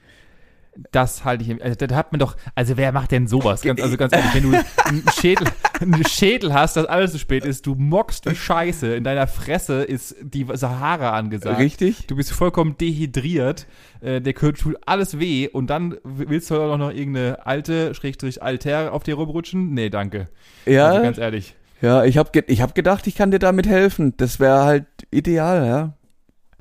das 0.92 1.26
halte 1.26 1.44
ich, 1.44 1.64
also 1.64 1.76
da 1.76 1.96
hat 1.96 2.12
man 2.12 2.20
doch, 2.20 2.36
also 2.56 2.78
wer 2.78 2.92
macht 2.92 3.12
denn 3.12 3.28
sowas? 3.28 3.62
Ganz, 3.62 3.82
also 3.82 3.98
ganz 3.98 4.14
ehrlich, 4.14 4.34
wenn 4.34 4.52
du 4.52 4.58
einen 4.86 5.06
Schädel, 5.20 5.48
einen 5.80 6.06
Schädel 6.06 6.54
hast, 6.54 6.76
dass 6.76 6.86
alles 6.86 7.12
zu 7.12 7.20
spät 7.20 7.46
ist, 7.46 7.66
du 7.66 7.76
mockst 7.76 8.30
wie 8.30 8.36
Scheiße, 8.36 8.96
in 8.96 9.04
deiner 9.04 9.28
Fresse 9.28 9.84
ist 9.84 10.16
die 10.22 10.46
Sahara 10.54 11.12
angesagt. 11.12 11.60
Richtig. 11.60 12.08
Du 12.08 12.16
bist 12.16 12.32
vollkommen 12.32 12.78
dehydriert, 12.78 13.68
äh, 14.02 14.22
der 14.22 14.34
Körper 14.34 14.58
tut 14.58 14.78
alles 14.86 15.20
weh 15.20 15.48
und 15.48 15.70
dann 15.70 15.98
willst 16.04 16.50
du 16.50 16.56
auch 16.56 16.78
noch 16.78 16.92
irgendeine 16.92 17.46
alte, 17.46 17.94
Schrägstrich 17.94 18.42
Alter 18.42 18.94
auf 18.94 19.04
dir 19.04 19.16
rumrutschen? 19.16 19.74
Nee, 19.74 19.90
danke. 19.90 20.28
Ja. 20.66 20.88
Also 20.88 21.02
ganz 21.04 21.18
ehrlich. 21.18 21.56
Ja, 21.82 22.04
ich 22.04 22.18
habe 22.18 22.32
ge 22.32 22.44
ich 22.48 22.62
hab 22.62 22.76
gedacht, 22.76 23.08
ich 23.08 23.16
kann 23.16 23.32
dir 23.32 23.40
damit 23.40 23.68
helfen. 23.68 24.14
Das 24.18 24.40
wäre 24.40 24.64
halt 24.64 24.86
ideal, 25.12 25.66
ja. 25.66 25.94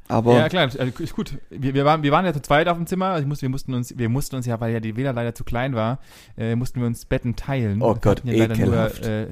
Aber 0.09 0.39
ja, 0.39 0.49
klar, 0.49 0.63
also 0.63 0.79
ist 0.79 1.15
gut. 1.15 1.39
Wir, 1.51 1.75
wir, 1.75 1.85
waren, 1.85 2.03
wir 2.03 2.13
waren 2.13 2.25
ja 2.25 2.33
zu 2.33 2.41
zweit 2.41 2.67
auf 2.69 2.77
dem 2.77 2.87
Zimmer. 2.87 3.07
Also 3.07 3.23
ich 3.23 3.29
musste, 3.29 3.43
wir, 3.43 3.51
mussten 3.51 3.75
uns, 3.75 3.97
wir 3.97 4.09
mussten 4.09 4.37
uns 4.37 4.47
ja, 4.47 4.59
weil 4.61 4.73
ja 4.73 4.81
die 4.81 4.97
WLAN 4.97 5.15
leider 5.15 5.35
zu 5.35 5.45
klein 5.45 5.75
war, 5.75 5.99
äh, 6.37 6.57
mussten 6.57 6.81
wir 6.81 6.87
uns 6.87 7.05
Betten 7.05 7.37
teilen. 7.37 7.83
Oh 7.83 7.95
Gott, 8.01 8.23
ja 8.25 8.33
ekelhaft. 8.33 9.03
Nur, 9.03 9.11
äh, 9.11 9.27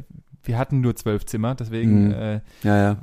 wir 0.44 0.58
hatten 0.58 0.80
nur 0.80 0.94
zwölf 0.94 1.24
Zimmer, 1.24 1.54
deswegen. 1.54 2.08
Mhm. 2.08 2.12
Äh, 2.12 2.40
ja, 2.62 2.76
ja. 2.76 2.96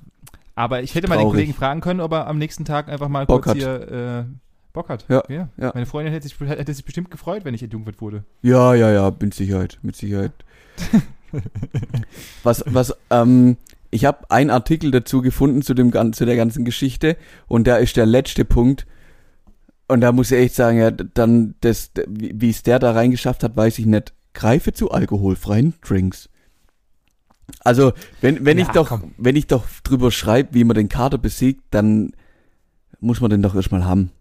Aber 0.55 0.83
ich 0.83 0.93
hätte 0.93 1.07
mal 1.07 1.17
den 1.17 1.27
Kollegen 1.27 1.53
fragen 1.53 1.81
können, 1.81 1.99
ob 1.99 2.11
er 2.11 2.27
am 2.27 2.37
nächsten 2.37 2.63
Tag 2.63 2.87
einfach 2.87 3.09
mal 3.09 3.25
Bock 3.25 3.43
kurz 3.43 3.57
hier 3.57 4.27
äh, 4.27 4.33
Bock 4.71 4.89
hat. 4.89 5.05
Ja, 5.09 5.23
ja, 5.29 5.49
ja. 5.57 5.71
Meine 5.73 5.85
Freundin 5.85 6.13
hätte 6.13 6.27
sich, 6.27 6.39
hätte 6.39 6.73
sich 6.73 6.85
bestimmt 6.85 7.09
gefreut, 7.09 7.43
wenn 7.43 7.53
ich 7.53 7.63
entjungfert 7.63 8.01
wurde. 8.01 8.23
Ja, 8.41 8.73
ja, 8.75 8.91
ja, 8.91 9.11
mit 9.19 9.33
Sicherheit, 9.33 9.79
mit 9.81 9.95
Sicherheit. 9.95 10.31
was, 12.43 12.63
was, 12.67 12.95
ähm, 13.09 13.57
ich 13.93 14.05
habe 14.05 14.29
einen 14.29 14.49
Artikel 14.49 14.91
dazu 14.91 15.21
gefunden 15.21 15.61
zu, 15.61 15.73
dem, 15.73 15.91
zu 16.13 16.25
der 16.25 16.35
ganzen 16.35 16.65
Geschichte 16.65 17.15
und 17.47 17.67
da 17.67 17.77
ist 17.77 17.95
der 17.95 18.05
letzte 18.05 18.43
Punkt. 18.43 18.85
Und 19.87 20.01
da 20.01 20.11
muss 20.11 20.31
ich 20.31 20.39
echt 20.39 20.55
sagen, 20.55 20.79
ja, 20.79 20.91
dann, 20.91 21.55
das, 21.61 21.91
wie 22.07 22.49
es 22.49 22.63
der 22.63 22.79
da 22.79 22.91
reingeschafft 22.91 23.43
hat, 23.43 23.55
weiß 23.55 23.79
ich 23.79 23.85
nicht. 23.85 24.13
Greife 24.33 24.73
zu 24.73 24.91
alkoholfreien 24.91 25.75
Drinks. 25.81 26.29
Also, 27.59 27.93
wenn, 28.21 28.45
wenn 28.45 28.57
ja, 28.57 28.65
ich 28.65 28.71
doch, 28.71 28.89
komm. 28.89 29.13
wenn 29.17 29.35
ich 29.35 29.47
doch 29.47 29.65
drüber 29.83 30.09
schreibe, 30.09 30.53
wie 30.53 30.63
man 30.63 30.75
den 30.75 30.89
Kater 30.89 31.17
besiegt, 31.17 31.61
dann 31.69 32.13
muss 32.99 33.21
man 33.21 33.29
den 33.29 33.41
doch 33.41 33.53
erstmal 33.53 33.85
haben. 33.85 34.11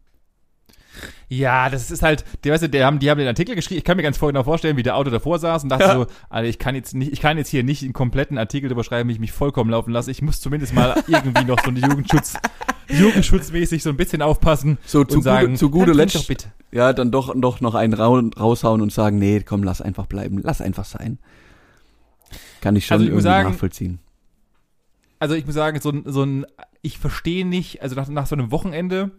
Ja, 1.32 1.70
das 1.70 1.90
ist 1.90 2.02
halt, 2.02 2.26
die, 2.44 2.50
weißt 2.50 2.64
du, 2.64 2.68
die 2.68 2.84
haben, 2.84 2.98
die 2.98 3.10
haben 3.10 3.16
den 3.16 3.26
Artikel 3.26 3.54
geschrieben. 3.54 3.78
Ich 3.78 3.84
kann 3.84 3.96
mir 3.96 4.02
ganz 4.02 4.20
genau 4.20 4.42
vorstellen, 4.42 4.76
wie 4.76 4.82
der 4.82 4.98
Auto 4.98 5.08
davor 5.08 5.38
saß 5.38 5.62
und 5.62 5.70
dachte 5.70 5.84
ja. 5.84 5.94
so, 5.94 6.06
also 6.28 6.46
ich 6.46 6.58
kann 6.58 6.74
jetzt 6.74 6.94
nicht, 6.94 7.10
ich 7.10 7.22
kann 7.22 7.38
jetzt 7.38 7.48
hier 7.48 7.62
nicht 7.62 7.82
einen 7.82 7.94
kompletten 7.94 8.36
Artikel 8.36 8.68
drüber 8.68 8.84
schreiben, 8.84 9.08
wie 9.08 9.14
ich 9.14 9.18
mich 9.18 9.32
vollkommen 9.32 9.70
laufen 9.70 9.92
lasse. 9.92 10.10
Ich 10.10 10.20
muss 10.20 10.42
zumindest 10.42 10.74
mal 10.74 11.02
irgendwie 11.06 11.44
noch 11.44 11.58
so 11.64 11.70
eine 11.70 11.80
Jugendschutz, 11.80 12.34
Jugendschutzmäßig 12.88 13.82
so 13.82 13.88
ein 13.88 13.96
bisschen 13.96 14.20
aufpassen 14.20 14.76
so 14.84 15.04
zu 15.04 15.22
sagen, 15.22 15.46
gute, 15.46 15.58
zu 15.58 15.70
guter 15.70 15.94
Letzt, 15.94 16.28
bitte. 16.28 16.48
ja, 16.70 16.92
dann 16.92 17.10
doch, 17.10 17.32
doch 17.34 17.62
noch 17.62 17.76
einen 17.76 17.94
raushauen 17.94 18.82
und 18.82 18.92
sagen, 18.92 19.18
nee, 19.18 19.40
komm, 19.40 19.62
lass 19.62 19.80
einfach 19.80 20.04
bleiben, 20.04 20.38
lass 20.42 20.60
einfach 20.60 20.84
sein. 20.84 21.18
Kann 22.60 22.76
ich 22.76 22.84
schon 22.84 22.96
also 22.96 23.04
ich 23.04 23.08
irgendwie 23.08 23.22
sagen, 23.22 23.48
nachvollziehen. 23.52 24.00
Also 25.18 25.34
ich 25.34 25.46
muss 25.46 25.54
sagen, 25.54 25.80
so, 25.80 25.94
so 26.04 26.24
ein, 26.24 26.44
ich 26.82 26.98
verstehe 26.98 27.46
nicht, 27.46 27.80
also 27.80 27.96
nach, 27.96 28.08
nach 28.08 28.26
so 28.26 28.34
einem 28.34 28.50
Wochenende, 28.50 29.12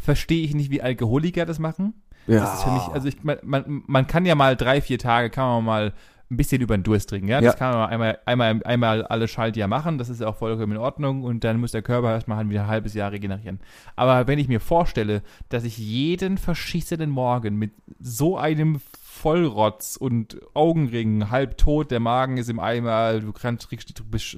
verstehe 0.00 0.44
ich 0.44 0.54
nicht, 0.54 0.70
wie 0.70 0.82
Alkoholiker 0.82 1.46
das 1.46 1.58
machen. 1.58 1.94
Ja. 2.26 2.40
Das 2.40 2.54
ist 2.54 2.64
für 2.64 2.70
mich, 2.70 2.82
also 2.88 3.08
ich, 3.08 3.22
man, 3.24 3.38
man, 3.42 3.82
man 3.86 4.06
kann 4.06 4.26
ja 4.26 4.34
mal 4.34 4.56
drei, 4.56 4.80
vier 4.80 4.98
Tage, 4.98 5.30
kann 5.30 5.46
man 5.46 5.64
mal 5.64 5.92
ein 6.30 6.36
bisschen 6.36 6.60
über 6.60 6.76
den 6.76 6.82
Durst 6.82 7.08
trinken, 7.08 7.28
ja. 7.28 7.40
Das 7.40 7.54
ja. 7.54 7.58
kann 7.58 7.74
man 7.74 7.88
einmal, 7.88 8.18
einmal, 8.26 8.62
einmal 8.64 9.02
alle 9.06 9.28
Schaltjahr 9.28 9.68
machen, 9.68 9.96
das 9.96 10.10
ist 10.10 10.20
ja 10.20 10.28
auch 10.28 10.36
vollkommen 10.36 10.72
in 10.72 10.78
Ordnung 10.78 11.22
und 11.22 11.42
dann 11.42 11.58
muss 11.58 11.72
der 11.72 11.80
Körper 11.80 12.12
erstmal 12.12 12.36
halt 12.36 12.50
wieder 12.50 12.62
ein 12.62 12.68
halbes 12.68 12.92
Jahr 12.92 13.12
regenerieren. 13.12 13.60
Aber 13.96 14.26
wenn 14.26 14.38
ich 14.38 14.46
mir 14.46 14.60
vorstelle, 14.60 15.22
dass 15.48 15.64
ich 15.64 15.78
jeden 15.78 16.36
verschissenen 16.36 17.08
Morgen 17.08 17.56
mit 17.56 17.72
so 17.98 18.36
einem 18.36 18.80
Vollrotz 19.02 19.96
und 19.96 20.38
Augenringen, 20.52 21.30
halb 21.30 21.56
tot, 21.56 21.90
der 21.90 22.00
Magen 22.00 22.36
ist 22.36 22.50
im 22.50 22.60
Eimer, 22.60 23.20
du 23.20 23.32
kannst, 23.32 23.68
du 23.72 24.04
bist 24.04 24.36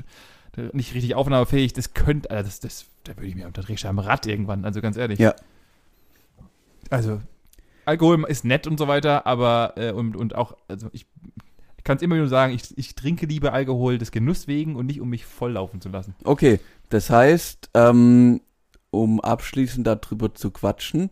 nicht 0.73 0.95
richtig 0.95 1.15
aufnahmefähig, 1.15 1.73
das 1.73 1.95
könnte, 1.95 2.31
also 2.31 2.45
das, 2.45 2.61
das, 2.61 2.87
da 3.05 3.17
würde 3.17 3.27
ich 3.27 3.35
mir, 3.35 3.51
du 3.51 3.89
am 3.89 3.99
Rad 3.99 4.27
irgendwann, 4.27 4.65
also 4.65 4.81
ganz 4.81 4.97
ehrlich. 4.97 5.19
Ja. 5.19 5.35
Also, 6.91 7.21
Alkohol 7.85 8.25
ist 8.29 8.45
nett 8.45 8.67
und 8.67 8.79
so 8.79 8.89
weiter, 8.89 9.27
aber, 9.27 9.75
äh, 9.77 9.93
und, 9.93 10.17
und 10.17 10.35
auch, 10.35 10.57
also 10.69 10.89
ich, 10.93 11.07
ich 11.77 11.85
kann 11.85 11.97
es 11.97 12.03
immer 12.03 12.17
nur 12.17 12.29
sagen, 12.29 12.53
ich, 12.53 12.77
ich 12.77 12.95
trinke 12.95 13.27
lieber 13.27 13.53
Alkohol 13.53 13.99
des 13.99 14.11
Genuss 14.11 14.49
wegen 14.49 14.77
und 14.77 14.87
nicht, 14.87 15.01
um 15.01 15.09
mich 15.09 15.25
volllaufen 15.25 15.81
zu 15.81 15.89
lassen. 15.89 16.15
Okay, 16.25 16.61
das 16.89 17.11
heißt, 17.11 17.71
ähm, 17.75 18.41
um 18.91 19.21
abschließend 19.21 19.87
darüber 19.87 20.35
zu 20.35 20.51
quatschen, 20.51 21.11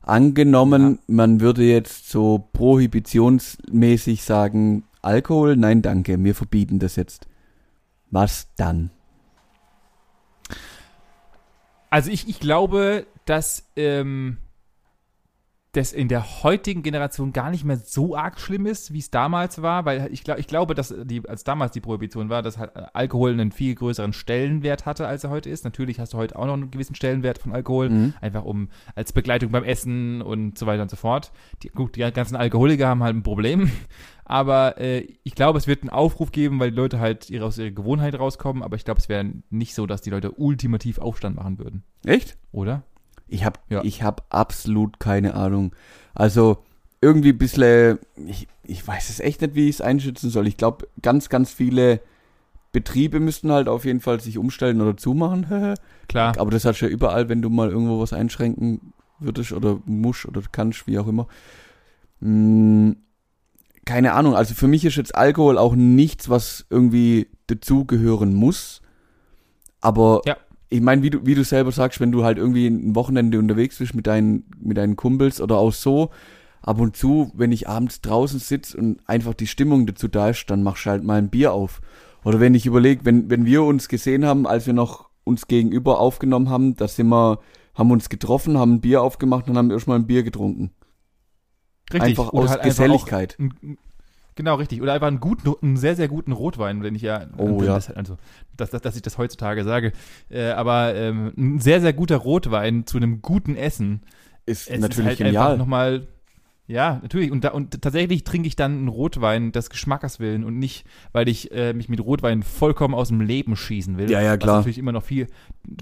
angenommen, 0.00 0.98
ja. 1.06 1.14
man 1.14 1.40
würde 1.40 1.62
jetzt 1.62 2.10
so 2.10 2.48
prohibitionsmäßig 2.52 4.22
sagen, 4.24 4.84
Alkohol, 5.00 5.56
nein 5.56 5.82
danke, 5.82 6.22
wir 6.22 6.34
verbieten 6.34 6.78
das 6.78 6.96
jetzt. 6.96 7.26
Was 8.12 8.46
dann? 8.56 8.90
Also 11.90 12.10
ich, 12.10 12.28
ich 12.28 12.40
glaube, 12.40 13.06
dass 13.24 13.66
ähm, 13.74 14.38
das 15.72 15.94
in 15.94 16.08
der 16.08 16.42
heutigen 16.42 16.82
Generation 16.82 17.32
gar 17.32 17.50
nicht 17.50 17.64
mehr 17.64 17.78
so 17.78 18.14
arg 18.14 18.38
schlimm 18.38 18.66
ist, 18.66 18.92
wie 18.92 18.98
es 18.98 19.10
damals 19.10 19.62
war, 19.62 19.86
weil 19.86 20.10
ich, 20.12 20.22
glaub, 20.22 20.38
ich 20.38 20.46
glaube, 20.46 20.74
dass 20.74 20.94
die, 21.04 21.26
als 21.26 21.44
damals 21.44 21.72
die 21.72 21.80
Prohibition 21.80 22.28
war, 22.28 22.42
dass 22.42 22.58
halt 22.58 22.72
Alkohol 22.94 23.32
einen 23.32 23.52
viel 23.52 23.74
größeren 23.74 24.12
Stellenwert 24.12 24.84
hatte, 24.84 25.06
als 25.06 25.24
er 25.24 25.30
heute 25.30 25.48
ist. 25.48 25.64
Natürlich 25.64 25.98
hast 25.98 26.12
du 26.12 26.18
heute 26.18 26.38
auch 26.38 26.44
noch 26.44 26.52
einen 26.52 26.70
gewissen 26.70 26.94
Stellenwert 26.94 27.38
von 27.38 27.52
Alkohol, 27.52 27.88
mhm. 27.88 28.14
einfach 28.20 28.44
um 28.44 28.68
als 28.94 29.14
Begleitung 29.14 29.50
beim 29.50 29.64
Essen 29.64 30.20
und 30.20 30.58
so 30.58 30.66
weiter 30.66 30.82
und 30.82 30.90
so 30.90 30.96
fort. 30.96 31.32
Die, 31.62 31.68
gut, 31.68 31.96
die 31.96 32.00
ganzen 32.00 32.36
Alkoholiker 32.36 32.88
haben 32.88 33.02
halt 33.02 33.16
ein 33.16 33.22
Problem, 33.22 33.70
aber 34.26 34.78
äh, 34.78 35.06
ich 35.22 35.34
glaube, 35.34 35.58
es 35.58 35.66
wird 35.66 35.84
einen 35.84 35.90
Aufruf 35.90 36.32
geben, 36.32 36.60
weil 36.60 36.70
die 36.70 36.76
Leute 36.76 37.00
halt 37.00 37.30
ihre, 37.30 37.46
aus 37.46 37.56
ihrer 37.56 37.70
Gewohnheit 37.70 38.18
rauskommen, 38.18 38.62
aber 38.62 38.76
ich 38.76 38.84
glaube, 38.84 39.00
es 39.00 39.08
wäre 39.08 39.24
nicht 39.48 39.74
so, 39.74 39.86
dass 39.86 40.02
die 40.02 40.10
Leute 40.10 40.32
ultimativ 40.32 40.98
Aufstand 40.98 41.36
machen 41.36 41.58
würden. 41.58 41.82
Echt? 42.04 42.36
Oder? 42.50 42.82
Ich 43.32 43.44
habe 43.44 43.58
ja. 43.70 43.82
ich 43.82 44.02
hab 44.02 44.26
absolut 44.28 45.00
keine 45.00 45.34
Ahnung. 45.34 45.74
Also 46.14 46.58
irgendwie 47.00 47.30
ein 47.30 47.38
bisschen, 47.38 47.98
ich, 48.26 48.46
ich 48.62 48.86
weiß 48.86 49.08
es 49.08 49.20
echt 49.20 49.40
nicht, 49.40 49.54
wie 49.54 49.68
ich 49.68 49.76
es 49.76 49.80
einschätzen 49.80 50.30
soll. 50.30 50.46
Ich 50.46 50.56
glaube, 50.56 50.86
ganz, 51.00 51.30
ganz 51.30 51.50
viele 51.50 52.00
Betriebe 52.72 53.20
müssten 53.20 53.50
halt 53.50 53.68
auf 53.68 53.84
jeden 53.84 54.00
Fall 54.00 54.20
sich 54.20 54.36
umstellen 54.36 54.80
oder 54.80 54.96
zumachen. 54.96 55.74
Klar. 56.08 56.38
Aber 56.38 56.50
das 56.50 56.64
hast 56.64 56.80
du 56.80 56.86
ja 56.86 56.90
überall, 56.92 57.28
wenn 57.28 57.42
du 57.42 57.48
mal 57.48 57.70
irgendwo 57.70 58.00
was 58.00 58.12
einschränken 58.12 58.92
würdest 59.18 59.52
oder 59.52 59.80
musst 59.86 60.26
oder 60.26 60.42
kannst, 60.52 60.86
wie 60.86 60.98
auch 60.98 61.08
immer. 61.08 61.26
Hm, 62.20 62.96
keine 63.86 64.12
Ahnung. 64.12 64.36
Also 64.36 64.54
für 64.54 64.68
mich 64.68 64.84
ist 64.84 64.96
jetzt 64.96 65.14
Alkohol 65.14 65.56
auch 65.56 65.74
nichts, 65.74 66.28
was 66.28 66.66
irgendwie 66.68 67.28
dazugehören 67.46 68.34
muss. 68.34 68.82
Aber 69.80 70.20
ja 70.26 70.36
ich 70.72 70.80
meine, 70.80 71.02
wie 71.02 71.10
du, 71.10 71.24
wie 71.26 71.34
du 71.34 71.44
selber 71.44 71.70
sagst, 71.72 72.00
wenn 72.00 72.12
du 72.12 72.24
halt 72.24 72.38
irgendwie 72.38 72.66
ein 72.66 72.94
Wochenende 72.94 73.38
unterwegs 73.38 73.78
bist 73.78 73.94
mit 73.94 74.06
deinen, 74.06 74.44
mit 74.60 74.76
deinen 74.76 74.96
Kumpels 74.96 75.40
oder 75.40 75.56
auch 75.58 75.72
so, 75.72 76.10
ab 76.62 76.80
und 76.80 76.96
zu, 76.96 77.30
wenn 77.34 77.52
ich 77.52 77.68
abends 77.68 78.00
draußen 78.00 78.38
sitze 78.38 78.76
und 78.78 79.00
einfach 79.06 79.34
die 79.34 79.46
Stimmung 79.46 79.86
dazu 79.86 80.08
da 80.08 80.30
ist, 80.30 80.46
dann 80.48 80.62
machst 80.62 80.86
du 80.86 80.90
halt 80.90 81.04
mal 81.04 81.18
ein 81.18 81.30
Bier 81.30 81.52
auf. 81.52 81.80
Oder 82.24 82.40
wenn 82.40 82.54
ich 82.54 82.66
überlege, 82.66 83.04
wenn, 83.04 83.28
wenn 83.30 83.44
wir 83.44 83.64
uns 83.64 83.88
gesehen 83.88 84.24
haben, 84.24 84.46
als 84.46 84.66
wir 84.66 84.72
noch 84.74 85.10
uns 85.24 85.46
gegenüber 85.48 85.98
aufgenommen 85.98 86.48
haben, 86.50 86.76
da 86.76 86.86
sind 86.88 87.08
wir, 87.08 87.40
haben 87.74 87.90
uns 87.90 88.08
getroffen, 88.08 88.58
haben 88.58 88.74
ein 88.74 88.80
Bier 88.80 89.02
aufgemacht 89.02 89.48
und 89.48 89.56
haben 89.56 89.70
erstmal 89.70 89.98
ein 89.98 90.06
Bier 90.06 90.22
getrunken. 90.22 90.70
Richtig. 91.92 92.02
Einfach 92.10 92.32
Oder 92.32 92.44
aus 92.44 92.50
halt 92.50 92.60
einfach 92.60 92.84
Geselligkeit. 92.84 93.36
auch 93.38 93.44
ein- 93.62 93.78
Genau, 94.34 94.54
richtig. 94.54 94.80
Oder 94.80 94.94
einfach 94.94 95.08
einen 95.08 95.20
guten, 95.20 95.52
einen 95.62 95.76
sehr, 95.76 95.94
sehr 95.96 96.08
guten 96.08 96.32
Rotwein, 96.32 96.82
wenn 96.82 96.94
ich 96.94 97.02
ja, 97.02 97.26
Oh, 97.36 97.58
wenn 97.60 97.66
ja. 97.66 97.74
Das, 97.74 97.90
also, 97.90 98.16
dass, 98.56 98.70
dass, 98.70 98.82
dass 98.82 98.96
ich 98.96 99.02
das 99.02 99.18
heutzutage 99.18 99.62
sage. 99.64 99.92
Äh, 100.30 100.50
aber 100.52 100.94
ähm, 100.94 101.32
ein 101.36 101.58
sehr, 101.60 101.80
sehr 101.80 101.92
guter 101.92 102.16
Rotwein 102.16 102.86
zu 102.86 102.96
einem 102.96 103.20
guten 103.22 103.56
Essen. 103.56 104.02
Ist 104.46 104.68
Es 104.70 104.80
natürlich 104.80 104.98
ist 104.98 105.06
halt 105.06 105.18
genial. 105.18 105.58
nochmal, 105.58 106.06
ja, 106.66 106.98
natürlich. 107.02 107.30
Und, 107.30 107.44
da, 107.44 107.50
und 107.50 107.82
tatsächlich 107.82 108.24
trinke 108.24 108.48
ich 108.48 108.56
dann 108.56 108.72
einen 108.72 108.88
Rotwein 108.88 109.52
des 109.52 109.68
Geschmackes 109.68 110.18
willen 110.18 110.44
und 110.44 110.58
nicht, 110.58 110.86
weil 111.12 111.28
ich 111.28 111.52
äh, 111.52 111.74
mich 111.74 111.88
mit 111.90 112.00
Rotwein 112.00 112.42
vollkommen 112.42 112.94
aus 112.94 113.08
dem 113.08 113.20
Leben 113.20 113.54
schießen 113.54 113.98
will. 113.98 114.10
Ja, 114.10 114.22
ja, 114.22 114.36
klar. 114.38 114.54
Was 114.56 114.60
natürlich 114.62 114.78
immer 114.78 114.92
noch 114.92 115.04
viel, 115.04 115.26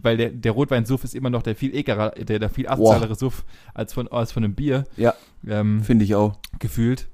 weil 0.02 0.16
der, 0.16 0.30
der 0.30 0.52
Rotweinsuff 0.52 1.04
ist 1.04 1.14
immer 1.14 1.30
noch 1.30 1.42
der 1.42 1.54
viel 1.54 1.74
ekerer, 1.74 2.10
der, 2.10 2.38
der 2.40 2.50
viel 2.50 2.68
asozialere 2.68 3.14
Suff 3.14 3.44
als 3.74 3.92
von, 3.92 4.08
als 4.08 4.32
von 4.32 4.42
einem 4.42 4.54
Bier. 4.54 4.84
Ja. 4.96 5.14
Ähm, 5.46 5.82
Finde 5.84 6.04
ich 6.04 6.14
auch. 6.16 6.36
gefühlt. 6.58 7.08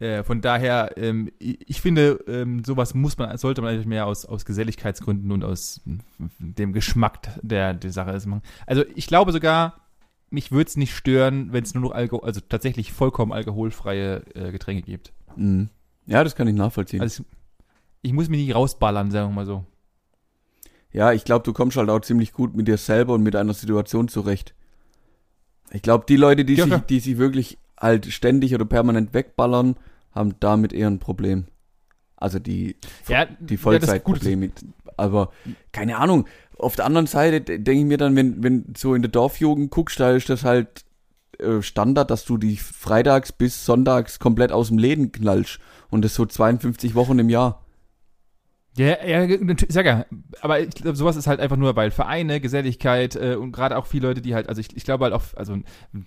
Äh, 0.00 0.24
von 0.24 0.40
daher, 0.40 0.96
ähm, 0.96 1.30
ich, 1.38 1.80
finde, 1.82 2.24
ähm, 2.26 2.64
sowas 2.64 2.94
muss 2.94 3.18
man, 3.18 3.36
sollte 3.36 3.60
man 3.60 3.74
eigentlich 3.74 3.86
mehr 3.86 4.06
aus, 4.06 4.24
aus 4.24 4.46
Geselligkeitsgründen 4.46 5.30
und 5.30 5.44
aus 5.44 5.82
mm, 5.84 5.98
dem 6.38 6.72
Geschmack 6.72 7.28
der, 7.42 7.74
der 7.74 7.92
Sache 7.92 8.12
ist 8.12 8.24
machen. 8.24 8.42
Also 8.66 8.82
ich 8.94 9.06
glaube 9.06 9.32
sogar, 9.32 9.78
mich 10.30 10.52
würde 10.52 10.68
es 10.68 10.76
nicht 10.78 10.94
stören, 10.94 11.52
wenn 11.52 11.64
es 11.64 11.74
nur 11.74 11.82
noch 11.82 11.92
Alkohol, 11.92 12.24
also 12.24 12.40
tatsächlich 12.40 12.92
vollkommen 12.92 13.32
alkoholfreie 13.32 14.22
äh, 14.34 14.52
Getränke 14.52 14.82
gibt. 14.82 15.12
Mhm. 15.36 15.68
Ja, 16.06 16.24
das 16.24 16.34
kann 16.34 16.48
ich 16.48 16.54
nachvollziehen. 16.54 17.02
Also 17.02 17.24
ich 18.00 18.14
muss 18.14 18.30
mich 18.30 18.40
nicht 18.40 18.54
rausballern, 18.54 19.10
sagen 19.10 19.28
wir 19.28 19.34
mal 19.34 19.46
so. 19.46 19.66
Ja, 20.92 21.12
ich 21.12 21.24
glaube, 21.24 21.44
du 21.44 21.52
kommst 21.52 21.76
halt 21.76 21.90
auch 21.90 22.00
ziemlich 22.00 22.32
gut 22.32 22.56
mit 22.56 22.66
dir 22.68 22.78
selber 22.78 23.14
und 23.14 23.22
mit 23.22 23.36
einer 23.36 23.52
Situation 23.52 24.08
zurecht. 24.08 24.54
Ich 25.72 25.82
glaube, 25.82 26.06
die 26.08 26.16
Leute, 26.16 26.46
die 26.46 26.54
Ja, 26.54 26.64
sich, 26.64 26.78
die 26.88 27.00
sich 27.00 27.18
wirklich 27.18 27.58
halt 27.78 28.06
ständig 28.06 28.54
oder 28.54 28.64
permanent 28.64 29.12
wegballern, 29.14 29.76
haben 30.12 30.34
damit 30.40 30.72
eher 30.72 30.88
ein 30.88 30.98
Problem. 30.98 31.44
Also 32.16 32.38
die, 32.38 32.76
Ja, 33.08 33.26
die 33.26 33.54
ja, 33.54 33.60
Vollzeitprobleme. 33.60 34.50
Aber 34.96 35.30
keine 35.72 35.96
Ahnung. 35.98 36.26
Auf 36.58 36.76
der 36.76 36.84
anderen 36.84 37.06
Seite 37.06 37.40
de- 37.40 37.58
denke 37.58 37.80
ich 37.80 37.86
mir 37.86 37.96
dann, 37.96 38.14
wenn, 38.16 38.42
wenn 38.42 38.74
so 38.76 38.94
in 38.94 39.00
der 39.02 39.10
Dorfjugend 39.10 39.70
guckst, 39.70 39.98
da 39.98 40.10
ist 40.12 40.28
das 40.28 40.44
halt 40.44 40.84
äh, 41.38 41.62
Standard, 41.62 42.10
dass 42.10 42.26
du 42.26 42.36
die 42.36 42.56
freitags 42.58 43.32
bis 43.32 43.64
sonntags 43.64 44.18
komplett 44.18 44.52
aus 44.52 44.68
dem 44.68 44.76
Läden 44.76 45.10
knallst. 45.12 45.58
Und 45.88 46.04
das 46.04 46.14
so 46.14 46.26
52 46.26 46.94
Wochen 46.94 47.18
im 47.18 47.30
Jahr. 47.30 47.64
Ja, 48.76 49.04
ja, 49.04 49.26
natürlich, 49.26 49.74
sag 49.74 49.84
ja. 49.84 50.06
Aber 50.42 50.60
ich 50.60 50.70
glaube, 50.70 50.96
sowas 50.96 51.16
ist 51.16 51.26
halt 51.26 51.40
einfach 51.40 51.56
nur, 51.56 51.74
weil 51.74 51.90
Vereine, 51.90 52.40
Geselligkeit 52.40 53.16
äh, 53.16 53.34
und 53.34 53.52
gerade 53.52 53.76
auch 53.76 53.86
viele 53.86 54.08
Leute, 54.08 54.20
die 54.20 54.34
halt, 54.34 54.48
also 54.48 54.60
ich, 54.60 54.76
ich 54.76 54.84
glaube 54.84 55.04
halt 55.04 55.14
auch, 55.14 55.22
also 55.34 55.56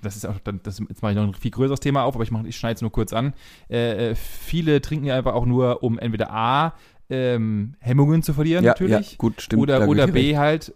das 0.01 0.15
ist 0.15 0.25
auch 0.25 0.39
dann, 0.39 0.61
das 0.63 0.79
jetzt 0.79 1.01
mache 1.01 1.11
ich 1.11 1.17
noch 1.17 1.27
ein 1.27 1.33
viel 1.33 1.51
größeres 1.51 1.81
Thema 1.81 2.03
auf, 2.03 2.15
aber 2.15 2.23
ich 2.23 2.31
mache, 2.31 2.47
ich 2.47 2.55
schneide 2.55 2.75
es 2.75 2.81
nur 2.81 2.91
kurz 2.91 3.11
an. 3.11 3.33
Äh, 3.69 4.11
äh, 4.11 4.15
viele 4.15 4.81
trinken 4.81 5.05
ja 5.05 5.17
einfach 5.17 5.33
auch 5.33 5.45
nur, 5.45 5.83
um 5.83 5.99
entweder 5.99 6.31
A, 6.31 6.73
ähm, 7.09 7.75
Hemmungen 7.79 8.23
zu 8.23 8.33
verlieren, 8.33 8.63
ja, 8.63 8.71
natürlich. 8.71 9.11
ja, 9.11 9.17
gut, 9.17 9.41
stimmt. 9.41 9.61
oder 9.61 9.87
oder 9.87 10.07
B 10.07 10.37
halt 10.37 10.73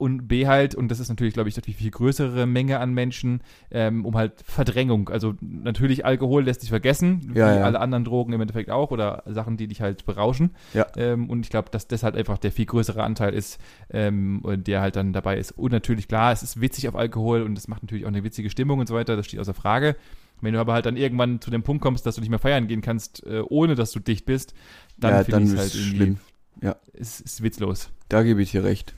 und 0.00 0.28
B 0.28 0.46
halt, 0.46 0.74
und 0.74 0.90
das 0.90 0.98
ist 0.98 1.10
natürlich, 1.10 1.34
glaube 1.34 1.50
ich, 1.50 1.54
die 1.54 1.74
viel 1.74 1.90
größere 1.90 2.46
Menge 2.46 2.80
an 2.80 2.94
Menschen, 2.94 3.42
ähm, 3.70 4.06
um 4.06 4.16
halt 4.16 4.32
Verdrängung. 4.42 5.10
Also 5.10 5.34
natürlich 5.40 6.06
Alkohol 6.06 6.44
lässt 6.44 6.62
sich 6.62 6.70
vergessen, 6.70 7.32
Ja, 7.34 7.52
wie 7.52 7.58
ja. 7.58 7.64
alle 7.64 7.80
anderen 7.80 8.04
Drogen 8.04 8.32
im 8.32 8.40
Endeffekt 8.40 8.70
auch, 8.70 8.90
oder 8.90 9.22
Sachen, 9.26 9.58
die 9.58 9.68
dich 9.68 9.82
halt 9.82 10.06
berauschen. 10.06 10.52
Ja. 10.72 10.86
Ähm, 10.96 11.28
und 11.28 11.44
ich 11.44 11.50
glaube, 11.50 11.68
dass 11.70 11.86
das 11.86 12.02
halt 12.02 12.16
einfach 12.16 12.38
der 12.38 12.50
viel 12.50 12.64
größere 12.64 13.02
Anteil 13.02 13.34
ist, 13.34 13.60
ähm, 13.90 14.42
der 14.46 14.80
halt 14.80 14.96
dann 14.96 15.12
dabei 15.12 15.36
ist. 15.36 15.52
Und 15.52 15.72
natürlich, 15.72 16.08
klar, 16.08 16.32
es 16.32 16.42
ist 16.42 16.62
witzig 16.62 16.88
auf 16.88 16.96
Alkohol 16.96 17.42
und 17.42 17.58
es 17.58 17.68
macht 17.68 17.82
natürlich 17.82 18.04
auch 18.04 18.08
eine 18.08 18.24
witzige 18.24 18.48
Stimmung 18.48 18.80
und 18.80 18.88
so 18.88 18.94
weiter, 18.94 19.16
das 19.16 19.26
steht 19.26 19.38
außer 19.38 19.54
Frage. 19.54 19.96
Wenn 20.40 20.54
du 20.54 20.60
aber 20.60 20.72
halt 20.72 20.86
dann 20.86 20.96
irgendwann 20.96 21.42
zu 21.42 21.50
dem 21.50 21.62
Punkt 21.62 21.82
kommst, 21.82 22.06
dass 22.06 22.14
du 22.14 22.22
nicht 22.22 22.30
mehr 22.30 22.38
feiern 22.38 22.66
gehen 22.66 22.80
kannst, 22.80 23.26
äh, 23.26 23.42
ohne 23.46 23.74
dass 23.74 23.92
du 23.92 24.00
dicht 24.00 24.24
bist, 24.24 24.54
dann 24.96 25.12
ja, 25.12 25.24
finde 25.24 25.42
ich 25.42 25.44
ist 25.44 25.52
es 25.52 25.66
es 25.66 25.74
halt 25.74 25.84
schlimm. 25.84 26.18
Ja. 26.62 26.76
ist, 26.94 27.20
ist 27.20 27.42
witzlos. 27.42 27.90
Da 28.08 28.22
gebe 28.22 28.40
ich 28.40 28.50
dir 28.52 28.64
recht. 28.64 28.94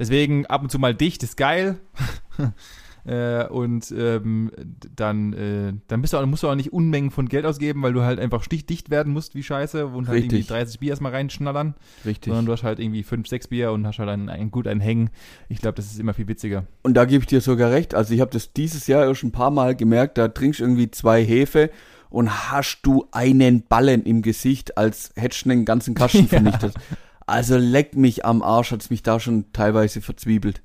Deswegen 0.00 0.46
ab 0.46 0.62
und 0.62 0.70
zu 0.70 0.78
mal 0.78 0.94
dicht 0.94 1.22
ist 1.22 1.36
geil. 1.36 1.78
äh, 3.04 3.46
und 3.48 3.92
ähm, 3.96 4.50
dann, 4.96 5.34
äh, 5.34 5.74
dann 5.88 6.00
bist 6.00 6.14
du 6.14 6.16
auch, 6.16 6.24
musst 6.24 6.42
du 6.42 6.48
auch 6.48 6.54
nicht 6.54 6.72
Unmengen 6.72 7.10
von 7.10 7.28
Geld 7.28 7.44
ausgeben, 7.44 7.82
weil 7.82 7.92
du 7.92 8.02
halt 8.02 8.18
einfach 8.18 8.42
stichdicht 8.42 8.88
werden 8.88 9.12
musst, 9.12 9.34
wie 9.34 9.42
scheiße, 9.42 9.86
und 9.86 10.08
halt 10.08 10.16
Richtig. 10.16 10.40
irgendwie 10.40 10.48
30 10.48 10.80
Bier 10.80 10.90
erstmal 10.90 11.12
reinschnallern, 11.12 11.74
Richtig. 12.06 12.30
sondern 12.30 12.46
du 12.46 12.52
hast 12.52 12.62
halt 12.62 12.78
irgendwie 12.78 13.02
5, 13.02 13.28
6 13.28 13.48
Bier 13.48 13.72
und 13.72 13.86
hast 13.86 13.98
halt 13.98 14.08
ein, 14.08 14.30
ein 14.30 14.50
gut 14.50 14.66
ein 14.66 14.80
Hängen. 14.80 15.10
Ich 15.50 15.58
glaube, 15.58 15.74
das 15.74 15.86
ist 15.86 16.00
immer 16.00 16.14
viel 16.14 16.28
witziger. 16.28 16.64
Und 16.82 16.94
da 16.94 17.04
gebe 17.04 17.22
ich 17.22 17.26
dir 17.26 17.42
sogar 17.42 17.70
recht. 17.70 17.94
Also 17.94 18.14
ich 18.14 18.22
habe 18.22 18.30
das 18.30 18.54
dieses 18.54 18.86
Jahr 18.86 19.14
schon 19.14 19.28
ein 19.28 19.32
paar 19.32 19.50
Mal 19.50 19.76
gemerkt, 19.76 20.16
da 20.16 20.28
trinkst 20.28 20.60
du 20.60 20.64
irgendwie 20.64 20.90
zwei 20.90 21.22
Hefe 21.22 21.70
und 22.08 22.50
hast 22.50 22.80
du 22.84 23.06
einen 23.12 23.62
Ballen 23.68 24.02
im 24.02 24.22
Gesicht, 24.22 24.78
als 24.78 25.12
hättest 25.14 25.44
du 25.44 25.50
einen 25.50 25.66
ganzen 25.66 25.94
Kasten 25.94 26.26
Ja. 26.30 26.70
Also 27.30 27.56
leck 27.56 27.96
mich 27.96 28.24
am 28.24 28.42
Arsch, 28.42 28.72
hat's 28.72 28.90
mich 28.90 29.02
da 29.02 29.20
schon 29.20 29.52
teilweise 29.52 30.00
verzwiebelt. 30.00 30.62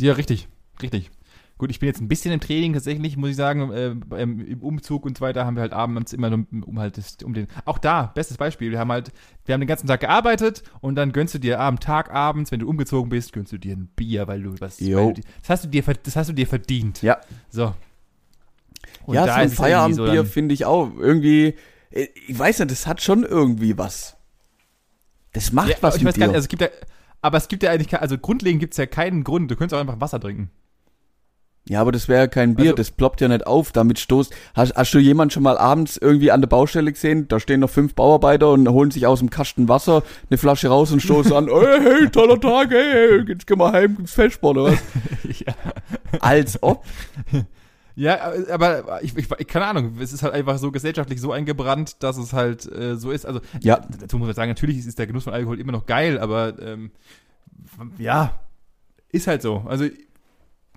Ja, 0.00 0.12
richtig, 0.12 0.48
richtig. 0.80 1.10
Gut, 1.58 1.72
ich 1.72 1.80
bin 1.80 1.88
jetzt 1.88 2.00
ein 2.00 2.06
bisschen 2.06 2.32
im 2.32 2.38
Training 2.38 2.72
tatsächlich, 2.72 3.16
muss 3.16 3.30
ich 3.30 3.36
sagen. 3.36 3.72
Äh, 3.72 3.88
Im 4.22 4.62
Umzug 4.62 5.04
und 5.04 5.18
so 5.18 5.22
weiter 5.22 5.44
haben 5.44 5.56
wir 5.56 5.62
halt 5.62 5.72
abends 5.72 6.12
immer 6.12 6.30
nur, 6.30 6.46
um 6.64 6.78
halt 6.78 6.96
das, 6.96 7.16
um 7.24 7.34
den. 7.34 7.48
Auch 7.64 7.78
da, 7.78 8.12
bestes 8.14 8.36
Beispiel. 8.36 8.70
Wir 8.70 8.78
haben 8.78 8.92
halt, 8.92 9.10
wir 9.44 9.54
haben 9.54 9.60
den 9.60 9.66
ganzen 9.66 9.88
Tag 9.88 9.98
gearbeitet 10.00 10.62
und 10.80 10.94
dann 10.94 11.10
gönnst 11.10 11.34
du 11.34 11.40
dir 11.40 11.58
am 11.58 11.80
Tag 11.80 12.12
abends, 12.14 12.52
wenn 12.52 12.60
du 12.60 12.68
umgezogen 12.68 13.10
bist, 13.10 13.32
gönnst 13.32 13.50
du 13.50 13.58
dir 13.58 13.74
ein 13.74 13.88
Bier, 13.96 14.28
weil 14.28 14.40
du 14.42 14.54
was. 14.60 14.80
Weil 14.80 15.14
du, 15.14 15.20
das 15.40 15.48
hast 15.50 15.64
du 15.64 15.68
dir, 15.68 15.82
das 15.82 16.14
hast 16.14 16.28
du 16.28 16.32
dir 16.32 16.46
verdient. 16.46 17.02
Ja. 17.02 17.18
So. 17.50 17.74
Und 19.04 19.16
ja, 19.16 19.24
so 19.24 19.30
ein 19.32 19.48
es 19.48 19.54
Feierabendbier 19.54 20.14
dann- 20.14 20.26
finde 20.26 20.54
ich 20.54 20.64
auch 20.64 20.94
irgendwie, 20.96 21.56
äh, 21.90 22.06
ich 22.28 22.38
weiß 22.38 22.60
nicht, 22.60 22.70
das 22.70 22.86
hat 22.86 23.02
schon 23.02 23.24
irgendwie 23.24 23.76
was. 23.76 24.16
Das 25.32 25.52
macht 25.52 25.68
Ja, 25.70 25.76
was 25.80 25.96
ich 25.96 26.02
mit 26.02 26.08
weiß 26.08 26.14
dir. 26.14 26.20
gar 26.20 26.26
nicht, 26.28 26.34
also 26.36 26.44
es 26.44 26.48
gibt 26.48 26.62
ja, 26.62 26.68
aber 27.20 27.38
es 27.38 27.48
gibt 27.48 27.62
ja 27.62 27.70
eigentlich, 27.70 27.98
also 28.00 28.16
grundlegend 28.18 28.60
gibt 28.60 28.74
es 28.74 28.78
ja 28.78 28.86
keinen 28.86 29.24
Grund. 29.24 29.50
Du 29.50 29.56
könntest 29.56 29.74
auch 29.76 29.80
einfach 29.80 30.00
Wasser 30.00 30.20
trinken. 30.20 30.50
Ja, 31.68 31.82
aber 31.82 31.92
das 31.92 32.08
wäre 32.08 32.20
ja 32.20 32.26
kein 32.28 32.54
Bier, 32.54 32.66
Also- 32.70 32.76
das 32.76 32.90
ploppt 32.92 33.20
ja 33.20 33.28
nicht 33.28 33.46
auf, 33.46 33.72
damit 33.72 33.98
stoßt. 33.98 34.34
Hast, 34.54 34.74
hast 34.74 34.94
du 34.94 34.98
jemand 34.98 35.34
schon 35.34 35.42
mal 35.42 35.58
abends 35.58 35.98
irgendwie 35.98 36.30
an 36.30 36.40
der 36.40 36.48
Baustelle 36.48 36.90
gesehen? 36.90 37.28
Da 37.28 37.40
stehen 37.40 37.60
noch 37.60 37.68
fünf 37.68 37.94
Bauarbeiter 37.94 38.50
und 38.52 38.66
holen 38.70 38.90
sich 38.90 39.06
aus 39.06 39.18
dem 39.18 39.28
Kasten 39.28 39.68
Wasser 39.68 40.02
eine 40.30 40.38
Flasche 40.38 40.68
raus 40.68 40.92
und 40.92 41.00
stoßen 41.02 41.32
an, 41.34 41.48
hey, 41.52 41.80
hey, 41.82 42.08
toller 42.08 42.40
Tag, 42.40 42.70
hey, 42.70 43.22
jetzt 43.28 43.46
gehen 43.46 43.58
wir 43.58 43.70
heim, 43.70 43.96
gibt's 43.96 44.14
Festsport 44.14 44.56
oder 44.56 44.72
was? 44.72 44.78
ja. 45.40 45.52
Als 46.20 46.62
ob. 46.62 46.84
Ja, 48.00 48.32
aber 48.52 49.02
ich, 49.02 49.16
ich, 49.16 49.28
keine 49.48 49.66
Ahnung, 49.66 49.96
es 50.00 50.12
ist 50.12 50.22
halt 50.22 50.32
einfach 50.32 50.58
so 50.58 50.70
gesellschaftlich 50.70 51.20
so 51.20 51.32
eingebrannt, 51.32 52.00
dass 52.02 52.16
es 52.16 52.32
halt 52.32 52.64
äh, 52.70 52.96
so 52.96 53.10
ist. 53.10 53.26
Also 53.26 53.40
Ja. 53.60 53.80
dazu 53.98 54.18
muss 54.18 54.26
man 54.26 54.36
sagen, 54.36 54.50
natürlich 54.50 54.78
ist 54.78 54.98
der 55.00 55.08
Genuss 55.08 55.24
von 55.24 55.32
Alkohol 55.32 55.58
immer 55.58 55.72
noch 55.72 55.84
geil, 55.84 56.18
aber 56.20 56.54
ähm, 56.62 56.92
ja, 57.98 58.38
ist 59.10 59.26
halt 59.26 59.42
so. 59.42 59.64
Also 59.66 59.86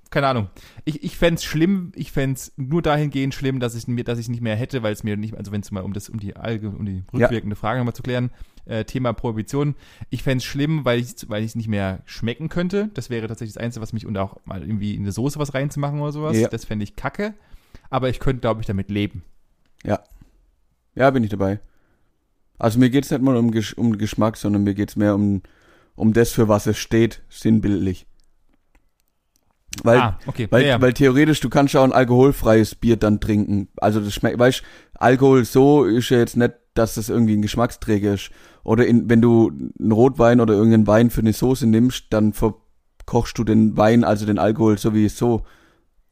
keine 0.10 0.28
Ahnung. 0.28 0.50
Ich, 0.84 1.04
ich 1.04 1.16
fände 1.16 1.40
schlimm, 1.42 1.92
ich 1.96 2.12
fände 2.12 2.40
nur 2.58 2.82
dahingehend 2.82 3.34
schlimm, 3.34 3.60
dass 3.60 3.76
ich 3.76 3.88
mir, 3.88 4.04
dass 4.04 4.20
ich 4.20 4.28
nicht 4.28 4.42
mehr 4.42 4.56
hätte, 4.56 4.82
weil 4.84 4.92
es 4.92 5.04
mir 5.04 5.16
nicht, 5.16 5.38
also 5.38 5.52
wenn 5.52 5.62
es 5.62 5.72
mal 5.72 5.84
um 5.84 5.94
das, 5.94 6.10
um 6.10 6.20
die 6.20 6.36
Alge, 6.36 6.70
um 6.70 6.86
die 6.86 7.04
Ja. 7.14 7.20
rückwirkende 7.28 7.56
Frage 7.56 7.78
nochmal 7.80 7.94
zu 7.94 8.04
klären, 8.04 8.32
äh, 8.66 8.86
Thema 8.86 9.14
Prohibition. 9.14 9.76
Ich 10.10 10.24
fände 10.24 10.38
es 10.38 10.46
schlimm, 10.46 10.86
weil 10.86 11.00
ich 11.00 11.30
weil 11.30 11.44
es 11.44 11.56
nicht 11.56 11.68
mehr 11.68 12.02
schmecken 12.06 12.50
könnte. 12.50 12.90
Das 12.94 13.10
wäre 13.10 13.28
tatsächlich 13.28 13.56
das 13.56 13.64
Einzige, 13.64 13.82
was 13.82 13.94
mich 13.94 14.06
und 14.06 14.18
auch 14.18 14.38
mal 14.46 14.62
irgendwie 14.62 14.96
in 14.96 15.04
eine 15.04 15.12
Soße 15.12 15.40
was 15.40 15.54
reinzumachen 15.54 16.00
oder 16.00 16.12
sowas. 16.12 16.38
Ja. 16.38 16.48
Das 16.48 16.66
fände 16.66 16.84
ich 16.84 16.96
kacke. 16.96 17.34
Aber 17.90 18.10
ich 18.10 18.20
könnte, 18.20 18.42
glaube 18.42 18.62
ich, 18.62 18.68
damit 18.68 18.90
leben. 18.90 19.24
Ja, 20.96 21.10
bin 21.10 21.24
ich 21.24 21.30
dabei. 21.30 21.60
Also 22.58 22.80
mir 22.80 22.90
geht's 22.90 23.10
nicht 23.12 23.22
mal 23.22 23.36
um, 23.36 23.52
Gesch 23.52 23.74
um 23.74 23.98
Geschmack, 23.98 24.38
sondern 24.38 24.64
mir 24.64 24.74
geht's 24.74 24.96
mehr 24.96 25.16
um, 25.16 25.42
um 25.96 26.14
das, 26.14 26.32
für 26.32 26.48
was 26.48 26.68
es 26.68 26.78
steht, 26.78 27.22
sinnbildlich. 27.30 28.06
Weil, 29.84 30.00
ah, 30.00 30.20
okay. 30.28 30.48
Weil, 30.50 30.64
ja, 30.64 30.70
ja. 30.70 30.82
weil 30.82 30.94
theoretisch, 30.94 31.40
du 31.40 31.50
kannst 31.50 31.74
ja 31.74 31.80
auch 31.80 31.86
ein 31.86 31.94
alkoholfreies 31.94 32.76
Bier 32.76 32.98
dann 32.98 33.20
trinken. 33.20 33.70
Also 33.78 34.00
das 34.00 34.14
schmeckt, 34.14 34.38
weißt 34.38 34.64
Alkohol 34.94 35.46
so 35.46 35.86
ist 35.86 36.10
ja 36.10 36.20
jetzt 36.20 36.38
nicht, 36.38 36.54
dass 36.74 36.96
das 36.96 37.10
irgendwie 37.10 37.34
ein 37.36 37.42
Geschmacksträger 37.42 38.14
ist. 38.14 38.32
Oder 38.64 38.86
in, 38.86 39.10
wenn 39.10 39.22
du 39.22 39.52
einen 39.80 39.92
Rotwein 39.92 40.40
oder 40.40 40.54
irgendeinen 40.54 40.88
Wein 40.88 41.10
für 41.10 41.22
eine 41.22 41.34
Soße 41.34 41.68
nimmst, 41.68 42.06
dann 42.12 42.34
verkochst 42.34 43.38
du 43.38 43.44
den 43.44 43.76
Wein, 43.78 44.04
also 44.04 44.26
den 44.26 44.40
Alkohol 44.40 44.78
sowieso 44.78 45.44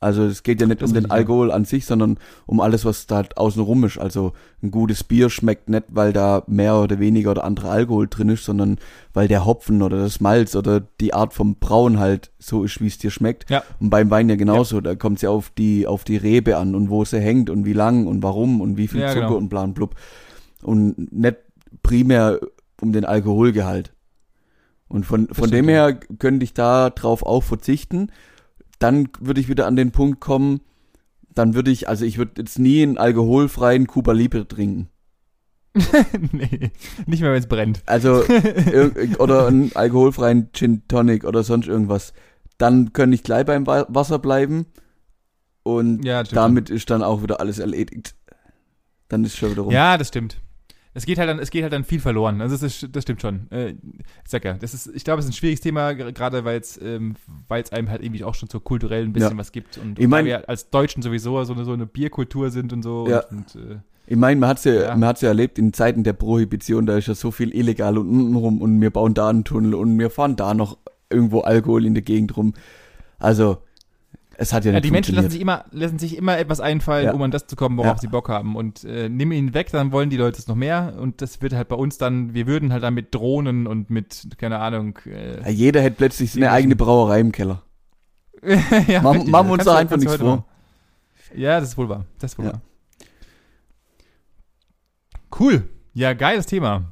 Also 0.02 0.24
es 0.24 0.44
geht 0.44 0.62
ja 0.62 0.68
nicht 0.68 0.82
Das 0.82 0.90
um 0.92 0.94
den 0.94 1.04
ja. 1.06 1.10
Alkohol 1.10 1.52
an 1.52 1.66
sich, 1.66 1.86
sondern 1.86 2.18
um 2.46 2.62
alles, 2.62 2.86
was 2.86 3.06
da 3.06 3.24
außen 3.36 3.62
rum 3.62 3.84
ist. 3.84 3.98
Also 3.98 4.32
ein 4.64 4.72
gutes 4.72 5.04
Bier 5.04 5.30
schmeckt 5.30 5.70
nicht, 5.70 5.86
weil 5.90 6.14
da 6.14 6.44
mehr 6.48 6.78
oder 6.78 7.00
weniger 7.00 7.32
oder 7.32 7.44
andere 7.44 7.70
Alkohol 7.70 8.08
drin 8.10 8.30
ist, 8.30 8.46
sondern 8.46 8.78
weil 9.14 9.28
der 9.28 9.46
Hopfen 9.46 9.82
oder 9.82 9.98
das 9.98 10.22
Malz 10.22 10.56
oder 10.56 10.80
die 10.80 11.14
Art 11.14 11.34
vom 11.34 11.56
Brauen 11.56 12.00
halt 12.00 12.32
so 12.40 12.64
ist, 12.64 12.80
wie 12.80 12.88
es 12.88 12.98
dir 12.98 13.12
schmeckt. 13.12 13.50
Ja. 13.50 13.62
Und 13.80 13.90
beim 13.90 14.10
Wein 14.10 14.30
ja 14.30 14.38
genauso. 14.38 14.80
Da 14.80 14.96
kommt 14.96 15.18
es 15.18 15.22
ja 15.24 15.30
auf 15.32 15.52
die, 15.58 15.86
auf 15.86 16.06
die 16.06 16.18
Rebe 16.18 16.56
an 16.58 16.76
und 16.76 16.90
wo 16.90 17.04
sie 17.04 17.20
hängt 17.20 17.50
und 17.50 17.66
wie 17.66 17.74
lang 17.74 18.08
und 18.08 18.24
warum 18.24 18.62
und 18.62 18.78
wie 18.78 18.88
viel 18.88 19.02
Ja, 19.02 19.10
Zucker 19.10 19.28
genau. 19.28 19.38
und 19.38 19.50
bla 19.50 19.64
und 19.64 19.74
blub. 19.74 19.96
Und 20.62 21.12
nicht 21.12 21.38
primär 21.84 22.40
um 22.82 22.92
den 22.92 23.06
Alkoholgehalt. 23.06 23.94
Und 24.88 25.06
von, 25.06 25.28
von 25.28 25.52
dem 25.52 25.70
ja. 25.70 25.88
her 25.88 25.94
könnte 25.94 26.44
ich 26.44 26.54
da 26.54 26.90
drauf 26.90 27.24
auch 27.24 27.44
verzichten. 27.44 28.12
Dann 28.80 29.10
würde 29.20 29.40
ich 29.40 29.50
wieder 29.50 29.68
an 29.68 29.76
den 29.76 29.92
Punkt 29.92 30.20
kommen, 30.20 30.62
dann 31.34 31.54
würde 31.54 31.72
ich, 31.72 31.88
also 31.88 32.06
ich 32.06 32.18
würde 32.18 32.34
jetzt 32.38 32.60
nie 32.60 32.82
einen 32.82 32.98
alkoholfreien 32.98 33.88
Cuba 33.88 34.14
Libre 34.14 34.48
trinken. 34.48 34.90
nee, 36.32 36.72
nicht 37.06 37.22
mehr, 37.22 37.32
wenn 37.32 37.40
es 37.40 37.48
brennt. 37.48 37.84
Also, 37.86 38.24
oder 39.20 39.48
einen 39.48 39.72
alkoholfreien 39.76 40.50
Gin 40.54 40.88
Tonic 40.88 41.24
oder 41.24 41.44
sonst 41.44 41.68
irgendwas. 41.68 42.14
Dann 42.58 42.92
könnte 42.92 43.16
ich 43.16 43.24
gleich 43.24 43.46
beim 43.46 43.68
Wa- 43.68 43.86
Wasser 43.90 44.20
bleiben. 44.20 44.66
Und 45.64 46.04
Ja, 46.04 46.24
damit 46.24 46.70
ist 46.70 46.90
dann 46.90 47.04
auch 47.04 47.22
wieder 47.22 47.40
alles 47.40 47.60
erledigt. 47.60 48.16
Dann 49.08 49.24
ist 49.24 49.38
schon 49.38 49.52
wieder 49.52 49.62
rum. 49.62 49.72
Ja, 49.72 49.98
das 49.98 50.08
stimmt. 50.08 50.42
Es 51.00 51.06
geht 51.06 51.18
halt 51.18 51.30
dann, 51.30 51.40
es 51.40 51.50
geht 51.50 51.64
halt 51.64 51.72
dann 51.74 51.84
viel 51.86 52.00
verloren. 52.02 52.42
Also 52.42 52.56
das, 52.56 52.64
ist, 52.84 52.96
das 52.96 53.04
stimmt 53.04 53.22
schon. 53.22 53.50
Äh, 53.52 53.70
ich 53.70 53.78
sag 54.28 54.44
ja, 54.44 54.54
das 54.54 54.74
ist, 54.74 54.88
ich 54.94 55.04
glaube, 55.06 55.20
es 55.20 55.26
ist 55.26 55.32
ein 55.32 55.34
schwieriges 55.34 55.62
Thema, 55.62 55.90
ger- 55.92 56.12
gerade 56.12 56.44
weil 56.44 56.60
es, 56.60 56.80
ähm, 56.82 57.16
weil 57.48 57.64
es 57.64 57.72
einem 57.72 57.90
halt 57.90 58.04
irgendwie 58.04 58.24
auch 58.24 58.36
schon 58.36 58.50
so 58.50 58.60
kulturell 58.60 59.04
ein 59.06 59.14
bisschen 59.14 59.32
Ja. 59.32 59.38
was 59.38 59.52
gibt 59.52 59.78
und, 59.78 59.98
Ich 59.98 60.06
und 60.06 60.12
mein- 60.12 60.26
da 60.26 60.30
wir 60.30 60.50
als 60.50 60.70
Deutschen 60.70 61.02
sowieso 61.02 61.42
so 61.46 61.54
eine, 61.54 61.64
so 61.64 61.72
eine 61.74 61.86
Bierkultur 61.86 62.50
sind 62.52 62.74
und 62.74 62.84
so. 62.84 63.08
Ja. 63.10 63.22
Und, 63.32 63.56
und, 63.56 63.72
äh, 63.72 63.78
Ich 64.08 64.18
meine, 64.18 64.40
man 64.40 64.50
hat's 64.50 64.66
ja, 64.66 64.74
Ja. 64.74 64.90
man 64.96 65.06
hat's 65.08 65.22
ja 65.22 65.30
erlebt 65.30 65.58
in 65.58 65.72
Zeiten 65.74 66.04
der 66.04 66.14
Prohibition, 66.14 66.86
da 66.86 66.98
ist 66.98 67.08
ja 67.08 67.16
so 67.16 67.32
viel 67.32 67.56
illegal 67.56 67.98
und 67.98 68.10
unten 68.10 68.36
rum 68.36 68.62
und 68.62 68.82
wir 68.82 68.90
bauen 68.92 69.14
da 69.14 69.30
einen 69.30 69.44
Tunnel 69.46 69.74
und 69.76 69.98
wir 69.98 70.10
fahren 70.10 70.36
da 70.36 70.54
noch 70.54 70.78
irgendwo 71.10 71.42
Alkohol 71.42 71.86
in 71.86 71.94
der 71.94 72.04
Gegend 72.04 72.36
rum. 72.38 72.54
Also, 73.20 73.58
es 74.42 74.54
hat 74.54 74.64
ja 74.66 74.72
ja, 74.72 74.80
die 74.80 74.90
Menschen 74.92 75.16
lassen 75.16 75.30
sich 75.30 75.42
immer, 75.42 75.66
lassen 75.72 76.00
sich 76.00 76.16
immer 76.18 76.38
etwas 76.38 76.60
einfallen, 76.60 77.06
Ja. 77.06 77.14
um 77.14 77.22
an 77.22 77.32
das 77.32 77.46
zu 77.48 77.56
kommen, 77.56 77.78
worauf 77.78 77.96
Ja. 77.96 77.98
sie 78.00 78.08
Bock 78.08 78.30
haben. 78.30 78.56
Und 78.56 78.84
äh, 78.86 79.10
nimm 79.10 79.32
ihn 79.32 79.54
weg, 79.54 79.70
dann 79.72 79.92
wollen 79.92 80.10
die 80.10 80.18
Leute 80.18 80.40
es 80.40 80.48
noch 80.48 80.56
mehr. 80.56 80.96
Und 80.98 81.22
das 81.22 81.42
wird 81.42 81.54
halt 81.54 81.68
bei 81.68 81.76
uns 81.76 81.98
dann, 81.98 82.34
wir 82.34 82.48
würden 82.48 82.72
halt 82.72 82.84
dann 82.84 82.94
mit 82.94 83.14
Drohnen 83.14 83.68
und 83.68 83.90
mit, 83.90 84.28
keine 84.38 84.60
Ahnung, 84.60 84.98
äh, 85.06 85.52
jeder 85.52 85.82
hätte 85.82 85.98
plötzlich 85.98 86.32
Die 86.32 86.40
eine 86.44 86.52
eigene 86.52 86.76
Brauerei 86.76 87.20
im 87.20 87.32
Keller. 87.32 87.62
ja, 88.88 89.02
Machen- 89.02 89.18
richtig, 89.18 89.32
machen 89.32 89.52
uns 89.52 89.66
da 89.66 89.76
einfach 89.76 89.98
nichts 89.98 90.16
vor. 90.16 90.28
machen. 90.38 90.44
Ja, 91.36 91.60
das 91.60 91.70
ist 91.70 91.78
wohl 91.78 91.90
wahr. 91.90 92.06
Das 92.20 92.32
ist 92.34 92.40
wohl 92.40 92.46
wahr. 92.46 92.62
Cool. 95.38 95.68
Ja, 95.94 96.14
geiles 96.14 96.46
Thema. 96.46 96.92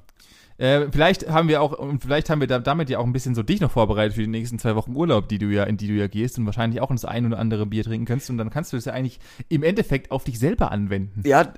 Äh, 0.58 0.88
vielleicht 0.92 1.30
haben 1.30 1.48
wir 1.50 1.62
auch, 1.62 1.74
und 1.78 2.02
vielleicht 2.02 2.30
haben 2.30 2.40
wir 2.40 2.48
da, 2.48 2.58
damit 2.60 2.90
ja 2.90 2.98
auch 2.98 3.06
ein 3.06 3.14
bisschen 3.14 3.36
so 3.36 3.44
dich 3.44 3.62
noch 3.62 3.72
vorbereitet 3.72 4.16
für 4.16 4.22
die 4.22 4.28
nächsten 4.28 4.58
zwei 4.58 4.76
Wochen 4.76 4.96
Urlaub, 4.96 5.30
die 5.30 5.38
du 5.38 5.46
ja, 5.48 5.64
in 5.66 5.78
die 5.78 5.88
du 5.88 5.94
ja 5.94 6.08
gehst 6.08 6.38
und 6.40 6.46
wahrscheinlich 6.48 6.82
auch 6.82 6.90
das 6.90 7.06
ein 7.06 7.26
oder 7.28 7.38
andere 7.38 7.66
Bier 7.66 7.84
trinken 7.84 8.06
kannst. 8.06 8.30
Und 8.30 8.38
dann 8.38 8.50
kannst 8.50 8.74
du 8.74 8.78
das 8.78 8.86
ja 8.86 8.94
eigentlich 8.94 9.20
im 9.50 9.62
Endeffekt 9.64 10.12
auf 10.12 10.24
dich 10.24 10.40
selber 10.40 10.72
anwenden. 10.72 11.22
Ja, 11.26 11.54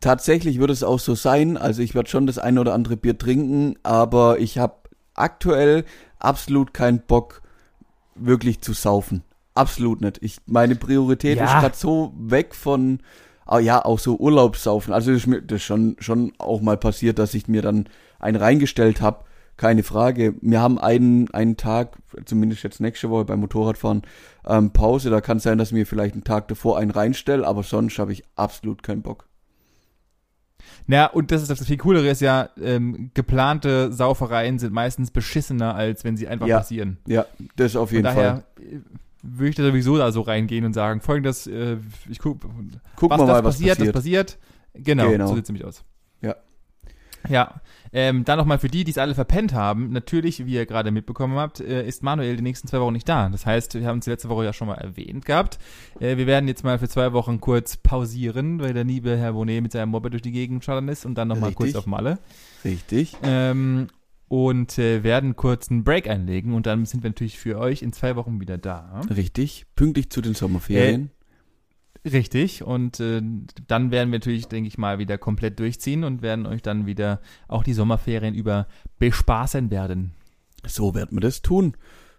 tatsächlich 0.00 0.58
würde 0.58 0.74
es 0.74 0.82
auch 0.82 0.98
so 0.98 1.14
sein. 1.14 1.56
Also 1.56 1.80
ich 1.80 1.94
werde 1.94 2.10
schon 2.10 2.26
das 2.26 2.38
eine 2.38 2.60
oder 2.60 2.74
andere 2.74 2.96
Bier 2.96 3.16
trinken, 3.16 3.76
aber 3.82 4.38
ich 4.38 4.58
habe 4.58 4.74
aktuell 5.14 5.84
absolut 6.18 6.74
keinen 6.74 7.00
Bock, 7.00 7.40
wirklich 8.14 8.60
zu 8.60 8.74
saufen. 8.74 9.22
Absolut 9.54 10.00
nicht. 10.00 10.18
Ich, 10.22 10.38
meine 10.46 10.76
Priorität 10.76 11.38
Ja. 11.38 11.44
ist 11.44 11.52
gerade 11.60 11.76
so 11.76 12.12
weg 12.16 12.54
von, 12.54 13.00
ah 13.46 13.58
ja, 13.58 13.84
auch 13.84 13.98
so 13.98 14.16
Urlaubssaufen. 14.16 14.92
Also 14.92 15.10
das 15.12 15.22
ist 15.22 15.26
mir 15.26 15.42
das 15.42 15.62
schon, 15.62 15.96
schon 15.98 16.32
auch 16.38 16.60
mal 16.60 16.76
passiert, 16.76 17.18
dass 17.18 17.34
ich 17.34 17.48
mir 17.48 17.62
dann 17.62 17.88
einen 18.22 18.36
reingestellt 18.36 19.00
habe. 19.00 19.24
Keine 19.58 19.82
Frage. 19.82 20.34
Wir 20.40 20.60
haben 20.60 20.78
einen, 20.78 21.30
einen 21.34 21.56
Tag, 21.58 21.98
zumindest 22.24 22.62
jetzt 22.62 22.80
nächste 22.80 23.10
Woche 23.10 23.26
beim 23.26 23.40
Motorradfahren, 23.40 24.02
ähm, 24.46 24.70
Pause. 24.72 25.10
Da 25.10 25.20
kann 25.20 25.36
es 25.36 25.42
sein, 25.42 25.58
dass 25.58 25.72
mir 25.72 25.86
vielleicht 25.86 26.14
einen 26.14 26.24
Tag 26.24 26.48
davor 26.48 26.78
einen 26.78 26.90
reinstelle, 26.90 27.46
aber 27.46 27.62
sonst 27.62 27.98
habe 27.98 28.12
ich 28.12 28.24
absolut 28.34 28.82
keinen 28.82 29.02
Bock. 29.02 29.28
Na, 30.86 31.06
und 31.06 31.30
das 31.30 31.42
ist 31.42 31.50
das 31.50 31.64
viel 31.64 31.76
Coolere 31.76 32.08
ist 32.08 32.20
ja, 32.20 32.48
ähm, 32.60 33.10
geplante 33.14 33.92
Saufereien 33.92 34.58
sind 34.58 34.72
meistens 34.72 35.10
beschissener, 35.10 35.74
als 35.74 36.02
wenn 36.04 36.16
sie 36.16 36.26
einfach 36.28 36.46
Ja, 36.46 36.58
passieren. 36.58 36.98
Ja, 37.06 37.26
das 37.56 37.76
auf 37.76 37.92
jeden 37.92 38.04
daher 38.04 38.44
Fall. 38.56 38.64
äh, 38.64 38.80
würde 39.22 39.48
ich 39.50 39.56
da 39.56 39.62
sowieso 39.64 39.96
da 39.98 40.10
so 40.12 40.22
reingehen 40.22 40.64
und 40.64 40.72
sagen, 40.72 41.00
folgendes, 41.00 41.46
äh, 41.46 41.76
ich 42.08 42.18
guck, 42.18 42.40
Gucken 42.96 43.18
was 43.18 43.18
mal, 43.20 43.28
was 43.28 43.42
passiert, 43.56 43.78
passiert. 43.78 43.88
das 43.94 44.02
passiert. 44.02 44.38
Genau, 44.74 45.10
Genau. 45.10 45.26
so 45.28 45.34
sieht 45.34 45.44
es 45.44 45.48
nämlich 45.50 45.64
aus. 45.66 45.84
Ja. 47.28 47.60
Ähm, 47.94 48.24
dann 48.24 48.38
nochmal 48.38 48.58
für 48.58 48.68
die, 48.68 48.84
die 48.84 48.90
es 48.90 48.98
alle 48.98 49.14
verpennt 49.14 49.52
haben, 49.52 49.90
natürlich, 49.90 50.46
wie 50.46 50.54
ihr 50.54 50.64
gerade 50.64 50.90
mitbekommen 50.90 51.36
habt, 51.36 51.60
äh, 51.60 51.86
ist 51.86 52.02
Manuel 52.02 52.36
die 52.36 52.42
nächsten 52.42 52.66
zwei 52.66 52.80
Wochen 52.80 52.94
nicht 52.94 53.08
da. 53.08 53.28
Das 53.28 53.44
heißt, 53.44 53.74
wir 53.74 53.86
haben 53.86 53.98
es 53.98 54.06
letzte 54.06 54.30
Woche 54.30 54.44
ja 54.44 54.52
schon 54.54 54.68
mal 54.68 54.76
erwähnt 54.76 55.26
gehabt. 55.26 55.58
Äh, 56.00 56.16
wir 56.16 56.26
werden 56.26 56.48
jetzt 56.48 56.64
mal 56.64 56.78
für 56.78 56.88
zwei 56.88 57.12
Wochen 57.12 57.40
kurz 57.40 57.76
pausieren, 57.76 58.60
weil 58.60 58.72
der 58.72 58.84
liebe 58.84 59.16
Herr 59.16 59.34
Bonet 59.34 59.62
mit 59.62 59.72
seinem 59.72 59.90
Moped 59.90 60.12
durch 60.12 60.22
die 60.22 60.32
Gegend 60.32 60.64
schallern 60.64 60.88
ist 60.88 61.04
und 61.04 61.16
dann 61.16 61.28
nochmal 61.28 61.52
kurz 61.52 61.74
auf 61.74 61.86
Malle. 61.86 62.18
Richtig. 62.64 63.14
Ähm, 63.22 63.88
und 64.28 64.78
äh, 64.78 65.02
werden 65.02 65.36
kurz 65.36 65.70
einen 65.70 65.84
Break 65.84 66.08
einlegen 66.08 66.54
und 66.54 66.64
dann 66.64 66.86
sind 66.86 67.02
wir 67.02 67.10
natürlich 67.10 67.38
für 67.38 67.58
euch 67.58 67.82
in 67.82 67.92
zwei 67.92 68.16
Wochen 68.16 68.40
wieder 68.40 68.56
da. 68.56 69.02
Richtig. 69.14 69.66
Pünktlich 69.76 70.08
zu 70.08 70.22
den 70.22 70.34
Sommerferien. 70.34 71.10
Richtig. 72.04 72.64
Und 72.64 72.98
äh, 73.00 73.22
dann 73.68 73.90
werden 73.90 74.10
wir 74.10 74.18
natürlich, 74.18 74.48
denke 74.48 74.68
ich 74.68 74.78
mal, 74.78 74.98
wieder 74.98 75.18
komplett 75.18 75.60
durchziehen 75.60 76.02
und 76.02 76.20
werden 76.20 76.46
euch 76.46 76.62
dann 76.62 76.86
wieder 76.86 77.20
auch 77.48 77.62
die 77.62 77.74
Sommerferien 77.74 78.34
über 78.34 78.66
bespaßen 78.98 79.70
werden. 79.70 80.12
So 80.66 80.94
werden 80.94 81.16
wir 81.16 81.20
das 81.20 81.42
tun. 81.42 81.74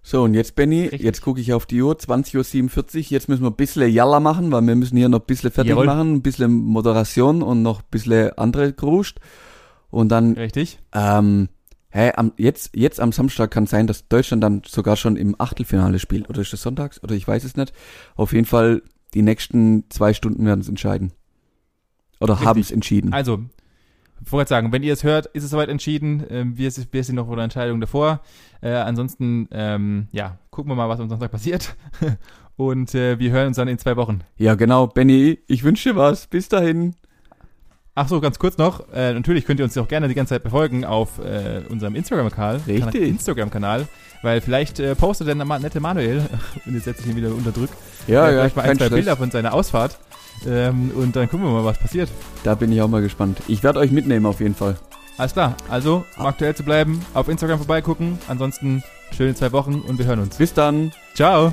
So, 0.05 0.23
und 0.23 0.33
jetzt, 0.33 0.55
Benny, 0.55 0.81
Richtig. 0.81 1.01
jetzt 1.01 1.21
gucke 1.21 1.39
ich 1.39 1.53
auf 1.53 1.65
die 1.65 1.81
Uhr, 1.81 1.95
20.47 1.95 2.97
Uhr. 2.97 3.03
Jetzt 3.09 3.29
müssen 3.29 3.43
wir 3.43 3.49
ein 3.51 3.55
bisschen 3.55 3.89
Jalla 3.89 4.19
machen, 4.19 4.51
weil 4.51 4.61
wir 4.61 4.75
müssen 4.75 4.97
hier 4.97 5.07
noch 5.07 5.21
ein 5.21 5.25
bisschen 5.25 5.51
fertig 5.51 5.71
Jawohl. 5.71 5.85
machen, 5.85 6.15
ein 6.15 6.21
bisschen 6.21 6.51
Moderation 6.51 7.41
und 7.41 7.61
noch 7.61 7.79
ein 7.79 7.87
bisschen 7.89 8.37
andere 8.37 8.73
Gruscht. 8.73 9.19
Und 9.89 10.09
dann, 10.09 10.33
Richtig? 10.33 10.79
ähm, 10.93 11.47
hä, 11.89 12.11
am, 12.17 12.33
jetzt, 12.35 12.71
jetzt 12.75 12.99
am 12.99 13.13
Samstag 13.13 13.51
kann 13.51 13.65
sein, 13.65 13.87
dass 13.87 14.07
Deutschland 14.09 14.43
dann 14.43 14.61
sogar 14.67 14.97
schon 14.97 15.15
im 15.15 15.39
Achtelfinale 15.39 15.99
spielt. 15.99 16.29
Oder 16.29 16.41
ist 16.41 16.51
das 16.51 16.63
sonntags? 16.63 17.01
Oder 17.01 17.15
ich 17.15 17.25
weiß 17.25 17.45
es 17.45 17.55
nicht. 17.55 17.71
Auf 18.15 18.33
jeden 18.33 18.45
Fall, 18.45 18.81
die 19.13 19.21
nächsten 19.21 19.89
zwei 19.89 20.13
Stunden 20.13 20.45
werden 20.45 20.61
es 20.61 20.69
entscheiden. 20.69 21.13
Oder 22.19 22.39
haben 22.39 22.61
es 22.61 22.71
entschieden. 22.71 23.13
Also, 23.13 23.43
ich 24.25 24.31
wollte 24.31 24.49
sagen, 24.49 24.71
wenn 24.71 24.83
ihr 24.83 24.93
es 24.93 25.03
hört, 25.03 25.25
ist 25.27 25.43
es 25.43 25.49
soweit 25.49 25.69
entschieden. 25.69 26.23
Ähm, 26.29 26.57
wir, 26.57 26.71
wir 26.91 27.03
sind 27.03 27.15
noch 27.15 27.27
vor 27.27 27.35
der 27.35 27.43
Entscheidung 27.43 27.81
davor. 27.81 28.21
Äh, 28.61 28.71
ansonsten, 28.71 29.49
ähm, 29.51 30.07
ja, 30.11 30.37
gucken 30.49 30.71
wir 30.71 30.75
mal, 30.75 30.87
was 30.87 30.99
am 30.99 31.09
Sonntag 31.09 31.31
passiert. 31.31 31.75
Und 32.55 32.93
äh, 32.95 33.19
wir 33.19 33.31
hören 33.31 33.47
uns 33.47 33.57
dann 33.57 33.67
in 33.67 33.79
zwei 33.79 33.97
Wochen. 33.97 34.21
Ja, 34.37 34.55
genau, 34.55 34.87
Benny, 34.87 35.39
ich 35.47 35.63
wünsche 35.63 35.89
dir 35.89 35.95
was. 35.95 36.27
Bis 36.27 36.47
dahin. 36.49 36.95
Ach 37.95 38.07
so, 38.07 38.19
ganz 38.21 38.39
kurz 38.39 38.57
noch. 38.57 38.91
Äh, 38.93 39.13
natürlich 39.13 39.45
könnt 39.45 39.59
ihr 39.59 39.65
uns 39.65 39.77
auch 39.77 39.87
gerne 39.87 40.07
die 40.07 40.15
ganze 40.15 40.33
Zeit 40.33 40.43
befolgen 40.43 40.83
auf 40.83 41.19
äh, 41.19 41.61
unserem 41.69 41.95
Instagram-Kanal. 41.95 42.61
Richtig. 42.67 43.07
Instagram-Kanal. 43.07 43.87
Weil 44.23 44.41
vielleicht 44.41 44.79
äh, 44.79 44.95
postet 44.95 45.27
der 45.27 45.35
Ma- 45.35 45.59
nette 45.59 45.79
Manuel, 45.79 46.21
und 46.65 46.73
jetzt 46.73 46.85
setze 46.85 47.03
ich 47.03 47.09
ihn 47.09 47.15
wieder 47.15 47.29
unter 47.29 47.51
Druck, 47.51 47.69
Ja, 48.07 48.27
äh, 48.27 48.31
ja, 48.35 48.39
vielleicht 48.39 48.55
mal 48.55 48.61
ein, 48.63 48.77
zwei 48.77 48.85
Stress. 48.85 48.95
Bilder 48.97 49.17
von 49.17 49.29
seiner 49.31 49.53
Ausfahrt. 49.53 49.97
Ähm, 50.47 50.91
und 50.95 51.15
dann 51.15 51.29
gucken 51.29 51.45
wir 51.45 51.51
mal, 51.53 51.65
was 51.65 51.77
passiert. 51.77 52.09
Da 52.43 52.55
bin 52.55 52.71
ich 52.71 52.81
auch 52.81 52.87
mal 52.87 53.01
gespannt. 53.01 53.39
Ich 53.47 53.61
werde 53.63 53.79
euch 53.79 53.91
mitnehmen 53.91 54.25
auf 54.25 54.39
jeden 54.39 54.55
Fall. 54.55 54.75
Alles 55.17 55.33
klar. 55.33 55.55
Also, 55.69 56.03
um 56.17 56.25
aktuell 56.25 56.55
zu 56.55 56.63
bleiben, 56.63 56.99
auf 57.13 57.29
Instagram 57.29 57.59
vorbeigucken. 57.59 58.17
Ansonsten 58.27 58.81
schöne 59.15 59.35
zwei 59.35 59.51
Wochen 59.51 59.75
und 59.87 59.99
wir 59.99 60.05
hören 60.07 60.19
uns. 60.19 60.37
Bis 60.37 60.53
dann. 60.53 60.91
Ciao. 61.13 61.51